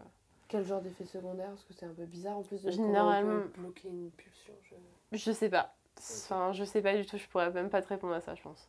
Quel 0.49 0.65
genre 0.65 0.81
d'effet 0.81 1.05
secondaire 1.05 1.47
Parce 1.49 1.63
que 1.63 1.73
c'est 1.73 1.85
un 1.85 1.93
peu 1.93 2.05
bizarre 2.05 2.37
en 2.37 2.41
plus 2.43 2.61
de 2.61 2.69
Généralement- 2.71 3.45
bloquer 3.57 3.87
une 3.87 4.09
pulsion. 4.11 4.53
je- 4.63 5.17
Je 5.17 5.31
sais 5.31 5.49
pas. 5.49 5.73
Enfin, 5.97 6.51
je 6.53 6.63
sais 6.63 6.81
pas 6.81 6.95
du 6.95 7.05
tout, 7.05 7.17
je 7.17 7.27
pourrais 7.27 7.49
même 7.51 7.69
pas 7.69 7.81
te 7.81 7.87
répondre 7.87 8.13
à 8.13 8.19
ça, 8.21 8.35
je 8.35 8.41
pense. 8.41 8.67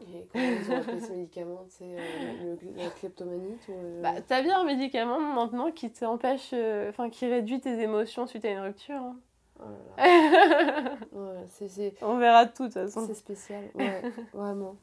Et 0.00 0.26
comment 0.32 0.44
ils 0.44 0.70
ont 0.72 0.76
appelé 0.78 1.00
ce 1.00 1.12
médicament 1.12 1.64
C'est 1.68 1.84
euh, 1.84 2.56
la 2.76 2.88
kleptomanie 2.90 3.56
ou, 3.68 3.72
euh, 3.72 4.02
Bah, 4.02 4.14
t'as 4.26 4.42
bien 4.42 4.60
un 4.60 4.64
médicament 4.64 5.20
maintenant 5.20 5.70
qui 5.70 5.90
t'empêche, 5.92 6.50
euh, 6.54 6.88
enfin, 6.88 7.10
qui 7.10 7.26
réduit 7.26 7.60
tes 7.60 7.80
émotions 7.80 8.26
suite 8.26 8.44
à 8.44 8.50
une 8.50 8.60
rupture. 8.60 8.94
hein. 8.96 9.16
Oh 9.62 9.98
On 12.02 12.18
verra 12.18 12.46
tout, 12.46 12.68
de 12.68 12.72
toute 12.72 12.74
façon. 12.74 13.06
c'est 13.06 13.14
spécial, 13.14 13.64
ouais, 13.74 14.02
vraiment. 14.34 14.76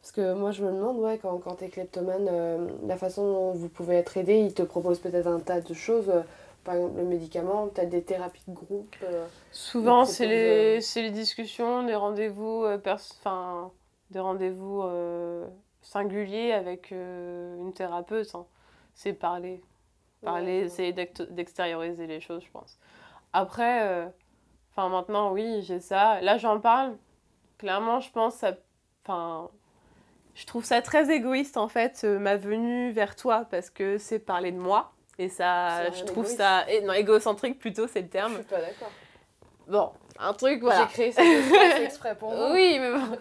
Parce 0.00 0.12
que 0.12 0.34
moi, 0.34 0.50
je 0.50 0.64
me 0.64 0.70
demande, 0.70 0.98
ouais, 0.98 1.18
quand, 1.18 1.38
quand 1.38 1.54
t'es 1.54 1.68
kleptomane, 1.68 2.28
euh, 2.30 2.68
la 2.86 2.96
façon 2.96 3.24
dont 3.24 3.52
vous 3.52 3.68
pouvez 3.68 3.96
être 3.96 4.16
aidé, 4.16 4.38
ils 4.38 4.54
te 4.54 4.62
proposent 4.62 4.98
peut-être 4.98 5.26
un 5.26 5.40
tas 5.40 5.60
de 5.60 5.74
choses. 5.74 6.10
euh, 6.10 6.22
par 6.62 6.74
exemple, 6.74 6.98
le 6.98 7.04
médicament, 7.04 7.68
peut-être 7.68 7.90
des 7.90 8.02
thérapies 8.02 8.42
de 8.48 8.54
groupe. 8.54 8.94
euh, 9.02 9.26
Souvent, 9.52 10.04
c'est 10.04 10.26
les, 10.26 10.80
les 10.80 11.10
discussions, 11.10 11.84
des 11.84 11.94
rendez-vous, 11.94 12.64
enfin, 12.66 13.70
des 14.10 14.20
rendez-vous 14.20 14.82
singuliers 15.82 16.52
avec 16.52 16.90
une 16.90 17.72
thérapeute. 17.74 18.34
hein. 18.34 18.46
C'est 18.94 19.12
parler. 19.12 19.60
Parler, 20.22 20.68
ouais, 20.78 20.92
d'extérioriser 21.30 22.06
les 22.06 22.20
choses, 22.20 22.42
je 22.44 22.50
pense. 22.50 22.78
Après, 23.34 23.82
euh, 23.82 24.06
enfin, 24.70 24.88
maintenant, 24.88 25.32
oui, 25.32 25.62
j'ai 25.62 25.80
ça. 25.80 26.20
Là, 26.20 26.38
j'en 26.38 26.60
parle. 26.60 26.96
Clairement, 27.58 27.98
je 27.98 28.10
pense, 28.10 28.36
ça, 28.36 28.52
enfin, 29.04 29.50
je 30.34 30.46
trouve 30.46 30.64
ça 30.64 30.80
très 30.82 31.10
égoïste, 31.12 31.56
en 31.56 31.66
fait, 31.66 32.02
euh, 32.04 32.20
ma 32.20 32.36
venue 32.36 32.92
vers 32.92 33.16
toi, 33.16 33.44
parce 33.50 33.70
que 33.70 33.98
c'est 33.98 34.20
parler 34.20 34.52
de 34.52 34.58
moi. 34.58 34.92
Et 35.18 35.28
ça, 35.28 35.90
je 35.90 36.04
trouve 36.04 36.26
ça, 36.26 36.64
non, 36.84 36.92
égocentrique 36.92 37.58
plutôt, 37.58 37.88
c'est 37.88 38.00
le 38.02 38.06
Je 38.06 38.12
terme. 38.12 38.34
suis 38.34 38.42
pas 38.44 38.60
d'accord. 38.60 38.90
Bon, 39.66 39.90
un 40.18 40.32
truc, 40.32 40.60
voilà. 40.60 40.82
J'ai 40.82 40.92
créé 40.92 41.08
espace 41.08 41.80
exprès 41.80 42.16
pour 42.16 42.30
vous. 42.30 42.52
Oui, 42.52 42.78
mais 42.78 42.92
bon. 42.92 43.18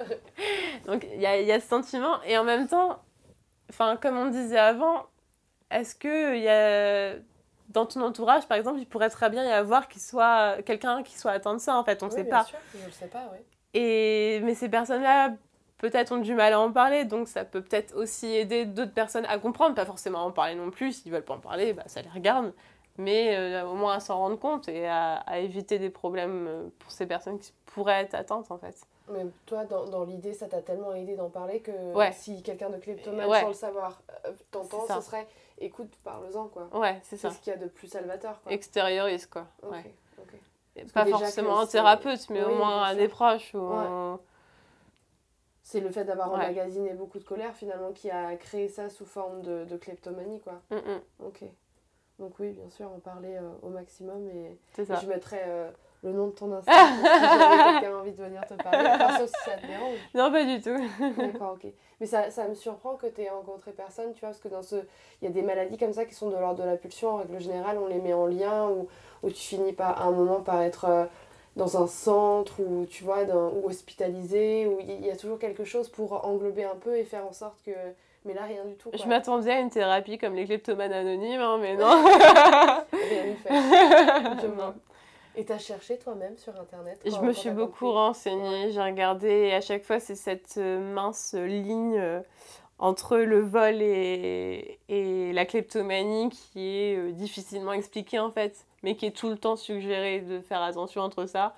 Donc, 0.92 1.08
il 1.12 1.22
y 1.22 1.26
a, 1.26 1.42
y 1.42 1.52
a 1.52 1.60
ce 1.60 1.68
sentiment. 1.68 2.22
Et 2.24 2.38
en 2.38 2.44
même 2.44 2.68
temps, 2.68 3.02
enfin, 3.70 3.96
comme 3.96 4.18
on 4.18 4.28
disait 4.28 4.60
avant, 4.60 5.08
est-ce 5.72 5.96
que 5.96 6.38
y 6.38 6.48
a... 6.48 7.16
Dans 7.74 7.86
ton 7.86 8.02
entourage, 8.02 8.48
par 8.48 8.58
exemple, 8.58 8.80
il 8.80 8.86
pourrait 8.88 9.10
très 9.10 9.30
bien 9.30 9.44
y 9.44 9.52
avoir 9.52 9.88
qui 9.88 10.00
soit 10.00 10.62
quelqu'un 10.64 11.04
qui 11.04 11.18
soit 11.18 11.32
atteint 11.32 11.54
de 11.56 11.60
ça, 11.60 11.76
en 11.76 11.84
fait, 11.84 12.02
on 12.04 12.06
ne 12.06 12.12
Oui, 12.12 12.18
sait 12.18 12.24
bien 12.24 12.40
pas. 12.40 12.44
sûr, 12.46 12.60
je 12.80 12.86
le 12.86 12.92
sais 12.92 13.08
pas, 13.08 13.30
oui. 13.34 13.40
Et... 13.74 14.40
Mais 14.44 14.54
ces 14.56 14.70
personnes-là, 14.70 15.32
peut-être 15.80 16.12
ont 16.12 16.18
du 16.18 16.34
mal 16.36 16.54
à 16.54 16.60
en 16.60 16.72
parler, 16.72 17.04
donc 17.06 17.28
ça 17.28 17.44
peut 17.46 17.62
peut-être 17.62 17.96
aussi 17.96 18.28
aider 18.28 18.66
d'autres 18.66 18.94
personnes 18.94 19.26
à 19.26 19.38
comprendre, 19.40 19.76
pas 19.76 19.86
forcément 19.86 20.20
à 20.20 20.22
en 20.22 20.32
parler 20.32 20.56
non 20.56 20.70
plus, 20.70 20.94
s'ils 20.94 21.12
veulent 21.12 21.26
pas 21.26 21.34
en 21.34 21.40
parler, 21.40 21.74
bah, 21.74 21.84
ça 21.88 22.02
les 22.02 22.10
regarde, 22.10 22.54
mais 22.98 23.36
euh, 23.36 23.66
au 23.66 23.74
moins 23.74 23.96
à 23.96 24.00
s'en 24.00 24.18
rendre 24.20 24.38
compte 24.40 24.70
et 24.70 24.88
à, 24.88 25.16
à 25.16 25.40
éviter 25.40 25.80
des 25.80 25.90
problèmes 25.90 26.46
euh, 26.48 26.64
pour 26.80 26.92
ces 26.92 27.08
personnes 27.08 27.40
qui 27.40 27.52
pourraient 27.66 28.02
être 28.04 28.14
atteintes, 28.14 28.52
en 28.52 28.58
fait. 28.58 28.76
Mais 29.10 29.26
toi, 29.46 29.66
dans, 29.66 29.86
dans 29.86 30.06
l'idée, 30.06 30.34
ça 30.34 30.48
t'a 30.48 30.62
tellement 30.62 30.94
aidé 30.94 31.16
d'en 31.18 31.30
parler 31.30 31.60
que 31.60 31.72
Ouais. 31.94 32.14
si 32.14 32.42
quelqu'un 32.44 32.70
de 32.70 32.78
kleptomane, 32.78 33.28
Ouais. 33.30 33.42
sans 33.42 33.48
le 33.50 33.54
savoir, 33.54 34.02
euh, 34.26 34.32
t'entend, 34.52 34.86
ce 34.88 35.02
serait 35.02 35.28
écoute, 35.60 35.92
parle-en, 36.04 36.48
quoi. 36.48 36.70
Ouais, 36.74 37.00
c'est 37.04 37.16
C'est 37.18 37.28
ça. 37.30 37.32
ce 37.32 37.40
qu'il 37.40 37.52
y 37.52 37.56
a 37.56 37.60
de 37.60 37.68
plus 37.68 37.88
salvateur, 37.88 38.42
quoi. 38.42 38.52
Extériorise, 38.52 39.26
quoi. 39.28 39.48
Ouais. 39.64 39.84
Pas 40.94 41.06
forcément 41.06 41.60
un 41.60 41.66
c'est- 41.66 41.74
thérapeute, 41.74 42.30
mais 42.32 42.44
Oui, 42.44 42.52
au 42.52 42.56
moins 42.56 42.88
sûr. 42.90 42.98
des 42.98 43.08
proches. 43.08 43.54
Ou 43.54 43.60
Ouais. 43.60 43.76
un- 43.88 44.20
C'est 45.66 45.80
le 45.80 45.90
fait 45.92 46.04
d'avoir 46.04 46.30
Ouais. 46.32 46.36
emmagasiné 46.44 46.94
beaucoup 46.94 47.20
de 47.20 47.24
colère, 47.24 47.56
finalement, 47.56 47.92
qui 47.94 48.10
a 48.12 48.36
créé 48.36 48.68
ça 48.68 48.90
sous 48.90 49.06
forme 49.06 49.42
de, 49.44 49.64
de 49.66 49.78
kleptomanie, 49.78 50.42
quoi. 50.42 50.62
Mm, 50.72 50.76
mm, 50.76 51.02
Ok. 51.28 51.44
Donc 52.20 52.38
oui, 52.40 52.52
bien 52.52 52.70
sûr, 52.70 52.92
en 52.92 53.00
parler 53.00 53.36
euh, 53.36 53.50
au 53.62 53.70
maximum 53.70 54.28
et, 54.30 54.58
c'est 54.74 54.86
je 54.86 55.08
mettrai 55.08 55.42
euh, 55.46 55.72
le 56.04 56.12
nom 56.12 56.28
de 56.28 56.32
ton 56.34 56.52
Instagram 56.54 56.96
si 56.98 57.02
quelqu'un 57.82 57.96
a 57.96 58.00
envie 58.00 58.12
de 58.12 58.24
venir 58.24 58.46
te 58.46 58.54
parler. 58.56 58.88
Enfin, 58.94 59.18
sauf 59.20 59.30
si 59.30 59.50
ça 59.50 59.58
te 59.58 59.66
dérange. 59.66 59.98
Non, 60.14 60.32
pas 60.32 60.44
du 60.46 60.62
tout. 60.62 61.14
D'accord, 61.18 61.54
ok. 61.54 61.72
Mais 62.04 62.08
ça, 62.08 62.30
ça 62.32 62.50
me 62.50 62.54
surprend 62.54 62.96
que 62.96 63.08
tu 63.08 63.22
aies 63.22 63.30
rencontré 63.30 63.72
personne, 63.72 64.12
tu 64.14 64.20
vois, 64.20 64.32
parce 64.32 64.42
que 64.42 64.50
dans 64.50 64.62
ce... 64.62 64.76
Il 65.22 65.26
y 65.26 65.28
a 65.28 65.32
des 65.32 65.42
maladies 65.42 65.78
comme 65.78 65.94
ça 65.94 66.04
qui 66.04 66.14
sont 66.14 66.30
de 66.30 66.36
l'ordre 66.36 66.62
de 66.62 66.68
la 66.68 66.76
pulsion, 66.76 67.12
en 67.12 67.16
règle 67.16 67.40
générale, 67.40 67.78
on 67.82 67.88
les 67.88 68.00
met 68.02 68.12
en 68.12 68.26
lien, 68.26 68.68
ou, 68.68 68.90
ou 69.24 69.30
tu 69.30 69.38
finis 69.42 69.72
par, 69.72 70.02
à 70.02 70.08
un 70.08 70.12
moment 70.12 70.42
par 70.42 70.62
être 70.64 70.84
euh, 70.84 71.06
dans 71.56 71.82
un 71.82 71.88
centre, 71.88 72.60
ou 72.60 72.86
tu 72.88 73.06
vois, 73.06 73.24
dans- 73.24 73.52
ou 73.52 73.68
hospitalisé, 73.70 74.68
ou 74.68 74.80
il 74.82 75.06
y 75.06 75.10
a 75.12 75.16
toujours 75.16 75.40
quelque 75.40 75.64
chose 75.64 75.88
pour 75.88 76.26
englober 76.28 76.66
un 76.66 76.76
peu 76.76 76.98
et 76.98 77.06
faire 77.06 77.26
en 77.26 77.32
sorte 77.32 77.56
que... 77.66 77.72
Mais 78.26 78.34
là, 78.34 78.42
rien 78.44 78.66
du 78.66 78.74
tout, 78.76 78.90
quoi. 78.90 79.00
Je 79.02 79.08
m'attendais 79.08 79.52
à 79.52 79.60
une 79.62 79.70
thérapie 79.70 80.18
comme 80.18 80.36
les 80.36 80.44
kleptomanes 80.44 80.92
anonymes, 80.92 81.40
hein, 81.40 81.58
mais 81.62 81.78
non. 81.78 81.88
Rien 82.92 83.36
faire. 83.42 84.38
Je 84.42 84.48
Non. 84.48 84.74
Et 85.36 85.46
t'as 85.46 85.58
cherché 85.58 85.98
toi-même 85.98 86.38
sur 86.38 86.60
Internet 86.60 87.00
Je 87.06 87.20
me 87.20 87.34
suis 87.34 87.50
beaucoup 87.50 87.92
renseignée, 87.92 88.72
j'ai 88.72 88.82
regardé, 88.82 89.28
et 89.30 89.54
à 89.56 89.62
chaque 89.62 89.84
fois, 89.84 90.00
c'est 90.00 90.16
cette 90.16 90.56
euh, 90.58 90.94
mince 90.94 91.34
ligne 91.34 91.98
euh, 91.98 92.22
entre 92.78 93.18
le 93.18 93.40
vol 93.40 93.82
et, 93.82 94.80
et 94.90 95.34
la 95.34 95.46
kleptomanie 95.46 96.30
qui 96.30 96.78
est 96.78 96.98
euh, 96.98 97.12
difficilement 97.12 97.74
expliquée 97.74 98.20
en 98.20 98.30
fait, 98.30 98.66
mais 98.84 98.96
qui 98.96 99.08
est 99.08 99.12
tout 99.18 99.30
le 99.30 99.38
temps 99.38 99.56
suggéré 99.56 100.20
de 100.20 100.40
faire 100.40 100.62
attention 100.62 101.02
entre 101.02 101.26
ça. 101.26 101.56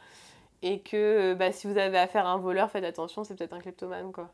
Et 0.61 0.79
que 0.79 0.95
euh, 0.95 1.35
bah, 1.35 1.51
si 1.51 1.67
vous 1.67 1.77
avez 1.77 1.97
affaire 1.97 2.25
à 2.25 2.29
un 2.31 2.37
voleur, 2.37 2.71
faites 2.71 2.85
attention, 2.85 3.23
c'est 3.23 3.35
peut-être 3.35 3.53
un 3.53 3.59
kleptomane 3.59 4.11
quoi. 4.13 4.29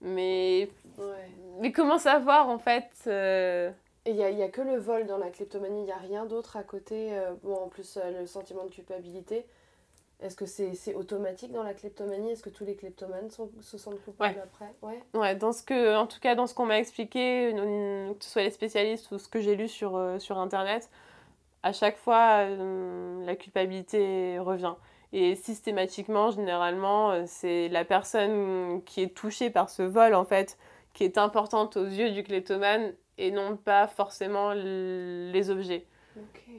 Mais, 0.00 0.68
Ouais. 0.98 1.28
mais 1.60 1.70
comment 1.70 1.98
savoir 1.98 2.48
en 2.48 2.58
fait 2.58 2.90
euh, 3.06 3.70
il 4.06 4.14
n'y 4.14 4.24
a, 4.24 4.30
y 4.30 4.42
a 4.42 4.48
que 4.48 4.60
le 4.60 4.76
vol 4.76 5.06
dans 5.06 5.18
la 5.18 5.30
kleptomanie, 5.30 5.80
il 5.80 5.84
n'y 5.84 5.92
a 5.92 5.96
rien 5.96 6.26
d'autre 6.26 6.56
à 6.56 6.62
côté. 6.62 7.16
euh, 7.16 7.32
bon, 7.42 7.54
en 7.54 7.68
plus, 7.68 7.96
euh, 7.96 8.20
le 8.20 8.26
sentiment 8.26 8.64
de 8.64 8.70
culpabilité. 8.70 9.46
Est-ce 10.20 10.36
que 10.36 10.46
c'est 10.46 10.74
c'est 10.74 10.94
automatique 10.94 11.50
dans 11.50 11.64
la 11.64 11.74
kleptomanie? 11.74 12.30
Est-ce 12.30 12.44
que 12.44 12.50
tous 12.50 12.64
les 12.64 12.76
kleptomanes 12.76 13.30
sont, 13.30 13.50
se 13.60 13.76
sentent 13.76 14.00
coupables 14.04 14.40
après? 14.40 14.72
Ouais. 14.80 15.02
Ouais, 15.14 15.34
dans 15.34 15.52
ce 15.52 15.64
que, 15.64 15.96
en 15.96 16.06
tout 16.06 16.20
cas 16.20 16.36
dans 16.36 16.46
ce 16.46 16.54
qu'on 16.54 16.66
m'a 16.66 16.78
expliqué, 16.78 17.52
que 17.52 18.24
ce 18.24 18.30
soit 18.30 18.42
les 18.42 18.50
spécialistes 18.52 19.10
ou 19.10 19.18
ce 19.18 19.28
que 19.28 19.40
j'ai 19.40 19.56
lu 19.56 19.66
sur, 19.66 19.96
euh, 19.96 20.20
sur 20.20 20.38
internet, 20.38 20.88
à 21.64 21.72
chaque 21.72 21.96
fois 21.96 22.44
la 22.48 23.34
culpabilité 23.34 24.38
revient. 24.38 24.74
Et 25.12 25.34
systématiquement, 25.34 26.30
généralement, 26.30 27.26
c'est 27.26 27.68
la 27.68 27.84
personne 27.84 28.80
qui 28.84 29.02
est 29.02 29.14
touchée 29.14 29.50
par 29.50 29.70
ce 29.70 29.82
vol 29.82 30.14
en 30.14 30.24
fait 30.24 30.56
qui 30.92 31.04
est 31.04 31.18
importante 31.18 31.76
aux 31.76 31.84
yeux 31.84 32.10
du 32.10 32.22
kleptomane 32.22 32.92
et 33.18 33.30
non 33.30 33.56
pas 33.56 33.86
forcément 33.86 34.52
les 34.52 35.50
objets. 35.50 35.86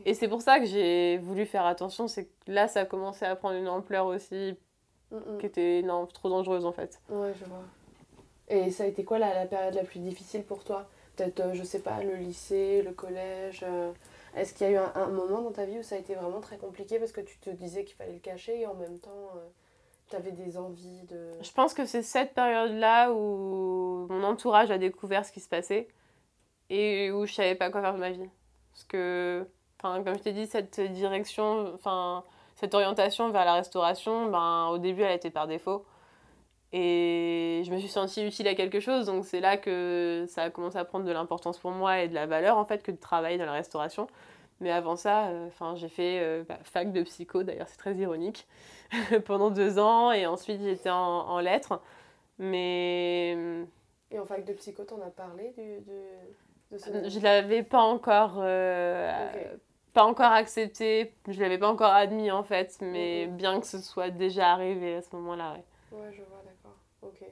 Et 0.06 0.14
c'est 0.14 0.28
pour 0.28 0.42
ça 0.42 0.60
que 0.60 0.66
j'ai 0.66 1.18
voulu 1.20 1.46
faire 1.46 1.66
attention, 1.66 2.08
c'est 2.08 2.26
que 2.26 2.32
là 2.52 2.68
ça 2.68 2.82
a 2.82 2.86
commencé 2.86 3.26
à 3.26 3.36
prendre 3.36 3.56
une 3.56 3.68
ampleur 3.68 4.08
aussi 4.08 4.58
Mm, 5.14 5.18
mm. 5.18 5.38
qui 5.38 5.46
était 5.46 5.82
non, 5.84 6.06
trop 6.08 6.30
dangereuse 6.30 6.66
en 6.66 6.72
fait. 6.72 7.00
Ouais, 7.10 7.34
je 7.40 7.46
vois. 7.46 7.64
Et 8.50 8.72
ça 8.72 8.84
a 8.84 8.88
été 8.88 9.04
quoi 9.04 9.20
la, 9.20 9.34
la 9.34 9.46
période 9.46 9.76
la 9.76 9.84
plus 9.84 10.00
difficile 10.00 10.44
pour 10.44 10.64
toi? 10.64 10.88
Peut-être, 11.16 11.40
euh, 11.40 11.54
je 11.54 11.64
sais 11.64 11.80
pas, 11.80 12.04
le 12.04 12.16
lycée, 12.16 12.82
le 12.82 12.92
collège 12.92 13.64
euh, 13.64 13.92
Est-ce 14.36 14.54
qu'il 14.54 14.68
y 14.68 14.70
a 14.72 14.74
eu 14.74 14.78
un, 14.78 14.92
un 14.96 15.08
moment 15.08 15.42
dans 15.42 15.52
ta 15.52 15.66
vie 15.66 15.78
où 15.78 15.84
ça 15.84 15.96
a 15.96 16.00
été 16.00 16.16
vraiment 16.16 16.42
très 16.42 16.58
compliqué 16.58 16.98
parce 16.98 17.12
que 17.12 17.22
tu 17.22 17.38
te 17.38 17.52
disais 17.52 17.84
qu'il 17.86 17.96
fallait 17.96 18.14
le 18.14 18.20
cacher 18.20 18.62
et 18.62 18.66
en 18.66 18.74
même 18.74 18.98
temps, 18.98 19.30
tu 20.10 20.16
avais 20.16 20.32
des 20.32 20.58
envies 20.58 21.04
de... 21.04 21.30
Je 21.42 21.52
pense 21.52 21.76
que 21.76 21.86
c'est 21.86 22.02
cette 22.02 22.34
période-là 22.34 23.14
où 23.14 24.08
mon 24.10 24.24
entourage 24.24 24.72
a 24.72 24.80
découvert 24.80 25.24
ce 25.26 25.32
qui 25.32 25.40
se 25.40 25.50
passait 25.50 25.88
et 26.74 27.12
où 27.12 27.26
je 27.26 27.34
savais 27.34 27.56
pas 27.56 27.70
quoi 27.70 27.82
faire 27.82 27.94
de 27.94 28.00
ma 28.00 28.12
vie. 28.12 28.30
Parce 28.72 28.84
que, 28.86 29.48
comme 29.80 30.18
je 30.18 30.24
t'ai 30.24 30.34
dit, 30.34 30.48
cette 30.48 30.80
direction, 30.80 31.74
enfin, 31.76 32.24
cette 32.56 32.74
orientation 32.74 33.30
vers 33.30 33.46
la 33.46 33.54
restauration, 33.56 34.30
ben, 34.30 34.68
au 34.72 34.78
début, 34.80 35.04
elle 35.04 35.16
était 35.16 35.30
par 35.30 35.48
défaut. 35.48 35.86
Et 36.72 37.62
je 37.66 37.72
me 37.72 37.78
suis 37.78 37.88
sentie 37.88 38.26
utile 38.26 38.48
à 38.48 38.56
quelque 38.56 38.80
chose, 38.80 39.06
donc 39.06 39.26
c'est 39.26 39.40
là 39.40 39.58
que 39.58 40.26
ça 40.28 40.44
a 40.44 40.50
commencé 40.50 40.78
à 40.78 40.86
prendre 40.86 41.06
de 41.06 41.12
l'importance 41.12 41.60
pour 41.60 41.70
moi 41.70 42.02
et 42.02 42.08
de 42.08 42.16
la 42.16 42.26
valeur, 42.26 42.58
en 42.58 42.66
fait, 42.66 42.82
que 42.82 42.92
de 42.92 42.98
travailler 42.98 43.38
dans 43.38 43.46
la 43.46 43.52
restauration. 43.52 44.08
Mais 44.60 44.72
avant 44.72 44.96
ça, 44.96 45.28
euh, 45.28 45.50
j'ai 45.76 45.90
fait 45.90 46.20
euh, 46.22 46.44
bah, 46.48 46.58
fac 46.64 46.92
de 46.92 47.04
psycho, 47.04 47.44
d'ailleurs, 47.44 47.68
c'est 47.70 47.78
très 47.78 47.94
ironique, 47.96 48.48
pendant 49.26 49.52
deux 49.52 49.78
ans, 49.78 50.12
et 50.12 50.26
ensuite 50.26 50.62
j'étais 50.62 50.90
en, 50.90 51.40
lettres. 51.40 51.80
Mais 52.40 53.34
Et 54.10 54.18
en 54.18 54.26
fac 54.26 54.44
de 54.44 54.54
psycho, 54.54 54.84
t'en 54.84 55.02
as 55.02 55.12
parlé 55.12 55.54
du- 55.56 55.84
de 56.74 56.78
ce... 56.78 57.10
je 57.10 57.20
l'avais 57.20 57.64
pas 57.64 57.82
encore, 57.82 58.36
euh, 58.40 59.12
euh, 59.12 59.56
pas 59.94 60.04
encore 60.06 60.32
accepté, 60.32 61.14
je 61.28 61.40
l'avais 61.42 61.58
pas 61.58 61.70
encore 61.70 61.92
admis 61.94 62.32
en 62.32 62.44
fait, 62.44 62.78
mais 62.82 63.28
Mhm. 63.28 63.38
bien 63.38 63.60
que 63.60 63.68
ce 63.68 63.80
soit 63.80 64.10
déjà 64.10 64.52
arrivé 64.52 64.96
à 64.96 65.02
ce 65.02 65.16
moment-là. 65.16 65.54
ouais. 65.54 65.64
Ouais, 65.98 66.12
je 66.12 66.22
vois, 66.24 66.42
d'accord. 66.46 66.76
Ok. 67.02 67.24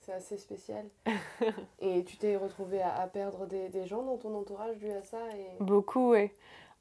C'est 0.00 0.12
assez 0.12 0.36
spécial. 0.36 0.84
et 1.80 2.04
tu 2.04 2.16
t'es 2.18 2.36
retrouvé 2.36 2.80
à, 2.82 2.94
à 2.94 3.06
perdre 3.06 3.46
des, 3.46 3.68
des 3.70 3.86
gens 3.86 4.02
dans 4.02 4.18
ton 4.18 4.34
entourage 4.34 4.76
dû 4.76 4.90
à 4.90 5.02
ça 5.02 5.18
et... 5.36 5.62
Beaucoup, 5.62 6.12
oui. 6.12 6.30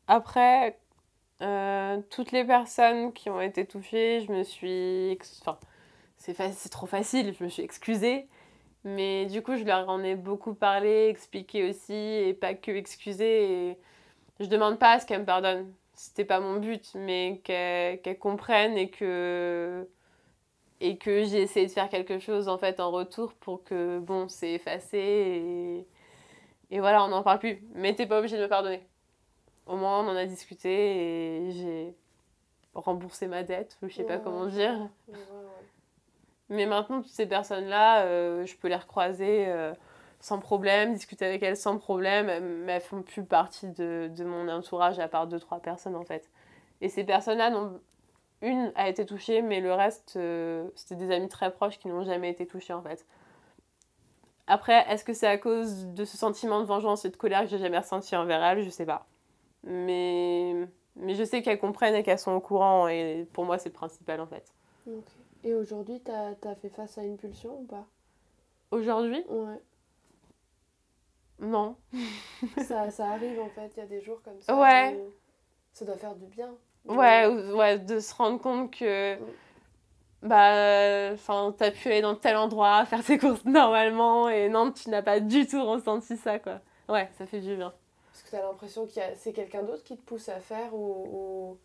Après, 0.08 0.78
euh, 1.42 2.00
toutes 2.10 2.32
les 2.34 2.44
personnes 2.44 3.14
qui 3.14 3.30
ont 3.30 3.40
été 3.42 3.66
touchées, 3.66 4.22
je 4.28 4.32
me 4.32 4.44
suis. 4.44 5.18
Enfin, 5.42 5.58
c'est 6.18 6.70
trop 6.70 6.86
facile, 6.86 7.34
je 7.38 7.44
me 7.44 7.50
suis 7.50 7.64
excusée. 7.64 8.28
Mais 8.86 9.26
du 9.28 9.42
coup, 9.42 9.56
je 9.58 9.64
leur 9.64 9.90
en 9.90 10.04
ai 10.04 10.16
beaucoup 10.16 10.54
parlé, 10.56 11.08
expliqué 11.10 11.70
aussi, 11.70 11.94
et 11.94 12.34
pas 12.34 12.54
que 12.54 12.72
excusé. 12.72 13.70
Et 13.70 13.78
je 14.40 14.48
demande 14.48 14.80
pas 14.80 14.94
à 14.94 15.00
ce 15.00 15.06
qu'elles 15.06 15.22
me 15.22 15.26
pardonnent. 15.26 15.72
C'était 15.96 16.26
pas 16.26 16.40
mon 16.40 16.60
but, 16.60 16.92
mais 16.96 17.42
qu'elles 17.44 18.20
comprennent 18.20 18.78
et 18.78 18.90
que 18.90 19.88
et 20.82 20.98
que 20.98 21.24
j'ai 21.24 21.42
essayé 21.42 21.66
de 21.68 21.72
faire 21.72 21.90
quelque 21.90 22.20
chose 22.20 22.48
en 22.50 22.58
fait 22.58 22.80
en 22.80 22.92
retour 22.92 23.34
pour 23.36 23.64
que 23.64 24.00
bon 24.00 24.28
c'est 24.28 24.54
effacé 24.54 24.98
et, 24.98 25.88
et 26.76 26.80
voilà 26.80 27.04
on 27.06 27.08
n'en 27.10 27.24
parle 27.24 27.40
plus 27.40 27.64
mais 27.74 27.96
t'es 27.96 28.06
pas 28.06 28.20
obligé 28.20 28.38
de 28.38 28.44
me 28.44 28.50
pardonner 28.50 28.82
au 29.66 29.78
moins 29.78 30.06
on 30.06 30.10
en 30.10 30.16
a 30.16 30.26
discuté 30.26 31.48
et 31.48 31.52
j'ai 31.52 31.96
remboursé 32.74 33.28
ma 33.28 33.44
dette 33.44 33.78
je 33.84 33.94
sais 33.94 34.04
pas 34.04 34.18
comment 34.18 34.48
dire 34.48 34.90
mais 36.54 36.66
maintenant 36.66 37.02
toutes 37.02 37.12
ces 37.12 37.26
personnes 37.26 37.66
là 37.66 38.04
euh, 38.04 38.46
je 38.46 38.56
peux 38.56 38.68
les 38.68 38.76
recroiser 38.76 39.46
euh, 39.48 39.74
sans 40.20 40.40
problème 40.40 40.94
discuter 40.94 41.26
avec 41.26 41.44
elles 41.44 41.58
sans 41.58 41.78
problème 41.78 42.28
mais 42.66 42.74
elles 42.74 42.82
font 42.82 43.02
plus 43.02 43.24
partie 43.24 43.68
de, 43.70 44.10
de 44.16 44.24
mon 44.24 44.48
entourage 44.50 45.00
à 45.00 45.08
part 45.08 45.28
deux 45.28 45.40
trois 45.40 45.60
personnes 45.60 45.96
en 45.96 46.06
fait 46.06 46.30
et 46.82 46.90
ces 46.90 47.04
personnes 47.04 47.38
là 47.38 47.50
n'ont 47.50 47.80
une 48.44 48.72
a 48.76 48.90
été 48.90 49.06
touchée, 49.06 49.42
mais 49.42 49.62
le 49.62 49.74
reste, 49.74 50.16
euh, 50.18 50.68
c'était 50.76 50.96
des 50.96 51.12
amis 51.12 51.30
très 51.30 51.52
proches 51.52 51.80
qui 51.80 51.88
n'ont 51.88 52.04
jamais 52.04 52.30
été 52.30 52.46
touchés 52.46 52.74
en 52.74 52.82
fait. 52.82 53.06
Après, 54.46 54.86
est-ce 54.90 55.06
que 55.06 55.14
c'est 55.14 55.28
à 55.28 55.38
cause 55.38 55.88
de 55.88 56.04
ce 56.04 56.18
sentiment 56.18 56.60
de 56.60 56.66
vengeance 56.66 57.06
et 57.06 57.10
de 57.10 57.16
colère 57.16 57.44
que 57.44 57.48
j'ai 57.48 57.58
jamais 57.58 57.78
ressenti 57.78 58.16
envers 58.16 58.44
elles? 58.44 58.64
Je 58.64 58.70
sais 58.70 58.86
pas. 58.86 59.08
Mais, 59.64 60.68
mais 60.98 61.16
je 61.16 61.24
sais 61.24 61.42
qu'elles 61.42 61.60
comprennent 61.60 61.96
et 61.96 62.04
qu'elles 62.04 62.20
sont 62.20 62.34
au 62.34 62.42
courant, 62.42 62.90
et 62.90 63.26
pour 63.32 63.46
moi, 63.46 63.58
c'est 63.58 63.70
le 63.70 63.74
principal 63.74 64.20
en 64.20 64.28
fait. 64.28 64.52
Et 65.44 65.54
aujourd'hui, 65.54 66.00
t'as 66.00 66.32
as 66.44 66.56
fait 66.56 66.70
face 66.70 66.98
à 66.98 67.04
une 67.04 67.18
pulsion 67.18 67.60
ou 67.60 67.64
pas? 67.66 67.86
Aujourd'hui? 68.72 69.24
Ouais. 69.28 69.62
Non. 71.40 71.76
ça, 72.66 72.90
ça 72.92 73.10
arrive 73.10 73.40
en 73.40 73.50
fait, 73.50 73.72
il 73.76 73.80
y 73.80 73.84
a 73.84 73.88
des 73.88 74.02
jours 74.02 74.22
comme 74.24 74.42
ça. 74.42 74.56
Ouais. 74.56 74.98
Ça 75.74 75.86
doit 75.86 75.98
faire 75.98 76.16
du 76.16 76.26
bien. 76.28 76.50
Ouais, 76.86 77.28
ouais, 77.28 77.80
de 77.80 78.00
se 78.00 78.14
rendre 78.16 78.40
compte 78.40 78.72
que 78.72 79.18
bah 80.22 81.12
enfin 81.14 81.54
t'as 81.58 81.72
pu 81.72 81.90
aller 81.90 82.02
dans 82.02 82.16
tel 82.16 82.38
endroit 82.38 82.86
faire 82.90 83.04
tes 83.04 83.18
courses 83.18 83.44
normalement 83.44 84.30
et 84.30 84.48
non 84.48 84.72
tu 84.72 84.90
n'as 84.90 85.02
pas 85.02 85.20
du 85.20 85.46
tout 85.46 85.64
ressenti 85.66 86.16
ça 86.16 86.40
quoi 86.40 86.62
ouais 86.88 87.10
ça 87.18 87.26
fait 87.26 87.42
du 87.42 87.58
bien 87.58 87.74
parce 88.10 88.24
que 88.24 88.32
t'as 88.32 88.42
l'impression 88.42 88.86
que 88.86 88.94
c'est 89.18 89.34
quelqu'un 89.34 89.64
d'autre 89.64 89.84
qui 89.84 89.98
te 89.98 90.02
pousse 90.02 90.30
à 90.30 90.40
faire 90.40 90.74
ou, 90.74 91.58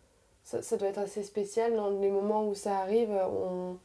Ça, 0.49 0.63
ça, 0.63 0.79
doit 0.79 0.89
être 0.89 0.99
assez 0.99 1.23
spécial 1.25 1.77
dans 1.77 1.91
les 1.91 2.09
moments 2.09 2.49
où 2.49 2.55
ça 2.55 2.79
arrive 2.79 3.11
on... 3.11 3.77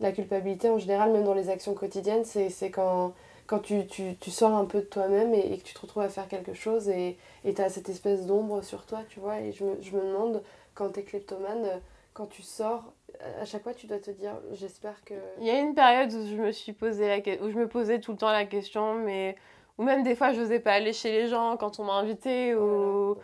la 0.00 0.10
culpabilité 0.10 0.70
en 0.70 0.78
général 0.78 1.12
même 1.12 1.24
dans 1.24 1.34
les 1.34 1.50
actions 1.50 1.74
quotidiennes 1.74 2.24
c'est 2.24 2.70
quand 2.70 3.12
quand 3.46 3.58
tu, 3.58 3.86
tu, 3.86 4.16
tu, 4.18 4.30
sors 4.30 4.54
un 4.54 4.64
peu 4.64 4.78
de 4.78 4.86
toi-même 4.86 5.34
et, 5.34 5.52
et, 5.52 5.58
que 5.58 5.64
tu 5.64 5.74
te 5.74 5.80
retrouves 5.80 6.02
à 6.02 6.08
faire 6.08 6.26
quelque 6.28 6.54
chose 6.54 6.88
et 6.88 7.18
tu 7.44 7.60
as 7.60 7.68
cette 7.68 7.90
espèce 7.90 8.24
d'ombre 8.26 8.62
sur 8.62 8.84
toi, 8.84 9.00
tu 9.08 9.20
vois. 9.20 9.40
Et 9.40 9.52
je 9.52 9.64
me, 9.64 9.80
je 9.80 9.96
me 9.96 10.02
demande, 10.02 10.42
quand 10.74 10.90
tu 10.90 11.00
es 11.00 11.02
kleptomane, 11.02 11.80
quand 12.12 12.26
tu 12.26 12.42
sors, 12.42 12.92
à 13.40 13.46
chaque 13.46 13.62
fois, 13.62 13.72
tu 13.72 13.86
dois 13.86 14.00
te 14.00 14.10
dire, 14.10 14.34
j'espère 14.52 15.02
que... 15.04 15.14
Il 15.40 15.46
y 15.46 15.50
a 15.50 15.58
une 15.58 15.74
période 15.74 16.12
où 16.12 16.26
je 16.26 16.36
me 16.36 16.52
suis 16.52 16.74
posé 16.74 17.08
la 17.08 17.18
où 17.42 17.50
je 17.50 17.56
me 17.56 17.68
posais 17.68 18.00
tout 18.00 18.12
le 18.12 18.18
temps 18.18 18.30
la 18.30 18.44
question, 18.44 18.94
mais... 18.96 19.34
Ou 19.78 19.82
même 19.82 20.02
des 20.02 20.14
fois, 20.14 20.32
je 20.32 20.40
n'osais 20.40 20.60
pas 20.60 20.72
aller 20.72 20.92
chez 20.92 21.10
les 21.10 21.28
gens 21.28 21.56
quand 21.56 21.80
on 21.80 21.84
m'a 21.84 21.94
invité, 21.94 22.54
ou... 22.54 23.16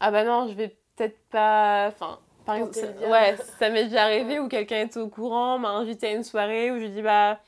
Ah 0.00 0.10
bah 0.10 0.24
non, 0.24 0.48
je 0.48 0.54
vais 0.54 0.76
peut-être 1.00 1.18
pas... 1.30 1.88
Enfin, 1.88 2.18
par 2.44 2.56
exemple, 2.56 2.74
ça... 2.74 3.08
ouais, 3.08 3.36
ça 3.58 3.70
m'est 3.70 3.84
déjà 3.84 4.04
arrivé 4.04 4.38
où 4.38 4.48
quelqu'un 4.48 4.82
était 4.82 5.00
au 5.00 5.08
courant, 5.08 5.58
m'a 5.58 5.70
invité 5.70 6.08
à 6.08 6.12
une 6.12 6.24
soirée 6.24 6.70
où 6.70 6.78
je 6.78 6.86
dis, 6.86 7.02
bah 7.02 7.40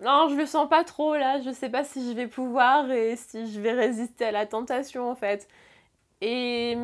non, 0.00 0.28
je 0.28 0.34
le 0.34 0.46
sens 0.46 0.68
pas 0.68 0.84
trop 0.84 1.14
là, 1.14 1.40
je 1.40 1.50
sais 1.50 1.68
pas 1.68 1.84
si 1.84 2.08
je 2.08 2.14
vais 2.14 2.26
pouvoir 2.26 2.90
et 2.90 3.16
si 3.16 3.50
je 3.50 3.60
vais 3.60 3.72
résister 3.72 4.26
à 4.26 4.32
la 4.32 4.46
tentation 4.46 5.08
en 5.08 5.14
fait. 5.14 5.48
Et, 6.20 6.76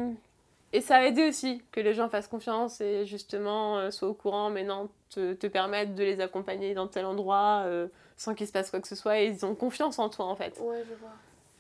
et 0.73 0.81
ça 0.81 0.97
a 0.97 1.05
aidé 1.05 1.29
aussi 1.29 1.63
que 1.73 1.81
les 1.81 1.95
gens 1.95 2.09
fassent 2.09 2.29
confiance 2.29 2.81
et 2.81 3.05
justement 3.05 3.79
euh, 3.79 3.91
soient 3.91 4.09
au 4.09 4.15
courant, 4.15 4.51
mais 4.51 4.63
non, 4.63 4.89
te, 5.11 5.35
te 5.35 5.47
permettre 5.47 5.95
de 5.95 6.05
les 6.05 6.21
accompagner 6.21 6.75
dans 6.75 6.87
tel 6.87 7.07
endroit 7.07 7.65
euh, 7.67 7.89
sans 8.17 8.35
qu'il 8.35 8.47
se 8.47 8.53
passe 8.53 8.71
quoi 8.71 8.81
que 8.81 8.89
ce 8.89 8.95
soit 8.97 9.21
et 9.21 9.27
ils 9.27 9.45
ont 9.45 9.55
confiance 9.55 9.99
en 9.99 10.09
toi 10.09 10.27
en 10.27 10.37
fait. 10.37 10.59
Ouais, 10.61 10.85
je 10.89 10.95
vois. 10.95 11.11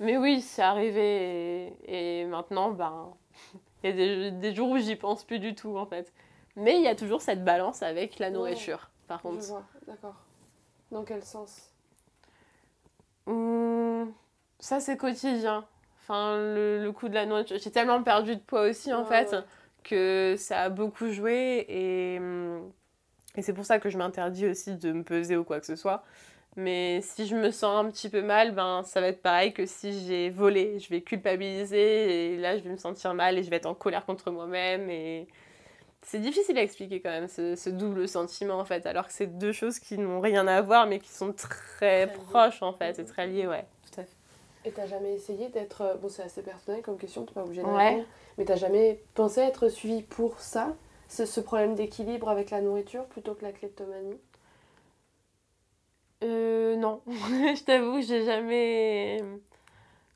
Mais 0.00 0.16
oui, 0.16 0.40
c'est 0.40 0.62
arrivé 0.62 1.74
et, 1.86 2.20
et, 2.20 2.24
maintenant, 2.24 2.70
ben, 2.70 3.12
il 3.82 3.90
y 3.90 3.92
a 3.92 3.96
des, 3.96 4.30
des 4.30 4.54
jours 4.54 4.70
où 4.70 4.78
j'y 4.78 4.96
pense 4.96 5.24
plus 5.24 5.38
du 5.38 5.54
tout 5.54 5.76
en 5.76 5.86
fait. 5.86 6.12
Mais 6.56 6.76
il 6.76 6.82
y 6.82 6.88
a 6.88 6.94
toujours 6.94 7.22
cette 7.22 7.44
balance 7.44 7.82
avec 7.82 8.18
la 8.18 8.30
nourriture, 8.30 8.76
ouais, 8.76 9.06
par 9.08 9.22
contre. 9.22 9.42
Je 9.42 9.46
vois, 9.46 9.64
d'accord. 9.86 10.16
Dans 10.90 11.04
quel 11.04 11.22
sens? 11.24 11.70
Mmh, 13.26 14.04
Ça, 14.58 14.80
c'est 14.80 14.96
quotidien. 14.96 15.66
Enfin, 16.00 16.36
le, 16.36 16.82
le 16.82 16.92
coup 16.92 17.08
de 17.08 17.14
la 17.14 17.26
nourriture. 17.26 17.56
J'ai 17.58 17.70
tellement 17.70 18.02
perdu 18.02 18.36
de 18.36 18.40
poids 18.40 18.68
aussi, 18.68 18.92
en 18.92 19.02
ouais, 19.02 19.08
fait, 19.08 19.32
ouais. 19.32 19.44
que 19.84 20.34
ça 20.38 20.62
a 20.62 20.68
beaucoup 20.68 21.10
joué. 21.10 21.64
Et, 21.68 22.20
et 23.36 23.42
c'est 23.42 23.52
pour 23.54 23.64
ça 23.64 23.78
que 23.78 23.88
je 23.88 23.96
m'interdis 23.96 24.46
aussi 24.46 24.76
de 24.76 24.92
me 24.92 25.04
peser 25.04 25.36
ou 25.36 25.44
quoi 25.44 25.60
que 25.60 25.66
ce 25.66 25.76
soit. 25.76 26.04
Mais 26.56 27.00
si 27.00 27.26
je 27.26 27.34
me 27.34 27.50
sens 27.50 27.84
un 27.84 27.90
petit 27.90 28.10
peu 28.10 28.20
mal, 28.20 28.52
ben, 28.52 28.82
ça 28.84 29.00
va 29.00 29.08
être 29.08 29.22
pareil 29.22 29.54
que 29.54 29.64
si 29.64 30.06
j'ai 30.06 30.28
volé. 30.28 30.78
Je 30.78 30.90
vais 30.90 31.00
culpabiliser 31.00 32.34
et 32.34 32.36
là, 32.36 32.58
je 32.58 32.62
vais 32.62 32.70
me 32.70 32.76
sentir 32.76 33.14
mal 33.14 33.38
et 33.38 33.42
je 33.42 33.48
vais 33.50 33.56
être 33.56 33.66
en 33.66 33.74
colère 33.74 34.04
contre 34.04 34.30
moi-même. 34.30 34.90
Et, 34.90 35.26
c'est 36.04 36.18
difficile 36.18 36.58
à 36.58 36.62
expliquer 36.62 37.00
quand 37.00 37.10
même 37.10 37.28
ce, 37.28 37.54
ce, 37.54 37.70
double 37.70 38.08
sentiment 38.08 38.58
en 38.58 38.64
fait, 38.64 38.86
alors 38.86 39.06
que 39.06 39.12
c'est 39.12 39.38
deux 39.38 39.52
choses 39.52 39.78
qui 39.78 39.98
n'ont 39.98 40.20
rien 40.20 40.48
à 40.48 40.60
voir 40.60 40.88
mais 40.88 40.98
qui 40.98 41.10
sont 41.10 41.32
très, 41.32 42.08
très 42.08 42.12
proches 42.12 42.60
en 42.60 42.72
fait, 42.72 42.98
et 42.98 43.04
très 43.04 43.28
liées, 43.28 43.46
ouais, 43.46 43.64
tout 43.86 44.00
à 44.00 44.04
fait. 44.04 44.16
Et 44.64 44.72
t'as 44.72 44.86
jamais 44.86 45.14
essayé 45.14 45.48
d'être. 45.48 45.98
Bon, 46.02 46.08
c'est 46.08 46.22
assez 46.22 46.42
personnel 46.42 46.82
comme 46.82 46.96
question, 46.96 47.24
t'es 47.24 47.32
pas 47.34 47.44
obligé 47.44 47.62
de 47.62 47.68
ouais. 47.68 47.90
répondre, 47.90 48.06
mais 48.36 48.44
t'as 48.44 48.56
jamais 48.56 49.00
pensé 49.14 49.40
être 49.40 49.68
suivi 49.68 50.02
pour 50.02 50.40
ça, 50.40 50.74
ce, 51.08 51.24
ce 51.24 51.40
problème 51.40 51.76
d'équilibre 51.76 52.28
avec 52.28 52.50
la 52.50 52.60
nourriture 52.60 53.04
plutôt 53.06 53.34
que 53.34 53.44
la 53.44 53.52
kleptomanie? 53.52 54.18
Euh, 56.22 56.76
non, 56.76 57.00
je 57.06 57.64
t'avoue, 57.64 58.00
j'ai 58.00 58.24
jamais 58.24 59.22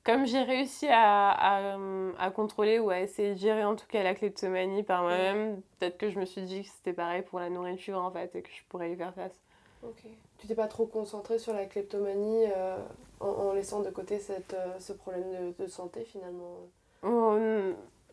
comme 0.07 0.25
j'ai 0.25 0.43
réussi 0.43 0.87
à, 0.87 1.31
à, 1.31 1.77
à, 2.19 2.31
contrôler 2.31 2.79
ou 2.79 2.91
à 2.91 3.01
essayer 3.01 3.35
de 3.35 3.39
gérer 3.41 3.65
en 3.65 3.75
tout 3.75 3.87
cas 3.89 4.05
la 4.05 4.15
kleptomanie 4.15 4.85
par 4.85 5.03
moi-même, 5.03 5.61
peut-être 5.79 5.99
que 5.99 6.11
je 6.11 6.21
me 6.21 6.25
suis 6.25 6.43
dit 6.43 6.63
que 6.63 6.69
c'était 6.69 6.93
pareil 6.93 7.23
pour 7.23 7.41
la 7.41 7.51
nourriture 7.51 7.99
en 7.99 8.13
fait 8.13 8.35
et 8.37 8.43
que 8.43 8.49
je 8.49 8.63
pourrais 8.69 8.93
y 8.93 8.97
faire 8.97 9.13
face. 9.15 9.35
Ok. 9.83 10.05
Tu 10.39 10.47
t'es 10.47 10.55
pas 10.55 10.69
trop 10.69 10.87
concentré 10.87 11.41
sur 11.41 11.53
la 11.53 11.65
kleptomanie 11.67 12.45
euh, 12.57 12.79
en, 13.19 13.27
en, 13.27 13.53
laissant 13.53 13.81
de 13.81 13.91
côté 13.91 14.21
cette, 14.21 14.55
euh, 14.55 14.79
ce 14.79 14.93
problème 14.93 15.55
de, 15.59 15.65
de, 15.65 15.69
santé 15.69 16.05
finalement? 16.05 16.55
Oh, 17.03 17.37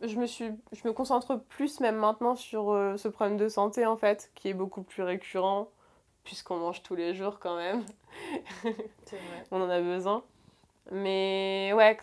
je, 0.02 0.18
me 0.18 0.26
suis, 0.26 0.50
je 0.72 0.88
me 0.88 0.92
concentre 0.92 1.38
plus 1.48 1.78
même 1.78 1.96
maintenant 1.96 2.34
sur 2.34 2.72
euh, 2.72 2.96
ce 2.96 3.06
problème 3.06 3.36
de 3.36 3.48
santé 3.48 3.86
en 3.86 3.96
fait, 3.96 4.32
qui 4.34 4.48
est 4.48 4.54
beaucoup 4.54 4.82
plus 4.82 5.04
récurrent 5.04 5.68
puisqu'on 6.24 6.56
mange 6.56 6.82
tous 6.82 6.94
les 6.94 7.14
jours 7.14 7.38
quand 7.38 7.56
même. 7.56 7.84
C'est 8.62 9.16
vrai. 9.16 9.44
On 9.50 9.60
en 9.60 9.70
a 9.70 9.80
besoin. 9.80 10.24
Mais 10.90 11.72
ouais, 11.74 11.96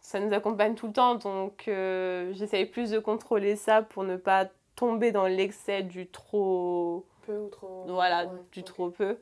ça 0.00 0.20
nous 0.20 0.32
accompagne 0.32 0.74
tout 0.74 0.86
le 0.86 0.92
temps, 0.92 1.16
donc 1.16 1.66
euh, 1.68 2.32
j'essaye 2.34 2.66
plus 2.66 2.90
de 2.90 2.98
contrôler 2.98 3.56
ça 3.56 3.82
pour 3.82 4.04
ne 4.04 4.16
pas 4.16 4.46
tomber 4.76 5.12
dans 5.12 5.26
l'excès 5.26 5.82
du 5.82 6.06
trop... 6.06 7.04
Peu 7.26 7.38
ou 7.38 7.48
trop... 7.48 7.84
Voilà, 7.86 8.24
ouais, 8.24 8.30
du 8.52 8.60
okay. 8.60 8.62
trop 8.62 8.90
peu. 8.90 9.18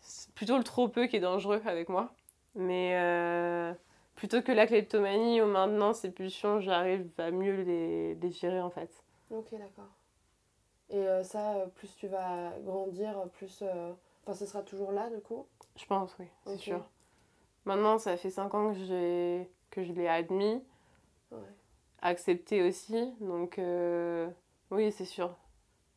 C'est 0.00 0.30
plutôt 0.32 0.58
le 0.58 0.64
trop 0.64 0.88
peu 0.88 1.06
qui 1.06 1.16
est 1.16 1.20
dangereux 1.20 1.62
avec 1.64 1.88
moi. 1.88 2.12
Mais 2.54 2.92
euh, 2.94 3.72
plutôt 4.14 4.42
que 4.42 4.52
la 4.52 4.66
kleptomanie, 4.66 5.40
où 5.40 5.46
maintenant 5.46 5.92
ces 5.92 6.10
pulsions, 6.10 6.60
j'arrive 6.60 7.08
à 7.18 7.30
mieux 7.30 7.62
les, 7.62 8.14
les, 8.14 8.30
gérer 8.30 8.60
en 8.60 8.70
fait. 8.70 8.90
Ok, 9.30 9.52
d'accord. 9.52 9.88
Et 10.92 11.06
euh, 11.06 11.24
ça, 11.24 11.66
plus 11.74 11.94
tu 11.96 12.06
vas 12.06 12.52
grandir, 12.64 13.14
plus... 13.32 13.60
Euh, 13.62 13.92
enfin, 14.22 14.34
ce 14.34 14.46
sera 14.46 14.62
toujours 14.62 14.92
là, 14.92 15.10
du 15.10 15.20
coup 15.20 15.46
Je 15.74 15.86
pense, 15.86 16.14
oui, 16.18 16.26
c'est 16.44 16.52
okay. 16.52 16.60
sûr. 16.60 16.84
Maintenant, 17.64 17.98
ça 17.98 18.16
fait 18.16 18.30
5 18.30 18.54
ans 18.54 18.74
que, 18.74 19.44
que 19.70 19.84
je 19.84 19.92
l'ai 19.92 20.08
admis, 20.08 20.62
ouais. 21.30 21.38
accepté 22.00 22.62
aussi. 22.62 23.12
Donc, 23.20 23.58
euh, 23.58 24.28
oui, 24.70 24.92
c'est 24.92 25.04
sûr. 25.04 25.34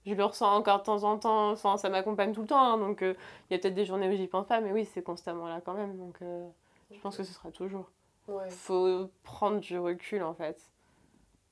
Je 0.05 0.13
le 0.13 0.23
ressens 0.23 0.55
encore 0.55 0.79
de 0.79 0.83
temps 0.83 1.03
en 1.03 1.17
temps. 1.17 1.51
Enfin, 1.51 1.77
ça 1.77 1.89
m'accompagne 1.89 2.33
tout 2.33 2.41
le 2.41 2.47
temps. 2.47 2.61
Hein, 2.61 2.77
donc, 2.77 2.99
il 3.01 3.07
euh, 3.07 3.13
y 3.49 3.55
a 3.55 3.57
peut-être 3.57 3.73
des 3.73 3.85
journées 3.85 4.07
où 4.07 4.15
j'y 4.15 4.27
pense 4.27 4.45
pas. 4.45 4.61
Mais 4.61 4.71
oui, 4.71 4.85
c'est 4.85 5.01
constamment 5.01 5.47
là 5.47 5.61
quand 5.61 5.73
même. 5.73 5.97
Donc, 5.97 6.21
euh, 6.21 6.47
je 6.91 6.99
pense 6.99 7.17
que 7.17 7.23
ce 7.23 7.33
sera 7.33 7.49
toujours. 7.51 7.89
Il 8.27 8.33
ouais. 8.35 8.49
faut 8.49 9.09
prendre 9.23 9.59
du 9.59 9.79
recul, 9.79 10.23
en 10.23 10.35
fait. 10.35 10.61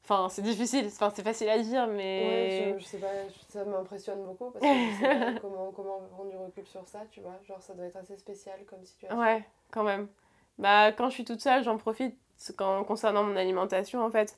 Enfin, 0.04 0.28
c'est 0.30 0.42
difficile, 0.42 0.86
enfin, 0.88 1.12
c'est 1.16 1.24
facile 1.24 1.48
à 1.48 1.58
dire, 1.60 1.88
mais... 1.88 2.28
Ouais, 2.28 2.76
je, 2.78 2.84
je 2.84 2.86
sais 2.86 2.98
pas, 2.98 3.08
ça 3.48 3.64
m'impressionne 3.64 4.22
beaucoup 4.26 4.52
parce 4.52 4.66
que 4.66 4.70
je 4.70 5.00
sais 5.00 5.34
pas 5.34 5.40
comment, 5.42 5.72
comment 5.72 6.02
prendre 6.12 6.30
du 6.30 6.36
recul 6.36 6.66
sur 6.68 6.86
ça, 6.88 7.04
tu 7.10 7.22
vois. 7.22 7.40
Genre, 7.48 7.62
ça 7.62 7.74
doit 7.74 7.86
être 7.86 7.96
assez 7.96 8.18
spécial 8.18 8.60
comme 8.66 8.84
situation. 8.84 9.18
Ouais, 9.18 9.46
quand 9.72 9.84
même. 9.84 10.10
Bah, 10.58 10.92
quand 10.92 11.08
je 11.08 11.14
suis 11.14 11.24
toute 11.26 11.40
seule, 11.40 11.64
j'en 11.64 11.78
profite 11.78 12.18
quand, 12.58 12.84
concernant 12.84 13.24
mon 13.24 13.38
alimentation, 13.38 14.04
en 14.04 14.12
fait. 14.12 14.38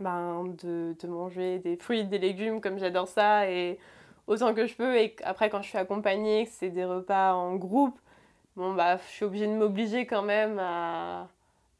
Ben, 0.00 0.44
de, 0.62 0.96
de 0.98 1.08
manger 1.08 1.58
des 1.58 1.76
fruits, 1.76 2.04
des 2.04 2.18
légumes, 2.18 2.62
comme 2.62 2.78
j'adore 2.78 3.06
ça, 3.08 3.50
et 3.50 3.78
autant 4.26 4.54
que 4.54 4.66
je 4.66 4.74
peux. 4.74 4.96
Et 4.96 5.14
après, 5.24 5.50
quand 5.50 5.60
je 5.60 5.68
suis 5.68 5.78
accompagnée, 5.78 6.46
que 6.46 6.52
c'est 6.52 6.70
des 6.70 6.86
repas 6.86 7.34
en 7.34 7.56
groupe, 7.56 7.98
bon, 8.56 8.72
bah, 8.74 8.96
je 8.96 9.10
suis 9.10 9.24
obligée 9.26 9.46
de 9.46 9.52
m'obliger 9.52 10.06
quand 10.06 10.22
même 10.22 10.58
à. 10.58 11.28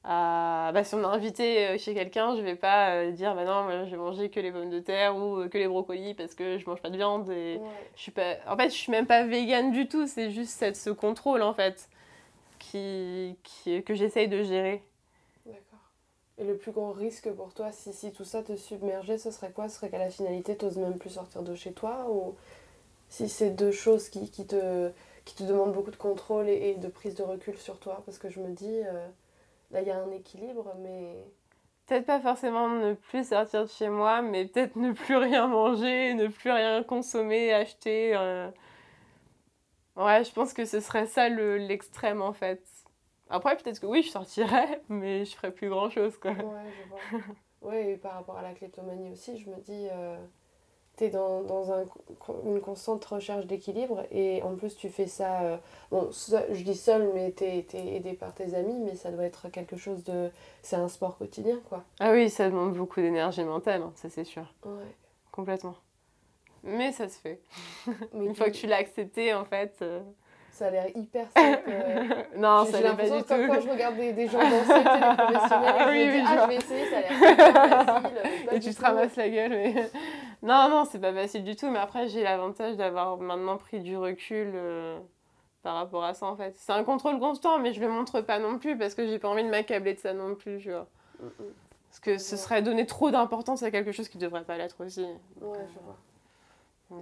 À 0.03 0.71
bah, 0.73 0.83
si 0.83 0.95
on 0.95 1.03
est 1.03 1.05
invité 1.05 1.67
euh, 1.67 1.79
chez 1.79 1.95
quelqu'un, 1.95 2.35
je 2.35 2.41
vais 2.41 2.57
pas 2.57 2.95
euh, 2.95 3.11
dire 3.11 3.35
bah 3.35 3.45
non, 3.45 3.85
je 3.85 3.91
vais 3.91 3.97
manger 3.97 4.31
que 4.31 4.41
les 4.41 4.51
pommes 4.51 4.71
de 4.71 4.81
terre 4.81 5.17
ou 5.17 5.41
euh, 5.41 5.49
que 5.49 5.59
les 5.59 5.69
brocolis 5.69 6.15
parce 6.15 6.35
que 6.35 6.59
je 6.59 6.67
mange 6.67 6.81
pas 6.81 6.91
de 6.91 6.97
viande. 6.97 7.29
Et 7.31 7.61
je 7.97 8.01
suis 8.01 8.13
pas... 8.13 8.37
En 8.49 8.57
fait, 8.57 8.71
je 8.71 8.77
suis 8.77 8.91
même 8.91 9.07
pas 9.07 9.25
végane 9.25 9.73
du 9.73 9.89
tout, 9.89 10.07
c'est 10.07 10.31
juste 10.31 10.53
cette, 10.53 10.77
ce 10.77 10.91
contrôle 10.91 11.43
en 11.43 11.53
fait 11.53 11.89
qui, 12.59 13.37
qui 13.43 13.83
que 13.83 13.95
j'essaye 13.95 14.29
de 14.29 14.43
gérer. 14.43 14.83
Et 16.39 16.45
le 16.45 16.57
plus 16.57 16.73
grand 16.73 16.93
risque 16.93 17.31
pour 17.33 17.53
toi, 17.53 17.71
si, 17.71 17.93
si 17.93 18.13
tout 18.13 18.25
ça 18.25 18.43
te 18.43 18.57
submergeait, 18.57 19.19
ce 19.19 19.31
serait 19.31 19.53
quoi? 19.53 19.69
Ce 19.69 19.77
serait 19.77 19.91
qu'à 19.91 19.99
la 19.99 20.09
finalité, 20.09 20.57
tu 20.57 20.65
même 20.79 20.97
plus 20.97 21.11
sortir 21.11 21.43
de 21.43 21.55
chez 21.55 21.73
toi 21.73 22.07
Ou 22.11 22.35
si 23.11 23.29
c'est 23.29 23.51
deux 23.51 23.73
choses 23.73 24.09
qui, 24.09 24.31
qui, 24.31 24.47
te, 24.47 24.91
qui 25.27 25.35
te 25.35 25.43
demandent 25.43 25.75
beaucoup 25.75 25.91
de 25.91 25.97
contrôle 25.97 26.49
et, 26.49 26.77
de 26.77 26.89
prise 26.89 27.15
de 27.15 27.23
recul 27.23 27.59
sur 27.59 27.79
toi? 27.79 28.03
Parce 28.07 28.17
que 28.17 28.31
je 28.31 28.41
me 28.41 28.49
dis, 28.55 28.81
euh, 28.87 29.07
là, 29.71 29.83
il 29.83 29.89
y 29.89 29.91
a 29.91 29.99
un 29.99 30.11
équilibre, 30.11 30.75
mais... 30.79 31.25
Peut-être 31.87 32.07
pas 32.07 32.21
forcément 32.21 32.69
ne 32.69 32.95
plus 32.95 33.29
sortir 33.29 33.65
de 33.65 33.69
chez 33.69 33.89
moi, 33.89 34.23
mais 34.23 34.47
peut-être 34.47 34.77
ne 34.77 34.93
plus 34.93 35.17
rien 35.17 35.49
manger, 35.49 36.15
ne 36.15 36.29
plus 36.29 36.51
rien 36.51 36.85
consommer, 36.85 37.53
acheter. 37.53 38.15
Euh. 38.15 38.49
Ouais, 39.97 40.23
je 40.23 40.33
pense 40.33 40.53
que 40.53 40.65
ce 40.65 40.79
serait 40.79 41.07
ça 41.07 41.29
l'extrême 41.29 42.23
en 42.23 42.33
fait. 42.33 42.63
Après, 43.29 43.57
peut-être 43.57 43.81
que 43.81 43.87
oui, 43.87 44.03
je 44.03 44.11
sortirais, 44.11 44.83
mais 44.89 45.25
je 45.25 45.35
ferais 45.35 45.51
plus 45.51 45.69
grand-chose, 45.69 46.17
quoi. 46.19 46.33
Ouais, 46.33 46.39
je 46.41 46.89
vois. 46.89 47.21
ouais, 47.63 47.93
et 47.93 47.97
par 47.97 48.15
rapport 48.15 48.37
à 48.37 48.43
la 48.43 48.53
kleptomanie 48.55 49.11
aussi, 49.11 49.39
je 49.39 49.51
me 49.51 49.57
dis, 49.57 49.89
euh, 49.91 50.17
tu 51.01 51.07
es 51.07 51.09
dans, 51.09 51.43
dans 51.43 51.73
un, 51.73 51.85
une 52.45 52.61
constante 52.61 53.05
recherche 53.07 53.47
d'équilibre, 53.47 54.05
et 54.11 54.43
en 54.43 54.55
plus, 54.55 54.77
tu 54.77 54.91
fais 54.91 55.07
ça, 55.07 55.41
euh, 55.41 55.57
bon, 55.91 56.11
je 56.11 56.63
dis 56.63 56.77
seul, 56.77 57.11
mais 57.15 57.33
tu 57.33 57.45
es, 57.45 57.65
aidé 57.73 58.13
par 58.13 58.35
tes 58.35 58.55
amis, 58.55 58.79
mais 58.85 58.95
ça 58.95 59.11
doit 59.11 59.25
être 59.25 59.49
quelque 59.49 59.77
chose 59.77 60.05
de... 60.05 60.31
C'est 60.63 60.77
un 60.77 60.89
sport 60.89 61.17
quotidien, 61.17 61.59
quoi. 61.69 61.85
Ah 62.01 62.13
oui, 62.13 62.29
ça 62.29 62.51
demande 62.51 62.75
beaucoup 62.75 63.01
d'énergie 63.01 63.45
mentale, 63.45 63.83
hein, 63.83 63.93
ça 63.95 64.11
c'est 64.11 64.25
sûr. 64.25 64.45
Ouais. 64.65 64.95
Complètement. 65.33 65.75
Mais 66.63 66.93
ça 66.93 67.09
se 67.09 67.19
fait. 67.19 67.41
une 68.15 68.35
fois 68.35 68.51
que 68.51 68.57
tu 68.57 68.67
l'as 68.67 68.77
accepté, 68.77 69.33
en 69.33 69.47
fait... 69.47 69.77
Euh, 69.81 70.01
ça 70.53 70.67
a 70.67 70.71
l'air 70.71 70.89
hyper 70.95 71.25
simple. 71.35 71.71
Euh. 71.71 72.05
non, 72.37 72.67
ça 72.67 72.83
l'est 72.83 72.95
pas 72.95 73.05
du 73.05 73.23
tout. 73.23 73.25
Quand 73.29 73.61
je 73.63 73.71
regarde 73.71 73.97
des, 73.97 74.13
des 74.13 74.29
gens 74.29 74.41
danser, 74.41 74.75
des 74.75 75.17
professionnels, 75.17 75.75
ah, 75.79 75.87
oui, 75.89 76.01
je 76.01 76.11
me 76.11 76.21
dis, 76.21 76.27
ah, 76.27 76.43
je 76.43 76.49
vais 76.49 76.57
essayer, 76.57 76.91
ça 76.91 76.97
a 76.97 77.01
l'air 77.01 78.03
facile. 78.03 78.49
Et 78.53 78.61
tu 78.61 78.75
te 78.75 78.83
ramasses 78.83 79.17
la 79.17 79.29
gueule. 79.31 79.51
Mais... 79.51 79.91
non, 80.43 80.69
non, 80.69 80.85
c'est 80.85 80.99
pas 80.99 81.13
facile 81.13 81.45
du 81.45 81.57
tout. 81.57 81.71
Mais 81.71 81.79
après, 81.79 82.09
j'ai 82.09 82.23
l'avantage 82.23 82.77
d'avoir 82.77 83.19
maintenant 83.19 83.57
pris 83.57 83.81
du 83.81 83.97
recul 83.97 84.53
euh, 84.55 84.99
par 85.63 85.75
rapport 85.75 86.05
à 86.05 86.15
ça, 86.15 86.27
en 86.27 86.37
fait. 86.37 86.55
C'est 86.57 86.73
un 86.73 86.85
contrôle 86.85 87.19
constant, 87.19 87.59
mais 87.59 87.73
je 87.73 87.81
le 87.81 87.89
montre 87.89 88.21
pas 88.21 88.39
non 88.39 88.59
plus 88.59 88.77
parce 88.79 88.95
que 88.95 89.07
j'ai 89.07 89.19
pas 89.19 89.29
envie 89.29 89.45
de 89.45 89.51
m'accabler 89.51 89.95
de 89.95 89.99
ça 89.99 90.13
non 90.13 90.35
plus, 90.35 90.59
tu 90.59 90.71
vois. 90.71 90.87
Parce 91.89 92.01
que 92.01 92.19
ce 92.19 92.37
serait 92.37 92.63
donner 92.63 92.87
trop 92.87 93.11
d'importance 93.11 93.63
à 93.63 93.71
quelque 93.71 93.93
chose 93.93 94.09
qui 94.09 94.19
devrait 94.19 94.45
pas 94.45 94.57
l'être 94.57 94.85
aussi. 94.85 95.05
Ouais, 95.41 95.67
je 95.75 95.79
vois. 95.81 95.97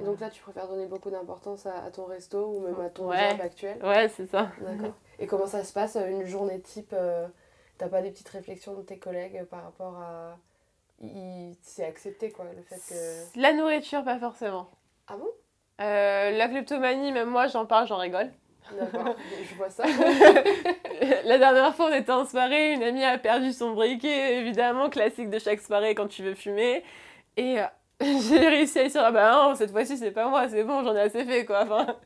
Et 0.01 0.05
donc 0.05 0.21
là, 0.21 0.29
tu 0.29 0.43
préfères 0.43 0.69
donner 0.69 0.87
beaucoup 0.87 1.11
d'importance 1.11 1.65
à, 1.65 1.91
ton 1.91 2.05
resto 2.05 2.45
ou 2.47 2.61
même 2.61 2.81
à 2.81 2.91
ton 2.91 3.11
job 3.11 3.41
actuel? 3.41 3.83
Ouais, 3.83 4.09
c'est 4.09 4.27
ça. 4.27 4.51
D'accord. 4.61 4.95
Et 5.19 5.27
comment 5.27 5.47
ça 5.47 5.65
se 5.65 5.73
passe 5.73 5.97
une 5.97 6.27
journée 6.27 6.61
type 6.61 6.93
euh, 6.93 7.27
T'as 7.79 7.89
pas 7.89 8.03
des 8.03 8.11
petites 8.11 8.29
réflexions 8.29 8.75
de 8.75 8.83
tes 8.83 8.99
collègues 8.99 9.45
par 9.45 9.63
rapport 9.63 9.97
à. 9.97 10.37
C'est 11.63 11.85
accepté 11.85 12.31
quoi, 12.31 12.47
le 12.55 12.63
fait 12.63 12.81
que. 12.89 13.41
La 13.41 13.53
nourriture, 13.53 14.03
pas 14.05 14.19
forcément. 14.19 14.71
Ah 15.07 15.17
bon? 15.17 15.29
Euh, 15.81 16.31
La 16.33 16.49
kleptomanie, 16.49 17.13
même 17.13 17.31
moi, 17.31 17.47
j'en 17.47 17.67
parle, 17.67 17.87
j'en 17.87 17.99
rigole. 17.99 18.31
D'accord, 18.79 19.15
je 19.51 19.55
vois 19.55 19.71
ça. 19.71 19.85
la 21.25 21.39
dernière 21.39 21.75
fois, 21.75 21.91
on 21.91 21.95
était 21.95 22.13
en 22.13 22.27
soirée, 22.27 22.73
une 22.73 22.83
amie 22.83 23.05
a 23.05 23.17
perdu 23.17 23.53
son 23.53 23.73
briquet, 23.73 24.39
évidemment, 24.39 24.91
classique 24.91 25.31
de 25.31 25.39
chaque 25.39 25.61
soirée 25.61 25.95
quand 25.95 26.09
tu 26.09 26.23
veux 26.23 26.35
fumer. 26.35 26.83
Et 27.37 27.61
euh, 27.61 27.65
j'ai 28.01 28.49
réussi 28.49 28.79
à 28.79 28.89
dire 28.89 29.03
ah 29.05 29.11
bah 29.11 29.33
non 29.33 29.55
cette 29.57 29.73
fois-ci 29.73 29.97
c'est 29.97 30.13
pas 30.13 30.29
moi 30.29 30.49
c'est 30.49 30.63
bon 30.63 30.85
j'en 30.85 30.95
ai 30.95 31.01
assez 31.01 31.25
fait 31.25 31.45
quoi 31.45 31.63
enfin, 31.65 31.97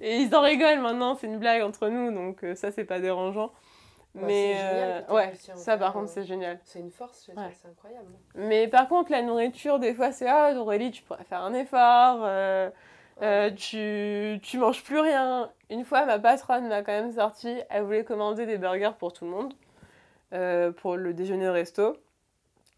et 0.00 0.16
ils 0.16 0.34
en 0.34 0.40
rigolent 0.40 0.80
maintenant 0.80 1.16
c'est 1.16 1.26
une 1.26 1.38
blague 1.38 1.60
entre 1.62 1.88
nous 1.88 2.10
donc 2.12 2.42
euh, 2.44 2.54
ça 2.54 2.70
c'est 2.70 2.84
pas 2.86 2.98
dérangeant 2.98 3.52
mais 4.14 4.56
euh, 4.58 5.00
ouais 5.12 5.32
ça 5.34 5.76
par 5.76 5.92
contre 5.92 6.08
c'est 6.08 6.24
génial. 6.24 6.60
c'est 6.64 6.78
une 6.78 6.90
force 6.90 7.24
c'est 7.26 7.68
incroyable. 7.68 8.12
Mais 8.36 8.68
par 8.68 8.88
contre 8.88 9.10
la 9.10 9.22
nourriture 9.22 9.78
des 9.78 9.94
fois 9.94 10.12
c'est 10.12 10.28
ah 10.28 10.52
Aurélie 10.56 10.90
tu 10.90 11.02
pourrais 11.02 11.24
faire 11.24 11.42
un 11.42 11.54
effort 11.54 12.20
euh, 12.22 12.70
tu, 13.56 14.40
tu 14.42 14.58
manges 14.58 14.82
plus 14.82 15.00
rien. 15.00 15.50
Une 15.70 15.84
fois 15.84 16.06
ma 16.06 16.18
patronne 16.18 16.68
m'a 16.68 16.82
quand 16.82 16.92
même 16.92 17.12
sorti 17.12 17.56
elle 17.70 17.82
voulait 17.82 18.04
commander 18.04 18.46
des 18.46 18.58
burgers 18.58 18.94
pour 18.98 19.12
tout 19.12 19.24
le 19.24 19.30
monde 19.30 19.54
pour 20.76 20.96
le 20.96 21.12
déjeuner 21.12 21.48
au 21.48 21.52
resto. 21.52 21.96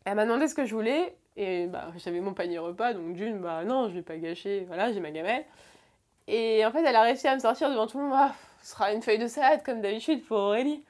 Elle 0.05 0.15
m'a 0.15 0.25
demandé 0.25 0.47
ce 0.47 0.55
que 0.55 0.65
je 0.65 0.75
voulais 0.75 1.17
et 1.37 1.67
bah, 1.67 1.89
j'avais 1.97 2.21
mon 2.21 2.33
panier 2.33 2.59
repas, 2.59 2.95
donc 2.95 3.13
d'une, 3.13 3.39
bah 3.41 3.65
non, 3.65 3.89
je 3.89 3.95
vais 3.95 4.03
pas 4.03 4.17
gâcher, 4.17 4.65
voilà, 4.67 4.93
j'ai 4.93 5.01
ma 5.01 5.11
gamelle. 5.11 5.45
Et 6.29 6.65
en 6.65 6.73
fait, 6.73 6.83
elle 6.83 6.97
a 6.97 7.03
réussi 7.03 7.29
à 7.29 7.35
me 7.35 7.41
sortir 7.41 7.71
devant 7.71 7.87
tout 7.87 7.99
le 7.99 8.05
monde, 8.05 8.15
ah, 8.17 8.35
ce 8.63 8.73
sera 8.73 8.93
une 8.93 9.03
feuille 9.03 9.19
de 9.19 9.29
salade 9.29 9.63
comme 9.63 9.81
d'habitude 9.81 10.25
pour 10.25 10.39
Aurélie. 10.39 10.83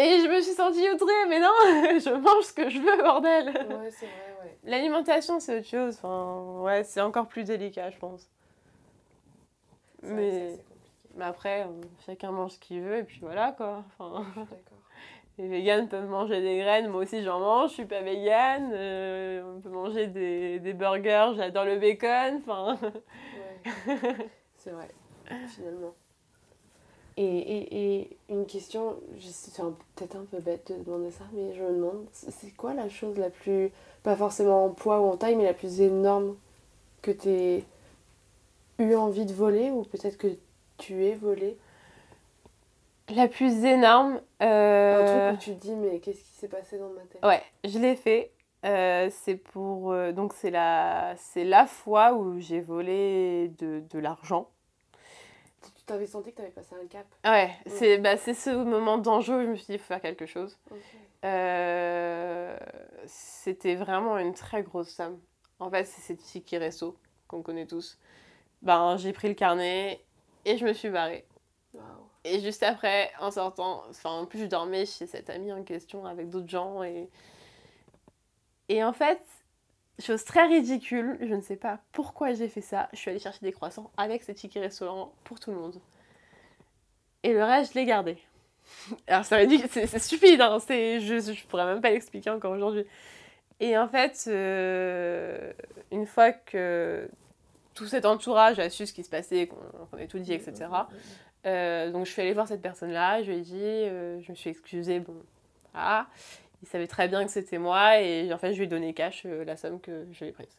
Et 0.00 0.20
je 0.20 0.28
me 0.28 0.40
suis 0.40 0.52
sentie 0.52 0.88
outrée, 0.90 1.26
mais 1.28 1.40
non, 1.40 1.48
je 1.98 2.14
mange 2.14 2.44
ce 2.44 2.52
que 2.52 2.70
je 2.70 2.78
veux, 2.78 3.02
bordel. 3.02 3.48
Ouais, 3.48 3.90
c'est 3.90 4.06
vrai, 4.06 4.36
ouais. 4.44 4.58
L'alimentation, 4.62 5.40
c'est 5.40 5.58
autre 5.58 5.66
chose, 5.66 5.98
enfin, 6.00 6.62
ouais, 6.62 6.84
c'est 6.84 7.00
encore 7.00 7.26
plus 7.26 7.44
délicat, 7.44 7.90
je 7.90 7.98
pense. 7.98 8.30
Mais... 10.04 10.56
mais 11.16 11.24
après, 11.24 11.62
euh, 11.62 11.80
chacun 12.06 12.30
mange 12.30 12.52
ce 12.52 12.58
qu'il 12.60 12.80
veut, 12.80 12.98
et 12.98 13.02
puis 13.02 13.18
voilà, 13.20 13.50
quoi. 13.50 13.82
Enfin... 13.98 14.24
D'accord. 14.36 14.78
Les 15.36 15.48
véganes 15.48 15.88
peuvent 15.88 16.08
manger 16.08 16.40
des 16.40 16.58
graines, 16.58 16.88
moi 16.88 17.02
aussi 17.02 17.22
j'en 17.22 17.38
mange, 17.38 17.70
je 17.70 17.74
suis 17.74 17.84
pas 17.84 18.00
végane. 18.00 18.70
Euh, 18.72 19.56
on 19.56 19.60
peut 19.60 19.68
manger 19.68 20.08
des, 20.08 20.58
des 20.58 20.72
burgers, 20.74 21.32
j'adore 21.36 21.64
le 21.64 21.78
bacon. 21.78 22.40
Enfin... 22.44 22.76
c'est 24.56 24.70
vrai, 24.70 24.88
finalement. 25.48 25.94
Et, 27.20 27.24
et, 27.24 27.98
et, 27.98 28.16
une 28.28 28.46
question, 28.46 28.94
c'est 29.20 29.60
peut-être 29.96 30.14
un 30.14 30.24
peu 30.30 30.38
bête 30.38 30.70
de 30.70 30.84
demander 30.84 31.10
ça, 31.10 31.24
mais 31.32 31.52
je 31.52 31.60
me 31.64 31.72
demande, 31.72 32.06
c'est 32.12 32.54
quoi 32.56 32.74
la 32.74 32.88
chose 32.88 33.18
la 33.18 33.28
plus, 33.28 33.72
pas 34.04 34.14
forcément 34.14 34.66
en 34.66 34.68
poids 34.68 35.00
ou 35.00 35.06
en 35.06 35.16
taille, 35.16 35.34
mais 35.34 35.42
la 35.42 35.52
plus 35.52 35.80
énorme 35.80 36.36
que 37.02 37.10
tu 37.10 37.28
aies 37.28 37.64
eu 38.78 38.94
envie 38.94 39.26
de 39.26 39.32
voler 39.32 39.68
ou 39.70 39.82
peut-être 39.82 40.16
que 40.16 40.28
tu 40.76 41.04
es 41.06 41.14
volé? 41.14 41.58
La 43.08 43.26
plus 43.26 43.64
énorme. 43.64 44.20
Euh... 44.40 45.30
Un 45.30 45.34
truc 45.34 45.40
où 45.40 45.42
tu 45.42 45.58
te 45.58 45.66
dis, 45.66 45.74
mais 45.74 45.98
qu'est-ce 45.98 46.20
qui 46.20 46.38
s'est 46.38 46.46
passé 46.46 46.78
dans 46.78 46.90
ma 46.90 47.00
tête? 47.00 47.24
Ouais, 47.24 47.42
je 47.64 47.80
l'ai 47.80 47.96
fait. 47.96 48.30
Euh, 48.64 49.08
c'est 49.10 49.36
pour. 49.36 49.90
Euh, 49.90 50.12
donc, 50.12 50.34
c'est 50.34 50.50
la, 50.50 51.14
c'est 51.16 51.44
la 51.44 51.66
fois 51.66 52.14
où 52.14 52.38
j'ai 52.38 52.60
volé 52.60 53.50
de, 53.58 53.82
de 53.90 53.98
l'argent. 53.98 54.48
Tu 55.88 55.94
t'avais 55.94 56.06
senti 56.06 56.32
que 56.32 56.36
tu 56.36 56.42
avais 56.42 56.50
passé 56.50 56.74
un 56.74 56.86
cap 56.86 57.06
Ouais, 57.24 57.50
c'est, 57.64 57.96
bah, 57.96 58.18
c'est 58.18 58.34
ce 58.34 58.50
moment 58.50 58.98
d'enjeu 58.98 59.40
où 59.40 59.42
je 59.42 59.48
me 59.48 59.56
suis 59.56 59.64
dit, 59.64 59.72
il 59.72 59.78
faut 59.78 59.86
faire 59.86 60.02
quelque 60.02 60.26
chose. 60.26 60.58
Euh, 61.24 62.58
c'était 63.06 63.74
vraiment 63.74 64.18
une 64.18 64.34
très 64.34 64.62
grosse 64.62 64.90
somme. 64.90 65.18
En 65.58 65.70
fait, 65.70 65.86
c'est 65.86 66.02
ces 66.02 66.16
tickets 66.16 66.60
resto 66.60 66.94
qu'on 67.26 67.40
connaît 67.40 67.64
tous. 67.64 67.98
Ben, 68.60 68.98
j'ai 68.98 69.14
pris 69.14 69.28
le 69.28 69.34
carnet 69.34 70.04
et 70.44 70.58
je 70.58 70.66
me 70.66 70.74
suis 70.74 70.90
barrée. 70.90 71.24
Et 72.22 72.40
juste 72.40 72.62
après, 72.64 73.10
en 73.18 73.30
sortant, 73.30 73.82
enfin, 73.88 74.10
en 74.10 74.26
plus, 74.26 74.40
je 74.40 74.46
dormais 74.46 74.84
chez 74.84 75.06
cette 75.06 75.30
amie 75.30 75.54
en 75.54 75.62
question 75.62 76.04
avec 76.04 76.28
d'autres 76.28 76.50
gens. 76.50 76.82
Et, 76.82 77.08
et 78.68 78.84
en 78.84 78.92
fait, 78.92 79.22
chose 80.00 80.24
très 80.24 80.46
ridicule, 80.46 81.18
je 81.20 81.34
ne 81.34 81.40
sais 81.40 81.56
pas 81.56 81.80
pourquoi 81.92 82.32
j'ai 82.32 82.48
fait 82.48 82.60
ça. 82.60 82.88
Je 82.92 82.98
suis 82.98 83.10
allée 83.10 83.18
chercher 83.18 83.40
des 83.42 83.52
croissants 83.52 83.90
avec 83.96 84.22
ces 84.22 84.34
tickets 84.34 84.62
restaurants 84.62 85.12
pour 85.24 85.40
tout 85.40 85.50
le 85.50 85.56
monde. 85.56 85.80
Et 87.22 87.32
le 87.32 87.42
reste, 87.42 87.72
je 87.72 87.78
l'ai 87.78 87.84
gardé. 87.84 88.18
Alors, 89.06 89.24
ça 89.24 89.38
c'est 89.70 89.98
stupide, 89.98 90.40
hein, 90.40 90.58
je 90.68 91.30
ne 91.30 91.46
pourrais 91.48 91.66
même 91.66 91.80
pas 91.80 91.90
l'expliquer 91.90 92.30
encore 92.30 92.52
aujourd'hui. 92.52 92.84
Et 93.60 93.76
en 93.76 93.88
fait, 93.88 94.24
euh, 94.28 95.52
une 95.90 96.06
fois 96.06 96.32
que 96.32 97.08
tout 97.74 97.86
cet 97.86 98.04
entourage 98.04 98.58
a 98.58 98.70
su 98.70 98.86
ce 98.86 98.92
qui 98.92 99.02
se 99.02 99.10
passait, 99.10 99.48
qu'on 99.48 99.98
ait 99.98 100.06
tout 100.06 100.18
dit, 100.18 100.32
etc., 100.32 100.66
euh, 101.46 101.90
donc 101.90 102.06
je 102.06 102.12
suis 102.12 102.20
allée 102.22 102.32
voir 102.32 102.46
cette 102.46 102.62
personne-là, 102.62 103.22
je 103.22 103.30
lui 103.30 103.38
ai 103.38 103.40
dit, 103.42 103.56
euh, 103.56 104.20
je 104.20 104.30
me 104.30 104.36
suis 104.36 104.50
excusée, 104.50 105.00
bon, 105.00 105.14
ah, 105.74 106.06
il 106.62 106.68
savait 106.68 106.86
très 106.86 107.08
bien 107.08 107.24
que 107.24 107.30
c'était 107.30 107.58
moi 107.58 108.00
et 108.00 108.32
en 108.32 108.38
fait 108.38 108.52
je 108.52 108.58
lui 108.58 108.64
ai 108.64 108.68
donné 108.68 108.94
cash 108.94 109.24
euh, 109.26 109.44
la 109.44 109.56
somme 109.56 109.80
que 109.80 110.06
j'avais 110.12 110.32
prise. 110.32 110.56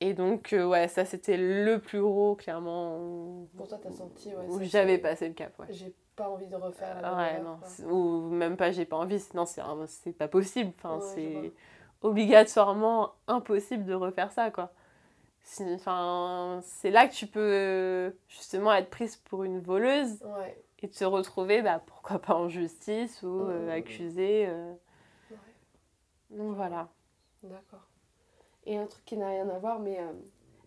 Et 0.00 0.14
donc 0.14 0.54
ouais, 0.54 0.88
ça 0.88 1.04
c'était 1.04 1.36
le 1.36 1.78
plus 1.78 2.00
gros 2.00 2.36
clairement. 2.36 3.46
Pour 3.56 3.68
toi 3.68 3.78
t'as 3.82 3.90
senti 3.90 4.28
ouais, 4.28 4.46
où 4.46 4.62
j'avais 4.62 4.98
passé 4.98 5.28
le 5.28 5.34
cap, 5.34 5.58
ouais. 5.58 5.66
J'ai 5.70 5.92
pas 6.14 6.28
envie 6.28 6.46
de 6.46 6.56
refaire 6.56 7.00
la 7.00 7.16
Ouais, 7.16 7.40
non, 7.40 7.58
ou 7.90 8.30
même 8.30 8.56
pas 8.56 8.70
j'ai 8.70 8.84
pas 8.84 8.96
envie, 8.96 9.22
non 9.34 9.44
c'est 9.46 10.12
pas 10.12 10.28
possible, 10.28 10.72
enfin 10.78 11.00
c'est 11.00 11.52
obligatoirement 12.02 13.14
impossible 13.26 13.84
de 13.84 13.94
refaire 13.94 14.30
ça 14.32 14.50
quoi. 14.50 14.72
Enfin, 15.74 16.60
c'est 16.62 16.90
là 16.90 17.08
que 17.08 17.14
tu 17.14 17.26
peux 17.26 18.14
justement 18.28 18.72
être 18.74 18.90
prise 18.90 19.16
pour 19.16 19.44
une 19.44 19.60
voleuse 19.60 20.18
Ouais. 20.22 20.62
Et 20.82 20.88
te 20.88 21.04
retrouver, 21.04 21.62
bah, 21.62 21.82
pourquoi 21.84 22.18
pas 22.18 22.34
en 22.34 22.48
justice 22.48 23.22
ou 23.22 23.40
euh, 23.42 23.64
Mhm. 23.66 23.70
accusée. 23.70 24.46
euh. 24.48 24.72
Ouais. 25.30 25.36
Donc 26.30 26.54
voilà. 26.56 26.88
D'accord. 27.42 27.86
Et 28.66 28.76
un 28.76 28.86
truc 28.86 29.04
qui 29.04 29.16
n'a 29.16 29.28
rien 29.28 29.48
à 29.48 29.58
voir, 29.58 29.80
mais 29.80 29.98
euh, 29.98 30.12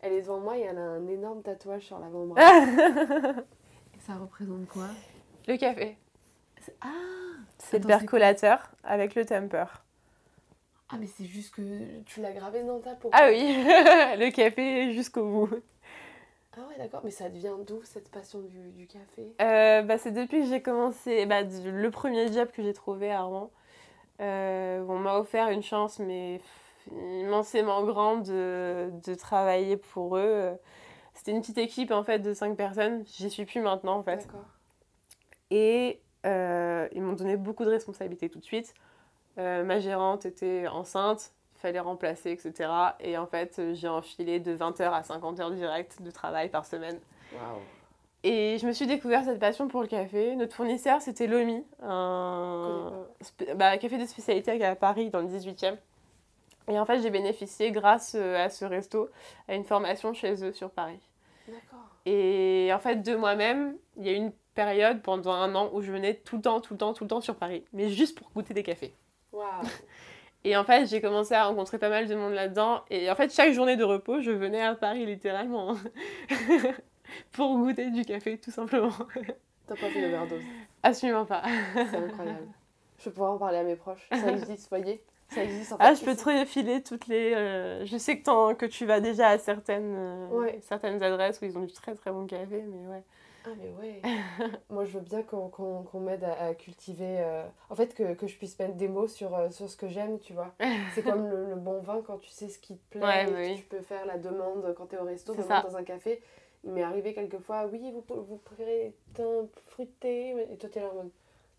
elle 0.01 0.13
est 0.13 0.21
devant 0.21 0.39
moi 0.39 0.57
et 0.57 0.61
elle 0.61 0.77
a 0.77 0.81
un 0.81 1.07
énorme 1.07 1.41
tatouage 1.43 1.83
sur 1.83 1.99
l'avant-bras. 1.99 2.41
Et 2.41 3.99
ça 3.99 4.15
représente 4.15 4.67
quoi? 4.67 4.87
Le 5.47 5.57
café, 5.57 5.97
Ah 6.81 6.87
c'est 7.57 7.79
le 7.79 7.87
percolateur 7.87 8.71
avec 8.83 9.15
le 9.15 9.25
temper. 9.25 9.65
Ah, 10.89 10.97
mais 10.99 11.07
c'est 11.07 11.25
juste 11.25 11.55
que 11.55 12.01
tu 12.01 12.19
l'as 12.21 12.33
gravé 12.33 12.63
dans 12.63 12.79
ta 12.79 12.95
peau. 12.95 13.09
Ah 13.13 13.27
oui, 13.29 13.39
le 14.19 14.29
café 14.31 14.91
jusqu'au 14.93 15.23
bout. 15.47 15.55
Ah 16.57 16.61
ouais, 16.69 16.77
d'accord. 16.77 17.01
Mais 17.03 17.11
ça 17.11 17.29
devient 17.29 17.53
d'où 17.65 17.81
cette 17.83 18.09
passion 18.09 18.41
du, 18.41 18.71
du 18.71 18.87
café? 18.87 19.33
Euh, 19.41 19.81
bah, 19.83 19.97
c'est 19.97 20.11
depuis 20.11 20.41
que 20.41 20.47
j'ai 20.47 20.61
commencé, 20.61 21.25
bah, 21.25 21.43
du- 21.43 21.71
le 21.71 21.91
premier 21.91 22.31
job 22.31 22.49
que 22.51 22.61
j'ai 22.61 22.73
trouvé 22.73 23.11
à 23.11 23.21
Rouen. 23.23 23.51
Euh, 24.19 24.83
on 24.87 24.99
m'a 24.99 25.17
offert 25.17 25.49
une 25.49 25.63
chance, 25.63 25.99
mais 25.99 26.41
immensément 26.91 27.83
grande 27.85 28.23
de, 28.23 28.91
de 29.05 29.15
travailler 29.15 29.77
pour 29.77 30.17
eux. 30.17 30.51
C'était 31.13 31.31
une 31.31 31.41
petite 31.41 31.57
équipe 31.57 31.91
en 31.91 32.03
fait 32.03 32.19
de 32.19 32.33
5 32.33 32.55
personnes. 32.57 33.03
J'y 33.05 33.29
suis 33.29 33.45
plus 33.45 33.61
maintenant 33.61 33.97
en 33.97 34.03
fait. 34.03 34.17
D'accord. 34.27 34.45
Et 35.49 36.01
euh, 36.25 36.87
ils 36.93 37.01
m'ont 37.01 37.13
donné 37.13 37.37
beaucoup 37.37 37.65
de 37.65 37.69
responsabilités 37.69 38.29
tout 38.29 38.39
de 38.39 38.45
suite. 38.45 38.73
Ma 39.37 39.79
gérante 39.79 40.25
était 40.27 40.67
enceinte, 40.67 41.33
fallait 41.61 41.79
remplacer, 41.79 42.31
etc. 42.31 42.69
Et 42.99 43.17
en 43.17 43.27
fait, 43.27 43.61
j'ai 43.73 43.87
enfilé 43.87 44.39
de 44.39 44.55
20h 44.55 44.83
à 44.83 45.01
50h 45.01 45.55
direct 45.55 46.01
de 46.01 46.11
travail 46.11 46.49
par 46.49 46.65
semaine. 46.65 46.99
Et 48.23 48.57
je 48.59 48.67
me 48.67 48.71
suis 48.71 48.85
découvert 48.85 49.23
cette 49.23 49.39
passion 49.39 49.67
pour 49.67 49.81
le 49.81 49.87
café. 49.87 50.35
Notre 50.35 50.55
fournisseur, 50.55 51.01
c'était 51.01 51.25
Lomi, 51.25 51.63
un 51.81 53.05
bah, 53.55 53.77
café 53.77 53.97
de 53.97 54.05
spécialité 54.05 54.63
à 54.63 54.75
Paris, 54.75 55.09
dans 55.09 55.21
le 55.21 55.27
18e. 55.27 55.75
Et 56.67 56.79
en 56.79 56.85
fait, 56.85 57.01
j'ai 57.01 57.09
bénéficié, 57.09 57.71
grâce 57.71 58.15
euh, 58.15 58.45
à 58.45 58.49
ce 58.49 58.63
resto, 58.65 59.09
à 59.47 59.55
une 59.55 59.63
formation 59.63 60.13
chez 60.13 60.43
eux 60.43 60.53
sur 60.53 60.69
Paris. 60.69 60.99
D'accord. 61.47 61.87
Et 62.05 62.69
en 62.73 62.79
fait, 62.79 62.97
de 62.97 63.15
moi-même, 63.15 63.75
il 63.97 64.05
y 64.05 64.09
a 64.09 64.13
eu 64.13 64.17
une 64.17 64.31
période 64.53 65.01
pendant 65.01 65.31
un 65.31 65.55
an 65.55 65.71
où 65.73 65.81
je 65.81 65.91
venais 65.91 66.13
tout 66.13 66.35
le 66.35 66.41
temps, 66.43 66.61
tout 66.61 66.73
le 66.73 66.77
temps, 66.77 66.93
tout 66.93 67.03
le 67.03 67.09
temps 67.09 67.21
sur 67.21 67.35
Paris, 67.35 67.65
mais 67.73 67.89
juste 67.89 68.17
pour 68.17 68.29
goûter 68.31 68.53
des 68.53 68.63
cafés. 68.63 68.93
Waouh. 69.31 69.63
Et 70.43 70.57
en 70.57 70.63
fait, 70.63 70.87
j'ai 70.87 71.01
commencé 71.01 71.33
à 71.35 71.45
rencontrer 71.45 71.77
pas 71.77 71.89
mal 71.89 72.07
de 72.07 72.15
monde 72.15 72.33
là-dedans. 72.33 72.81
Et 72.89 73.09
en 73.11 73.15
fait, 73.15 73.31
chaque 73.33 73.53
journée 73.53 73.75
de 73.77 73.83
repos, 73.83 74.21
je 74.21 74.31
venais 74.31 74.61
à 74.61 74.73
Paris 74.75 75.05
littéralement 75.05 75.75
pour 77.31 77.57
goûter 77.57 77.89
du 77.91 78.03
café, 78.05 78.37
tout 78.37 78.51
simplement. 78.51 78.91
T'as 79.67 79.75
pas 79.75 79.87
fait 79.89 80.01
d'overdose. 80.01 80.41
Absolument 80.83 81.25
pas. 81.25 81.43
C'est 81.75 81.97
incroyable. 81.97 82.47
Je 82.99 83.05
vais 83.05 83.11
pouvoir 83.11 83.33
en 83.33 83.37
parler 83.37 83.59
à 83.59 83.63
mes 83.63 83.75
proches. 83.75 84.07
Ça 84.11 84.31
existe, 84.31 84.69
voyez 84.69 85.01
Ça 85.29 85.43
existe 85.43 85.73
en 85.73 85.77
fait. 85.77 85.83
Ah, 85.85 85.93
je 85.93 86.03
peux 86.03 86.15
te 86.15 86.23
refiler 86.25 86.81
toutes 86.83 87.07
les. 87.07 87.33
euh, 87.35 87.85
je 87.85 87.97
sais 87.97 88.17
que, 88.19 88.53
que 88.53 88.65
tu 88.65 88.85
vas 88.85 88.99
déjà 88.99 89.29
à 89.29 89.37
certaines, 89.37 89.95
euh, 89.97 90.27
Ouais. 90.29 90.59
certaines 90.61 91.01
adresses 91.03 91.39
où 91.41 91.45
ils 91.45 91.57
ont 91.57 91.63
du 91.63 91.73
très 91.73 91.95
très 91.95 92.11
bon 92.11 92.25
café, 92.27 92.63
mais 92.67 92.87
ouais. 92.87 93.03
Ah, 93.45 93.49
mais 93.57 93.71
ouais. 93.79 94.01
Moi, 94.69 94.85
je 94.85 94.91
veux 94.97 95.03
bien 95.03 95.23
qu'on 95.23 95.49
qu'on- 95.49 95.83
qu'on 95.83 95.99
m'aide 95.99 96.23
à, 96.23 96.47
à 96.49 96.53
cultiver. 96.53 97.17
euh, 97.19 97.43
En 97.69 97.75
fait, 97.75 97.93
que, 97.95 98.13
que 98.13 98.27
je 98.27 98.37
puisse 98.37 98.57
mettre 98.59 98.75
des 98.75 98.87
mots 98.87 99.07
sur, 99.07 99.35
euh, 99.35 99.49
sur 99.49 99.69
ce 99.69 99.75
que 99.75 99.87
j'aime, 99.87 100.19
tu 100.19 100.33
vois. 100.33 100.53
C'est 100.93 101.01
comme 101.03 101.27
le, 101.27 101.49
le 101.49 101.55
bon 101.55 101.79
vin 101.79 102.01
quand 102.05 102.17
tu 102.19 102.29
sais 102.29 102.49
ce 102.49 102.59
qui 102.59 102.77
te 102.77 102.89
plaît. 102.97 103.01
Ouais, 103.05 103.23
et 103.23 103.25
que 103.25 103.31
bah 103.31 103.37
oui. 103.41 103.55
Tu 103.57 103.63
peux 103.63 103.81
faire 103.81 104.05
la 104.05 104.17
demande 104.17 104.73
quand 104.77 104.85
t'es 104.85 104.97
au 104.97 105.05
resto, 105.05 105.33
ça. 105.41 105.61
dans 105.61 105.75
un 105.75 105.83
café. 105.83 106.21
Il 106.63 106.71
m'est 106.71 106.83
arrivé 106.83 107.13
quelquefois, 107.15 107.65
oui, 107.71 107.91
vous, 107.91 108.03
vous 108.23 108.37
préférez 108.37 108.93
teint 109.15 109.47
fruité. 109.67 110.35
Et 110.51 110.57
toi, 110.57 110.69
t'es 110.71 110.79
là 110.79 110.89
en 110.91 110.95
mode. 110.95 111.09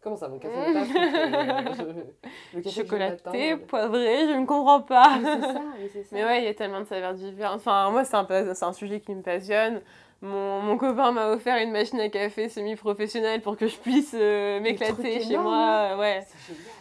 Comment 0.01 0.17
ça, 0.17 0.29
mon 0.29 0.39
café 0.39 0.57
n'est 0.57 0.73
pas 0.73 0.85
fruité 0.85 2.03
Le 2.55 2.61
café 2.61 2.63
que 2.63 2.63
je 2.63 2.65
vais 2.65 2.71
Chocolaté, 2.71 3.51
m'attendre. 3.51 3.67
poivré, 3.67 4.29
je 4.29 4.39
ne 4.39 4.47
comprends 4.47 4.81
pas. 4.83 5.19
Mais 5.21 5.29
c'est 5.41 5.41
ça, 5.53 5.63
mais 5.79 5.89
c'est 5.89 6.03
ça. 6.05 6.09
Mais 6.17 6.25
ouais, 6.25 6.39
il 6.43 6.45
y 6.45 6.49
a 6.49 6.55
tellement 6.55 6.81
de 6.81 6.87
saveurs 6.87 7.15
différentes. 7.15 7.57
Enfin, 7.57 7.91
moi, 7.91 8.05
c'est 8.05 8.17
un, 8.17 8.25
peu- 8.25 8.53
un 8.61 8.73
sujet 8.73 9.01
qui 9.01 9.13
me 9.15 9.23
passionne. 9.23 9.81
Mon, 10.23 10.61
mon 10.61 10.79
copain 10.79 11.11
m'a 11.13 11.29
offert 11.31 11.59
une 11.63 11.73
machine 11.73 11.99
à 12.01 12.09
café 12.09 12.49
semi-professionnelle 12.49 13.43
pour 13.43 13.57
que 13.57 13.67
je 13.67 13.77
puisse 13.77 14.15
euh, 14.15 14.61
m'éclater 14.61 15.21
chez 15.21 15.33
énorme, 15.33 15.45
moi. 15.49 15.97
Ouais. 15.99 16.25
C'est 16.27 16.55
génial. 16.55 16.73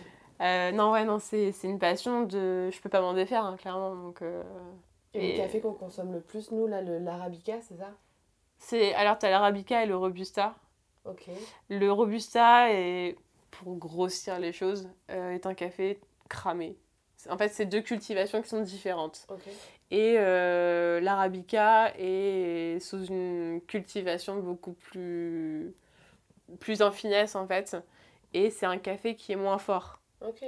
Euh, 0.42 0.72
non, 0.72 0.92
ouais, 0.92 1.04
non, 1.06 1.20
c'est 1.20 1.52
c'est 1.52 1.68
une 1.68 1.78
passion 1.80 2.24
de. 2.24 2.70
Je 2.72 2.80
peux 2.82 2.90
pas 2.90 3.02
m'en 3.02 3.14
défaire, 3.14 3.44
hein, 3.44 3.58
clairement. 3.58 3.96
Donc, 3.96 4.22
euh, 4.22 4.44
Et, 5.14 5.30
Et- 5.30 5.32
le 5.34 5.38
café 5.44 5.60
qu'on 5.60 5.74
consomme 5.74 6.14
le 6.14 6.22
plus, 6.22 6.52
nous, 6.52 6.68
là, 6.68 6.82
le- 6.82 7.00
l'arabica, 7.00 7.60
c'est 7.62 7.78
ça? 7.78 7.90
C'est 8.60 8.94
alors, 8.94 9.18
t'as 9.18 9.30
l'arabica 9.30 9.84
et 9.84 9.88
le 9.88 9.98
robusta. 9.98 10.56
Ok. 11.06 11.26
Le 11.70 11.92
robusta, 11.92 12.72
est, 12.72 13.16
pour 13.50 13.76
grossir 13.76 14.40
les 14.40 14.54
choses, 14.54 14.88
euh, 15.10 15.32
est 15.32 15.46
un 15.48 15.54
café 15.56 16.00
cramé. 16.30 16.78
En 17.30 17.38
fait, 17.38 17.50
c'est 17.50 17.66
deux 17.66 17.82
cultivations 17.82 18.42
qui 18.42 18.50
sont 18.50 18.62
différentes. 18.62 19.28
Et 19.92 20.16
euh, 20.18 21.02
l'arabica 21.02 21.94
est 21.98 22.80
sous 22.80 23.06
une 23.06 23.62
cultivation 23.68 24.40
beaucoup 24.40 24.74
plus, 24.74 25.74
plus 26.60 26.82
en 26.82 26.92
finesse 26.92 27.36
en 27.36 27.46
fait. 27.46 27.76
Et 28.34 28.50
c'est 28.50 28.66
un 28.66 28.78
café 28.78 29.16
qui 29.16 29.34
est 29.34 29.36
moins 29.36 29.58
fort. 29.58 30.00
Ok. 30.22 30.44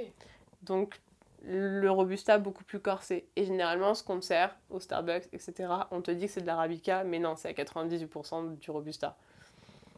Donc 0.62 1.00
le 1.42 1.90
robusta 1.90 2.38
beaucoup 2.38 2.64
plus 2.64 2.80
corsé. 2.80 3.26
Et 3.36 3.44
généralement, 3.44 3.94
ce 3.94 4.02
qu'on 4.02 4.18
te 4.18 4.24
sert 4.24 4.56
au 4.70 4.80
Starbucks, 4.80 5.28
etc., 5.32 5.68
on 5.90 6.00
te 6.00 6.10
dit 6.10 6.26
que 6.26 6.32
c'est 6.32 6.40
de 6.40 6.46
l'arabica, 6.46 7.04
mais 7.04 7.18
non, 7.18 7.36
c'est 7.36 7.48
à 7.48 7.52
98% 7.52 8.58
du 8.58 8.70
robusta. 8.70 9.16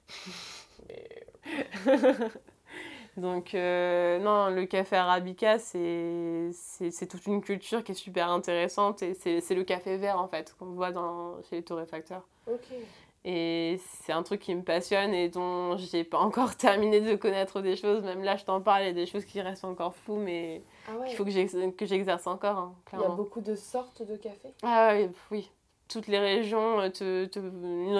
Donc 3.17 3.55
euh, 3.55 4.19
non, 4.19 4.51
le 4.51 4.67
café 4.67 4.97
arabica, 4.97 5.59
c'est 5.59 6.51
c'est 6.53 6.91
c'est 6.91 7.07
toute 7.07 7.27
une 7.27 7.41
culture 7.41 7.83
qui 7.83 7.93
est 7.93 7.97
super 7.97 8.31
intéressante 8.31 9.03
et 9.03 9.15
c'est 9.15 9.41
c'est 9.41 9.55
le 9.55 9.65
café 9.65 9.97
vert 9.97 10.19
en 10.21 10.29
fait 10.29 10.55
qu'on 10.59 10.67
voit 10.67 10.93
dans, 10.93 11.43
chez 11.49 11.57
les 11.57 11.63
torréfacteurs. 11.63 12.27
Ok. 12.47 12.61
Et 13.29 13.81
c'est 14.05 14.13
un 14.13 14.23
truc 14.23 14.41
qui 14.41 14.55
me 14.55 14.63
passionne 14.63 15.13
et 15.13 15.29
dont 15.29 15.77
j'ai 15.79 16.05
pas 16.05 16.19
encore 16.19 16.57
terminé 16.57 17.01
de 17.01 17.17
connaître 17.17 17.61
des 17.61 17.75
choses. 17.75 18.05
Même 18.05 18.23
là, 18.23 18.37
je 18.37 18.45
t'en 18.45 18.61
parle, 18.61 18.83
il 18.83 18.87
y 18.87 18.91
a 18.91 18.93
des 18.93 19.07
choses 19.07 19.25
qui 19.25 19.41
restent 19.41 19.65
encore 19.65 19.97
floues, 19.97 20.19
mais 20.19 20.63
Ah 20.89 20.97
ouais. 20.97 21.11
il 21.11 21.17
faut 21.17 21.25
que 21.25 21.31
j'ex- 21.33 21.57
que 21.77 21.87
j'exerce 21.87 22.27
encore, 22.29 22.57
hein, 22.59 22.75
Il 22.93 23.01
y 23.01 23.05
a 23.05 23.09
beaucoup 23.09 23.41
de 23.41 23.57
sortes 23.57 24.03
de 24.07 24.15
café. 24.17 24.51
Ah 24.63 24.93
oui, 24.95 25.09
oui. 25.33 25.51
Toutes 25.89 26.07
les 26.09 26.19
régions, 26.21 26.81
euh, 26.81 26.89
te, 26.89 27.29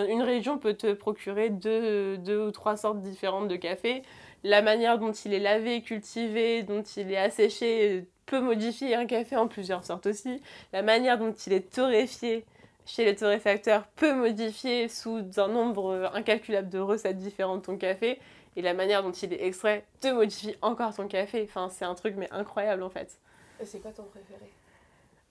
une 0.09 0.23
région 0.23 0.59
peut 0.59 0.75
te 0.75 0.93
procurer 0.93 1.51
deux, 1.51 2.19
deux 2.19 2.47
ou 2.47 2.51
trois 2.53 2.77
sortes 2.77 3.01
différentes 3.01 3.49
de 3.49 3.57
café. 3.57 4.03
La 4.45 4.63
manière 4.63 4.99
dont 4.99 5.13
il 5.13 5.35
est 5.35 5.41
lavé, 5.41 5.83
cultivé, 5.83 6.63
dont 6.63 6.83
il 6.83 7.11
est 7.13 7.17
asséché 7.17 8.05
peut 8.27 8.41
modifier 8.41 8.95
un 8.95 9.07
café 9.07 9.37
en 9.37 9.49
plusieurs 9.49 9.85
sortes 9.85 10.07
aussi. 10.07 10.41
La 10.73 10.83
manière 10.83 11.19
dont 11.19 11.33
il 11.33 11.53
est 11.53 11.73
torréfié 11.73 12.45
chez 12.85 13.05
les 13.05 13.17
torréfacteurs 13.17 13.87
peut 13.97 14.15
modifier 14.15 14.89
sous 14.89 15.25
un 15.39 15.49
nombre 15.49 16.11
incalculable 16.15 16.69
de 16.69 16.79
recettes 16.79 17.19
différentes 17.19 17.65
ton 17.65 17.77
café. 17.77 18.19
Et 18.57 18.63
la 18.63 18.73
manière 18.73 19.03
dont 19.03 19.13
il 19.13 19.33
est 19.33 19.45
extrait 19.45 19.85
te 20.01 20.09
modifie 20.09 20.57
encore 20.63 20.95
ton 20.95 21.09
café. 21.09 21.45
Enfin, 21.49 21.69
c'est 21.69 21.85
un 21.85 21.95
truc 21.95 22.15
mais 22.17 22.29
incroyable 22.33 22.83
en 22.83 22.91
fait. 22.91 23.19
Et 23.61 23.67
c'est 23.67 23.81
quoi 23.81 23.91
ton 23.91 24.05
préféré? 24.05 24.51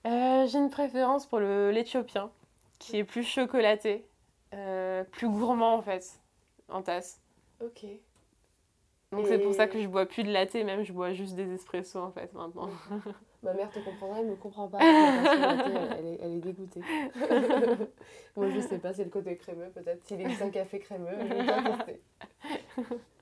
Euh, 0.06 0.46
J'ai 0.46 0.58
une 0.58 0.70
préférence 0.70 1.26
pour 1.26 1.40
le 1.40 1.70
l'éthiopien, 1.70 2.30
qui 2.78 2.98
est 2.98 3.04
plus 3.04 3.24
chocolaté, 3.24 4.06
euh, 4.54 5.02
plus 5.04 5.28
gourmand 5.28 5.74
en 5.74 5.82
fait, 5.82 6.20
en 6.68 6.82
tasse. 6.82 7.20
Ok. 7.60 7.84
Donc 9.12 9.26
c'est 9.26 9.38
pour 9.38 9.54
ça 9.54 9.66
que 9.68 9.80
je 9.80 9.86
bois 9.86 10.04
plus 10.06 10.24
de 10.24 10.32
latte, 10.32 10.54
même 10.54 10.82
je 10.82 10.92
bois 10.92 11.12
juste 11.12 11.34
des 11.36 11.52
espressos 11.54 12.00
en 12.00 12.10
fait 12.10 12.32
maintenant. 12.34 12.68
Ma 13.42 13.52
mère 13.52 13.70
te 13.70 13.78
comprendra, 13.78 14.18
elle 14.20 14.26
me 14.26 14.34
comprend 14.34 14.66
pas. 14.66 14.78
Elle, 14.82 16.06
est, 16.06 16.18
elle 16.20 16.32
est 16.32 16.40
dégoûtée. 16.40 16.80
Moi, 18.36 18.50
je 18.50 18.60
sais 18.60 18.78
pas, 18.78 18.92
c'est 18.92 19.04
le 19.04 19.10
côté 19.10 19.36
crémeux 19.36 19.70
peut-être. 19.72 20.04
S'il 20.04 20.20
existe 20.20 20.42
un 20.42 20.50
café 20.50 20.80
crémeux, 20.80 21.16
je 21.20 21.34
vais 21.34 21.46
pas 21.46 21.62
tester. 21.62 22.00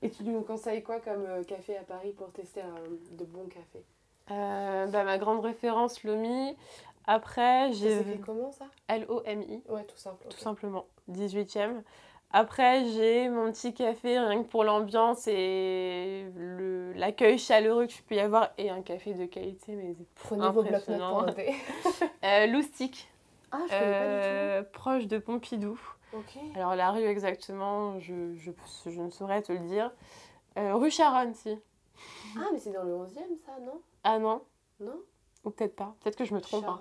Et 0.01 0.09
tu 0.09 0.23
nous 0.23 0.41
conseilles 0.41 0.81
quoi 0.81 0.99
comme 0.99 1.25
euh, 1.27 1.43
café 1.43 1.77
à 1.77 1.83
Paris 1.83 2.13
pour 2.13 2.31
tester 2.31 2.61
un, 2.61 2.73
de 3.11 3.25
bons 3.25 3.45
cafés? 3.47 3.85
Euh, 4.31 4.87
bah, 4.87 5.03
ma 5.03 5.19
grande 5.19 5.41
référence, 5.41 6.03
Lomi. 6.03 6.55
Après, 7.05 7.71
j'ai 7.73 7.99
s'écrit 7.99 8.19
comment 8.19 8.51
ça? 8.51 8.65
L-O-M-I, 8.87 9.61
Ouais, 9.69 9.83
tout 9.83 9.97
simple. 9.97 10.25
tout 10.27 10.39
simplement, 10.39 10.87
18e. 11.11 11.83
Après, 12.37 12.83
j'ai 12.89 13.29
mon 13.29 13.49
petit 13.49 13.73
café, 13.73 14.19
rien 14.19 14.43
que 14.43 14.49
pour 14.49 14.65
l'ambiance 14.65 15.25
et 15.25 16.25
l'accueil 16.93 17.37
chaleureux 17.37 17.85
que 17.87 17.93
je 17.93 18.01
peux 18.01 18.15
y 18.15 18.19
avoir, 18.19 18.49
et 18.57 18.69
un 18.69 18.81
café 18.81 19.13
de 19.13 19.25
qualité, 19.25 19.71
mais 19.73 19.95
Prenez 20.15 20.49
vos 20.49 20.59
Impressionnant. 20.59 21.23
pour 21.23 21.33
euh, 22.25 22.47
Loustic, 22.47 23.09
Ah, 23.53 23.59
je 23.67 23.69
connais 23.69 23.79
euh, 23.79 24.63
proche 24.63 25.07
de 25.07 25.17
Pompidou. 25.17 25.79
pas 26.11 26.17
du 26.17 26.23
tout. 26.25 26.39
Ok. 26.39 26.43
Alors 26.57 26.75
la 26.75 26.91
rue 26.91 27.05
exactement, 27.05 28.01
je, 28.01 28.35
je, 28.35 28.51
je 28.85 29.01
ne 29.01 29.09
saurais 29.11 29.41
te 29.41 29.53
le 29.53 29.59
dire. 29.59 29.91
Euh, 30.57 30.75
rue 30.75 30.91
Charonne, 30.91 31.33
si. 31.35 31.57
Ah, 32.37 32.49
mais 32.51 32.59
c'est 32.59 32.73
dans 32.73 32.83
le 32.83 32.95
11e 32.95 33.13
ça, 33.45 33.53
non? 33.65 33.79
Ah 34.03 34.19
non 34.19 34.41
Non? 34.81 34.99
Ou 35.45 35.51
peut-être 35.51 35.77
pas. 35.77 35.95
Peut-être 36.03 36.17
que 36.17 36.25
je 36.25 36.33
me 36.33 36.41
trompe. 36.41 36.65
hein. 36.67 36.79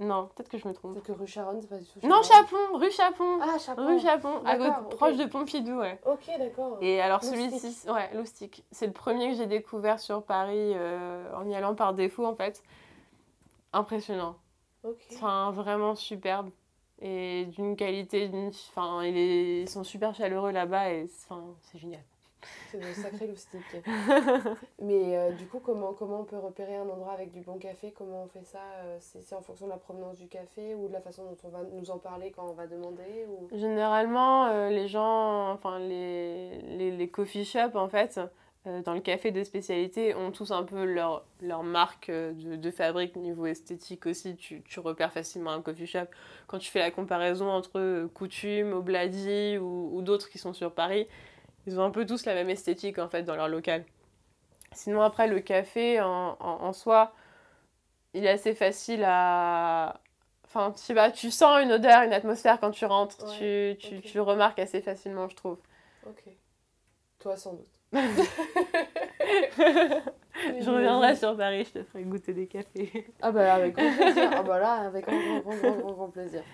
Non, 0.00 0.26
peut-être 0.34 0.48
que 0.48 0.58
je 0.58 0.68
me 0.68 0.72
trompe. 0.72 0.92
C'est 0.94 1.02
que 1.02 1.12
rue 1.18 1.26
Charonne, 1.26 1.60
c'est 1.60 1.68
pas 1.68 1.76
du 1.78 1.84
tout 1.84 2.06
Non. 2.06 2.22
Chapon, 2.22 2.56
rue 2.74 2.90
Chapon. 2.92 3.38
Ah, 3.42 3.58
Chapon. 3.58 3.86
Rue 3.86 3.98
Chapon, 3.98 4.42
à 4.44 4.56
côté, 4.56 4.70
proche 4.96 5.16
de 5.16 5.24
Pompidou, 5.24 5.78
ouais. 5.80 6.00
Ok, 6.06 6.30
d'accord. 6.38 6.78
Et 6.80 7.00
alors 7.00 7.22
celui-ci, 7.24 7.88
ouais, 7.90 8.08
Loustic. 8.14 8.64
C'est 8.70 8.86
le 8.86 8.92
premier 8.92 9.30
que 9.30 9.36
j'ai 9.36 9.46
découvert 9.46 9.98
sur 9.98 10.22
Paris 10.22 10.72
euh, 10.76 11.28
en 11.34 11.48
y 11.48 11.54
allant 11.54 11.74
par 11.74 11.94
défaut 11.94 12.24
en 12.26 12.34
fait. 12.36 12.62
Impressionnant. 13.72 14.36
Ok. 14.84 15.04
Enfin, 15.14 15.50
vraiment 15.50 15.94
superbe. 15.94 16.50
Et 17.00 17.46
d'une 17.46 17.76
qualité, 17.76 18.28
d'une- 18.28 18.48
enfin, 18.70 19.04
ils 19.04 19.68
sont 19.68 19.84
super 19.84 20.14
chaleureux 20.14 20.50
là-bas 20.52 20.90
et 20.92 21.08
enfin, 21.24 21.44
c'est 21.62 21.78
génial. 21.78 22.02
C'est 22.70 22.78
de 22.78 22.92
sacré 22.92 23.26
loustic. 23.26 23.60
Mais 24.82 25.16
euh, 25.16 25.32
du 25.32 25.46
coup, 25.46 25.60
comment, 25.60 25.92
comment 25.92 26.20
on 26.20 26.24
peut 26.24 26.38
repérer 26.38 26.76
un 26.76 26.88
endroit 26.88 27.12
avec 27.12 27.32
du 27.32 27.40
bon 27.40 27.58
café? 27.58 27.92
Comment 27.96 28.24
on 28.24 28.28
fait 28.28 28.44
ça 28.44 28.60
euh, 28.84 28.98
C'est 29.00 29.34
en 29.34 29.42
fonction 29.42 29.66
de 29.66 29.72
la 29.72 29.78
provenance 29.78 30.16
du 30.16 30.28
café 30.28 30.74
ou 30.74 30.88
de 30.88 30.92
la 30.92 31.00
façon 31.00 31.24
dont 31.24 31.36
on 31.44 31.48
va 31.48 31.60
nous 31.72 31.90
en 31.90 31.98
parler 31.98 32.30
quand 32.30 32.48
on 32.48 32.54
va 32.54 32.66
demander 32.66 33.26
ou... 33.28 33.48
Généralement, 33.56 34.46
euh, 34.46 34.70
les 34.70 34.88
gens, 34.88 35.50
enfin 35.52 35.78
les, 35.78 36.60
les, 36.62 36.90
les 36.90 37.08
coffee 37.08 37.44
shops 37.44 37.74
en 37.74 37.88
fait, 37.88 38.20
euh, 38.66 38.82
dans 38.82 38.94
le 38.94 39.00
café 39.00 39.30
de 39.30 39.42
spécialité, 39.44 40.14
ont 40.14 40.30
tous 40.30 40.50
un 40.50 40.62
peu 40.62 40.84
leur, 40.84 41.24
leur 41.40 41.62
marque 41.62 42.10
de, 42.10 42.56
de 42.56 42.70
fabrique 42.70 43.16
niveau 43.16 43.46
esthétique 43.46 44.06
aussi. 44.06 44.36
Tu, 44.36 44.62
tu 44.62 44.80
repères 44.80 45.12
facilement 45.12 45.50
un 45.50 45.62
coffee 45.62 45.86
shop. 45.86 46.06
Quand 46.46 46.58
tu 46.58 46.70
fais 46.70 46.80
la 46.80 46.90
comparaison 46.90 47.48
entre 47.48 48.08
Coutume, 48.14 48.72
Obladi 48.72 49.58
ou, 49.58 49.90
ou 49.92 50.02
d'autres 50.02 50.28
qui 50.28 50.38
sont 50.38 50.52
sur 50.52 50.72
Paris, 50.72 51.06
ils 51.68 51.78
ont 51.78 51.84
un 51.84 51.90
peu 51.90 52.06
tous 52.06 52.24
la 52.24 52.34
même 52.34 52.48
esthétique 52.48 52.98
en 52.98 53.08
fait 53.08 53.22
dans 53.22 53.36
leur 53.36 53.48
local. 53.48 53.84
Sinon 54.72 55.02
après 55.02 55.28
le 55.28 55.40
café 55.40 56.00
en, 56.00 56.36
en, 56.40 56.62
en 56.62 56.72
soi, 56.72 57.12
il 58.14 58.24
est 58.24 58.30
assez 58.30 58.54
facile 58.54 59.04
à... 59.06 60.00
Enfin, 60.44 60.72
tu 61.14 61.30
sens 61.30 61.62
une 61.62 61.72
odeur, 61.72 62.02
une 62.02 62.14
atmosphère 62.14 62.58
quand 62.58 62.70
tu 62.70 62.86
rentres. 62.86 63.22
Ouais, 63.22 63.76
tu, 63.78 64.00
tu, 64.00 64.16
le 64.16 64.22
remarques 64.22 64.58
assez 64.58 64.80
facilement, 64.80 65.28
je 65.28 65.36
trouve. 65.36 65.58
Ok. 66.06 66.22
Toi, 67.18 67.36
sans 67.36 67.52
doute. 67.52 67.68
Je 70.60 70.70
reviendrai 70.70 71.16
sur 71.16 71.36
Paris, 71.36 71.64
je 71.64 71.80
te 71.80 71.84
ferai 71.84 72.04
goûter 72.04 72.32
des 72.32 72.46
cafés. 72.46 73.12
Ah 73.20 73.32
bah 73.32 73.54
avec 73.54 73.74
grand 73.74 73.96
plaisir. 73.96 74.30
Ah 74.32 74.42
bah 74.44 74.60
là, 74.60 74.74
avec 74.74 75.04
grand, 75.04 75.40
grand, 75.40 75.56
grand, 75.56 75.92
grand, 75.92 76.08
plaisir. 76.10 76.44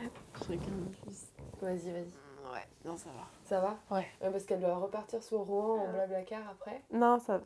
Vas-y, 1.61 1.91
vas-y. 1.91 2.15
Ouais, 2.55 2.67
non, 2.85 2.97
ça 2.97 3.11
va. 3.11 3.27
Ça 3.45 3.61
va? 3.61 3.77
Ouais. 3.91 4.07
Parce 4.21 4.45
qu'elle 4.45 4.61
doit 4.61 4.77
repartir 4.77 5.23
sur 5.23 5.41
Rouen 5.41 5.81
en 5.81 5.93
blablacar 5.93 6.41
après. 6.51 6.83
Non, 6.93 7.19
ça 7.19 7.39
va. 7.39 7.45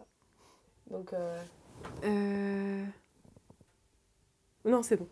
Donc, 0.91 1.13
euh, 1.13 1.43
Euh... 2.05 2.85
Non, 4.65 4.83
c'est 4.83 4.97
bon. 4.97 5.09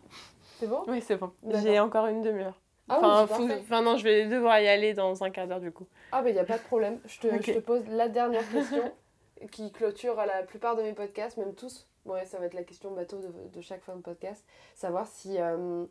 c'est 0.59 0.67
bon? 0.67 0.83
Oui, 0.87 1.01
c'est 1.01 1.17
bon. 1.17 1.31
J'ai 1.63 1.79
encore 1.79 2.07
une 2.07 2.21
demi-heure. 2.21 2.59
Ah 2.89 2.99
enfin, 3.01 3.43
oui, 3.43 3.51
enfin, 3.59 3.81
non, 3.81 3.97
je 3.97 4.03
vais 4.03 4.27
devoir 4.27 4.59
y 4.59 4.67
aller 4.67 4.93
dans 4.93 5.21
un 5.23 5.29
quart 5.29 5.47
d'heure 5.47 5.59
du 5.59 5.71
coup. 5.71 5.87
Ah 6.13 6.21
bah 6.21 6.29
il 6.29 6.33
n'y 6.33 6.39
a 6.39 6.45
pas 6.45 6.57
de 6.57 6.63
problème. 6.63 6.99
Je 7.05 7.19
te, 7.19 7.27
je 7.41 7.53
te 7.53 7.59
pose 7.59 7.85
la 7.89 8.07
dernière 8.07 8.49
question 8.49 8.93
qui 9.51 9.73
clôture 9.73 10.15
la 10.15 10.43
plupart 10.43 10.77
de 10.77 10.83
mes 10.83 10.93
podcasts, 10.93 11.35
même 11.37 11.53
tous. 11.53 11.85
Ouais, 12.05 12.25
ça 12.25 12.39
va 12.39 12.45
être 12.45 12.53
la 12.53 12.63
question 12.63 12.91
bateau 12.91 13.17
de, 13.17 13.29
de 13.53 13.61
chaque 13.61 13.81
fin 13.83 13.95
de 13.97 14.01
podcast. 14.01 14.45
Savoir 14.73 15.05
si 15.05 15.37
euh, 15.37 15.85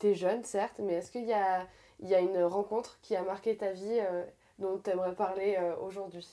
t'es 0.00 0.14
jeune, 0.14 0.42
certes, 0.42 0.80
mais 0.80 0.94
est-ce 0.94 1.12
qu'il 1.12 1.24
y 1.24 1.32
a, 1.32 1.68
il 2.04 2.10
y 2.10 2.14
a 2.14 2.20
une 2.20 2.44
rencontre 2.44 2.98
qui 3.02 3.16
a 3.16 3.22
marqué 3.22 3.56
ta 3.56 3.72
vie 3.72 3.98
euh, 3.98 4.22
dont 4.58 4.78
tu 4.78 4.90
aimerais 4.90 5.14
parler 5.14 5.56
euh, 5.58 5.74
aujourd'hui 5.82 6.28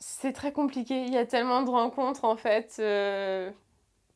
C'est 0.00 0.32
très 0.32 0.50
compliqué. 0.50 1.04
Il 1.04 1.12
y 1.12 1.18
a 1.18 1.26
tellement 1.26 1.62
de 1.62 1.70
rencontres 1.70 2.24
en 2.24 2.36
fait. 2.36 2.76
Euh, 2.78 3.50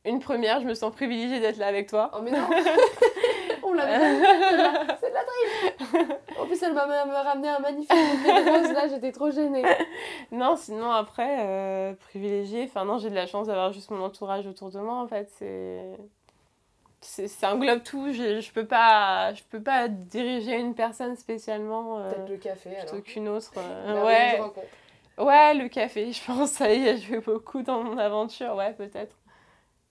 Une 0.07 0.19
première, 0.19 0.61
je 0.61 0.67
me 0.67 0.75
sens 0.75 0.93
privilégiée 0.93 1.41
d'être 1.41 1.59
là 1.59 1.67
avec 1.67 1.91
toi. 1.91 2.11
Oh 2.15 2.23
mais 2.23 2.31
non 2.31 2.49
On 3.63 3.75
l'avait 3.75 3.99
pas 3.99 4.97
C'est 5.01 5.11
de 5.11 5.15
la 5.15 5.25
triche 5.25 6.17
En 6.39 6.47
plus, 6.47 6.63
elle 6.63 6.73
m'a 6.73 6.87
même 6.87 7.11
ramené 7.11 7.49
un 7.49 7.59
magnifique 7.59 7.91
bouquet 7.91 8.45
de 8.45 8.51
roses, 8.51 8.73
là, 8.73 8.89
j'étais 8.89 9.13
trop 9.13 9.31
gênée. 9.31 9.65
Non, 10.31 10.57
sinon 10.57 10.91
après, 10.91 11.97
privilégiée. 12.01 12.65
Enfin, 12.65 12.85
non, 12.87 12.97
j'ai 12.99 13.11
de 13.11 13.15
la 13.15 13.27
chance 13.27 13.49
d'avoir 13.49 13.73
juste 13.73 13.91
mon 13.91 14.03
entourage 14.03 14.47
autour 14.47 14.71
de 14.71 14.79
moi 14.79 14.95
en 15.03 15.07
fait. 15.07 15.29
C'est. 15.37 15.97
C'est 17.09 17.29
ça 17.29 17.55
englobe 17.55 17.83
tout. 17.83 18.13
Je, 18.13 18.41
je, 18.41 18.53
peux 18.53 18.67
pas, 18.67 19.33
je 19.33 19.43
peux 19.45 19.63
pas 19.63 19.87
diriger 19.89 20.59
une 20.59 20.75
personne 20.75 21.15
spécialement 21.17 21.99
euh, 22.01 22.11
Peut-être 22.13 22.29
le 22.31 22.37
café, 22.37 22.71
plutôt 22.81 23.01
qu'une 23.03 23.29
autre. 23.29 23.53
euh, 23.57 23.95
La 23.95 24.05
ouais. 24.05 24.41
ouais, 25.19 25.55
le 25.55 25.69
café, 25.69 26.13
je 26.13 26.25
pense, 26.25 26.51
ça 26.53 26.73
y 26.73 26.89
a 26.89 26.97
joué 26.97 27.21
beaucoup 27.21 27.63
dans 27.63 27.83
mon 27.83 27.97
aventure. 27.97 28.55
Ouais, 28.57 28.73
peut-être. 28.75 29.17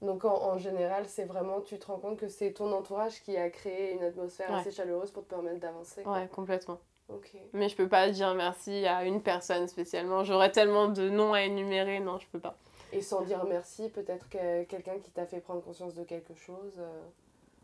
Donc 0.02 0.26
en, 0.26 0.36
en 0.36 0.58
général, 0.58 1.06
c'est 1.08 1.24
vraiment, 1.24 1.62
tu 1.62 1.80
te 1.80 1.88
rends 1.88 1.98
compte 2.00 2.20
que 2.20 2.28
c'est 2.28 2.52
ton 2.52 2.72
entourage 2.74 3.22
qui 3.24 3.38
a 3.38 3.50
créé 3.50 3.94
une 3.94 4.04
atmosphère 4.04 4.52
Ouais. 4.52 4.60
assez 4.60 4.72
chaleureuse 4.72 5.10
pour 5.12 5.24
te 5.24 5.30
permettre 5.30 5.60
d'avancer. 5.62 6.04
Ouais, 6.06 6.28
complètement. 6.28 6.78
Ok. 7.08 7.32
Mais 7.54 7.70
je 7.70 7.76
peux 7.76 7.88
pas 7.88 8.10
dire 8.10 8.34
merci 8.36 8.86
à 8.86 9.06
une 9.06 9.22
personne 9.22 9.68
spécialement. 9.68 10.24
J'aurais 10.24 10.52
tellement 10.52 10.88
de 10.90 11.10
noms 11.10 11.34
à 11.34 11.44
énumérer. 11.44 12.00
Non, 12.02 12.18
je 12.20 12.28
peux 12.28 12.40
pas. 12.40 12.58
Et 12.92 13.02
sans 13.02 13.22
dire 13.24 13.44
merci, 13.46 13.90
peut-être 13.90 14.30
que 14.30 14.64
quelqu'un 14.64 15.00
qui 15.00 15.12
t'a 15.12 15.26
fait 15.26 15.40
prendre 15.42 15.62
conscience 15.62 15.96
de 15.96 16.04
quelque 16.04 16.34
chose. 16.36 16.76
euh, 16.80 17.02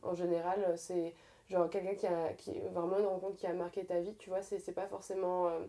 en 0.04 0.16
général, 0.16 0.74
c'est 0.78 1.14
genre 1.50 1.70
quelqu'un 1.70 1.96
qui 1.96 2.08
a 2.08 2.34
qui, 2.34 2.60
vraiment 2.74 3.00
une 3.00 3.06
rencontre 3.06 3.38
qui 3.38 3.48
a 3.48 3.54
marqué 3.54 3.86
ta 3.86 4.00
vie, 4.02 4.16
tu 4.18 4.30
vois, 4.30 4.42
c'est 4.42 4.74
pas 4.74 4.88
forcément. 4.88 5.48
euh, 5.48 5.60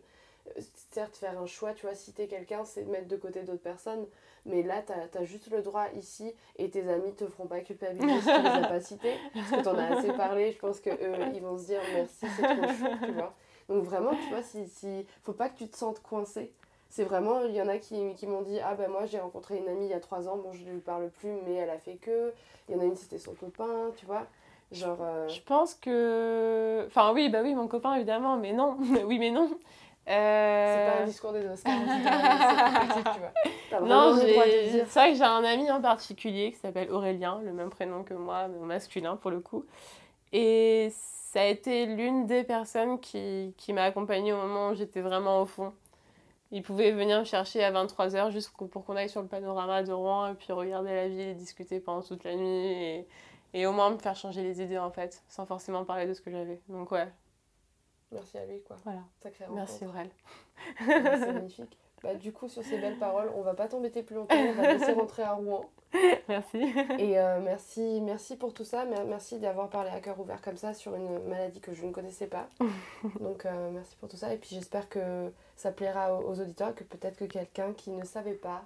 certes, 0.90 1.16
faire 1.16 1.40
un 1.40 1.46
choix, 1.46 1.72
tu 1.74 1.86
vois, 1.86 1.94
citer 1.94 2.26
quelqu'un, 2.28 2.64
c'est 2.64 2.84
mettre 2.84 3.08
de 3.08 3.16
côté 3.16 3.42
d'autres 3.44 3.62
personnes. 3.62 4.06
Mais 4.44 4.62
là, 4.62 4.82
t'as 4.82 5.06
as 5.20 5.24
juste 5.24 5.50
le 5.50 5.62
droit 5.62 5.86
ici 5.94 6.34
et 6.56 6.70
tes 6.70 6.88
amis 6.90 7.14
te 7.14 7.26
feront 7.28 7.46
pas 7.46 7.60
culpabiliser 7.60 8.20
si 8.22 8.32
tu 8.32 8.42
les 8.42 8.56
as 8.58 8.64
pas 8.64 8.80
cités. 8.82 9.22
Parce 9.34 9.52
que 9.52 9.60
t'en 9.60 9.78
as 9.78 9.86
assez 9.86 10.12
parlé, 10.12 10.52
je 10.52 10.58
pense 10.58 10.80
que 10.80 10.90
eux, 10.90 11.28
ils 11.32 11.42
vont 11.42 11.56
se 11.58 11.66
dire 11.66 11.82
merci, 11.92 12.30
c'est 12.30 12.46
trop 12.46 12.66
chou, 12.68 12.98
tu 13.04 13.12
vois. 13.12 13.36
Donc 13.68 13.84
vraiment, 13.84 14.16
tu 14.16 14.28
vois, 14.28 14.42
si, 14.42 14.66
si, 14.68 15.06
faut 15.22 15.32
pas 15.32 15.48
que 15.48 15.58
tu 15.58 15.68
te 15.68 15.76
sentes 15.76 16.00
coincé. 16.02 16.52
C'est 16.94 17.04
vraiment, 17.04 17.40
il 17.44 17.54
y 17.54 17.62
en 17.62 17.68
a 17.68 17.78
qui, 17.78 18.14
qui 18.16 18.26
m'ont 18.26 18.42
dit 18.42 18.60
Ah 18.60 18.74
ben 18.74 18.90
moi 18.90 19.06
j'ai 19.06 19.18
rencontré 19.18 19.56
une 19.56 19.66
amie 19.66 19.86
il 19.86 19.90
y 19.90 19.94
a 19.94 20.00
trois 20.00 20.28
ans, 20.28 20.36
bon 20.36 20.52
je 20.52 20.62
lui 20.62 20.78
parle 20.80 21.08
plus, 21.08 21.32
mais 21.46 21.54
elle 21.54 21.70
a 21.70 21.78
fait 21.78 21.94
que. 21.94 22.34
Il 22.68 22.74
y 22.74 22.78
en 22.78 22.82
a 22.82 22.84
une, 22.84 22.96
c'était 22.96 23.16
son 23.18 23.32
copain, 23.32 23.90
tu 23.96 24.04
vois. 24.04 24.26
Genre. 24.72 24.98
euh, 25.00 25.26
Je 25.26 25.40
pense 25.40 25.74
que. 25.74 26.84
Enfin, 26.88 27.12
oui, 27.14 27.30
bah 27.30 27.40
oui, 27.42 27.54
mon 27.54 27.66
copain 27.66 27.94
évidemment, 27.94 28.36
mais 28.36 28.52
non. 28.52 28.76
oui, 29.06 29.18
mais 29.18 29.30
non. 29.30 29.48
Euh, 30.08 30.86
C'est 30.86 30.92
pas 30.92 31.02
un 31.02 31.06
discours 31.06 31.32
des 31.32 31.48
Oscars, 31.48 31.72
tu 33.14 33.20
vois. 33.20 33.80
Non, 33.80 34.14
c'est 34.16 34.32
vrai 34.84 35.12
que 35.12 35.16
j'ai 35.16 35.24
un 35.24 35.44
ami 35.44 35.70
en 35.70 35.80
particulier 35.80 36.52
qui 36.52 36.58
s'appelle 36.58 36.90
Aurélien, 36.90 37.40
le 37.42 37.52
même 37.54 37.70
prénom 37.70 38.02
que 38.02 38.12
moi, 38.12 38.48
mais 38.48 38.58
au 38.58 38.64
masculin 38.66 39.16
pour 39.16 39.30
le 39.30 39.40
coup. 39.40 39.64
Et 40.32 40.90
ça 40.92 41.40
a 41.42 41.44
été 41.46 41.86
l'une 41.86 42.26
des 42.26 42.44
personnes 42.44 43.00
qui, 43.00 43.54
qui 43.56 43.72
m'a 43.72 43.84
accompagnée 43.84 44.32
au 44.34 44.36
moment 44.36 44.70
où 44.70 44.74
j'étais 44.74 45.00
vraiment 45.00 45.40
au 45.40 45.46
fond. 45.46 45.72
Il 46.52 46.62
pouvait 46.62 46.92
venir 46.92 47.18
me 47.18 47.24
chercher 47.24 47.64
à 47.64 47.72
23h 47.72 48.30
juste 48.30 48.52
pour 48.70 48.84
qu'on 48.84 48.94
aille 48.94 49.08
sur 49.08 49.22
le 49.22 49.28
panorama 49.28 49.82
de 49.82 49.92
Rouen 49.92 50.28
et 50.28 50.34
puis 50.34 50.52
regarder 50.52 50.94
la 50.94 51.08
ville 51.08 51.20
et 51.28 51.34
discuter 51.34 51.80
pendant 51.80 52.02
toute 52.02 52.24
la 52.24 52.36
nuit 52.36 52.66
et, 52.72 53.08
et 53.54 53.66
au 53.66 53.72
moins 53.72 53.90
me 53.90 53.98
faire 53.98 54.14
changer 54.14 54.42
les 54.42 54.62
idées 54.62 54.78
en 54.78 54.90
fait, 54.90 55.24
sans 55.28 55.46
forcément 55.46 55.84
parler 55.84 56.06
de 56.06 56.14
ce 56.14 56.20
que 56.20 56.30
j'avais. 56.30 56.60
Donc 56.68 56.92
ouais, 56.92 57.08
Merci 58.12 58.38
à 58.38 58.44
lui, 58.46 58.62
quoi. 58.62 58.76
voilà. 58.84 59.00
Sacré 59.22 59.46
Merci. 59.50 59.86
Aurel. 59.86 60.10
C'est 60.78 61.32
magnifique. 61.32 61.78
Bah, 62.02 62.14
du 62.14 62.32
coup, 62.32 62.48
sur 62.48 62.62
ces 62.62 62.78
belles 62.78 62.98
paroles, 62.98 63.30
on 63.34 63.42
va 63.42 63.54
pas 63.54 63.68
t'embêter 63.68 64.02
plus 64.02 64.16
longtemps, 64.16 64.36
on 64.36 64.52
va 64.52 64.64
te 64.64 64.78
laisser 64.78 64.92
rentrer 64.92 65.22
à 65.22 65.32
Rouen. 65.32 65.70
Merci. 66.28 66.58
Et 66.98 67.18
euh, 67.18 67.40
merci, 67.42 68.00
merci 68.00 68.36
pour 68.36 68.54
tout 68.54 68.64
ça, 68.64 68.84
mer- 68.84 69.04
merci 69.04 69.38
d'avoir 69.38 69.68
parlé 69.68 69.90
à 69.90 70.00
cœur 70.00 70.18
ouvert 70.18 70.40
comme 70.40 70.56
ça 70.56 70.72
sur 70.74 70.94
une 70.94 71.18
maladie 71.28 71.60
que 71.60 71.74
je 71.74 71.84
ne 71.84 71.92
connaissais 71.92 72.26
pas. 72.26 72.48
Donc 73.20 73.44
euh, 73.46 73.70
merci 73.70 73.94
pour 73.96 74.08
tout 74.08 74.16
ça, 74.16 74.32
et 74.32 74.36
puis 74.38 74.50
j'espère 74.52 74.88
que 74.88 75.30
ça 75.56 75.70
plaira 75.72 76.14
aux, 76.14 76.22
aux 76.30 76.40
auditeurs, 76.40 76.74
que 76.74 76.84
peut-être 76.84 77.16
que 77.16 77.24
quelqu'un 77.24 77.72
qui 77.74 77.90
ne 77.90 78.04
savait 78.04 78.32
pas 78.32 78.62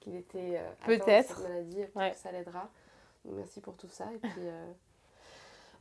qu'il 0.00 0.16
était 0.16 0.58
euh, 0.58 0.70
atteint 0.82 0.92
de 0.92 0.98
Peut-être. 0.98 1.36
cette 1.38 1.48
maladie, 1.48 1.76
peut-être 1.76 1.96
Ouais. 1.96 2.10
que 2.10 2.16
ça 2.16 2.32
l'aidera. 2.32 2.68
Donc 3.24 3.34
merci 3.36 3.60
pour 3.60 3.76
tout 3.76 3.88
ça, 3.88 4.06
et 4.14 4.18
puis 4.18 4.32
euh, 4.40 4.66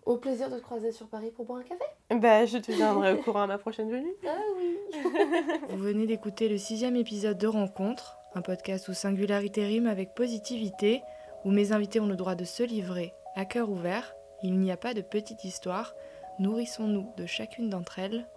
au 0.05 0.17
plaisir 0.17 0.49
de 0.49 0.57
te 0.59 0.63
croiser 0.63 0.91
sur 0.91 1.07
Paris 1.07 1.31
pour 1.31 1.45
boire 1.45 1.59
un 1.59 1.63
café. 1.63 1.83
Bah, 2.11 2.45
je 2.45 2.57
te 2.59 2.71
tiendrai 2.71 3.13
au 3.13 3.17
courant 3.23 3.41
à 3.41 3.47
ma 3.47 3.57
prochaine 3.57 3.89
venue. 3.89 4.13
Ah 4.27 4.35
oui 4.57 4.77
Vous 5.69 5.77
venez 5.77 6.05
d'écouter 6.05 6.49
le 6.49 6.57
sixième 6.57 6.95
épisode 6.97 7.37
de 7.37 7.47
Rencontre, 7.47 8.17
un 8.35 8.41
podcast 8.41 8.87
où 8.87 8.93
singularité 8.93 9.65
rime 9.65 9.87
avec 9.87 10.13
positivité, 10.13 11.03
où 11.45 11.51
mes 11.51 11.71
invités 11.71 11.99
ont 11.99 12.07
le 12.07 12.15
droit 12.15 12.35
de 12.35 12.45
se 12.45 12.63
livrer 12.63 13.13
à 13.35 13.45
cœur 13.45 13.69
ouvert. 13.69 14.15
Il 14.41 14.59
n'y 14.59 14.71
a 14.71 14.77
pas 14.77 14.93
de 14.93 15.01
petite 15.01 15.43
histoire. 15.43 15.95
Nourrissons-nous 16.39 17.13
de 17.17 17.25
chacune 17.25 17.69
d'entre 17.69 17.99
elles. 17.99 18.27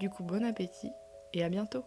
Du 0.00 0.10
coup, 0.10 0.24
bon 0.24 0.44
appétit 0.44 0.92
et 1.32 1.44
à 1.44 1.48
bientôt. 1.48 1.84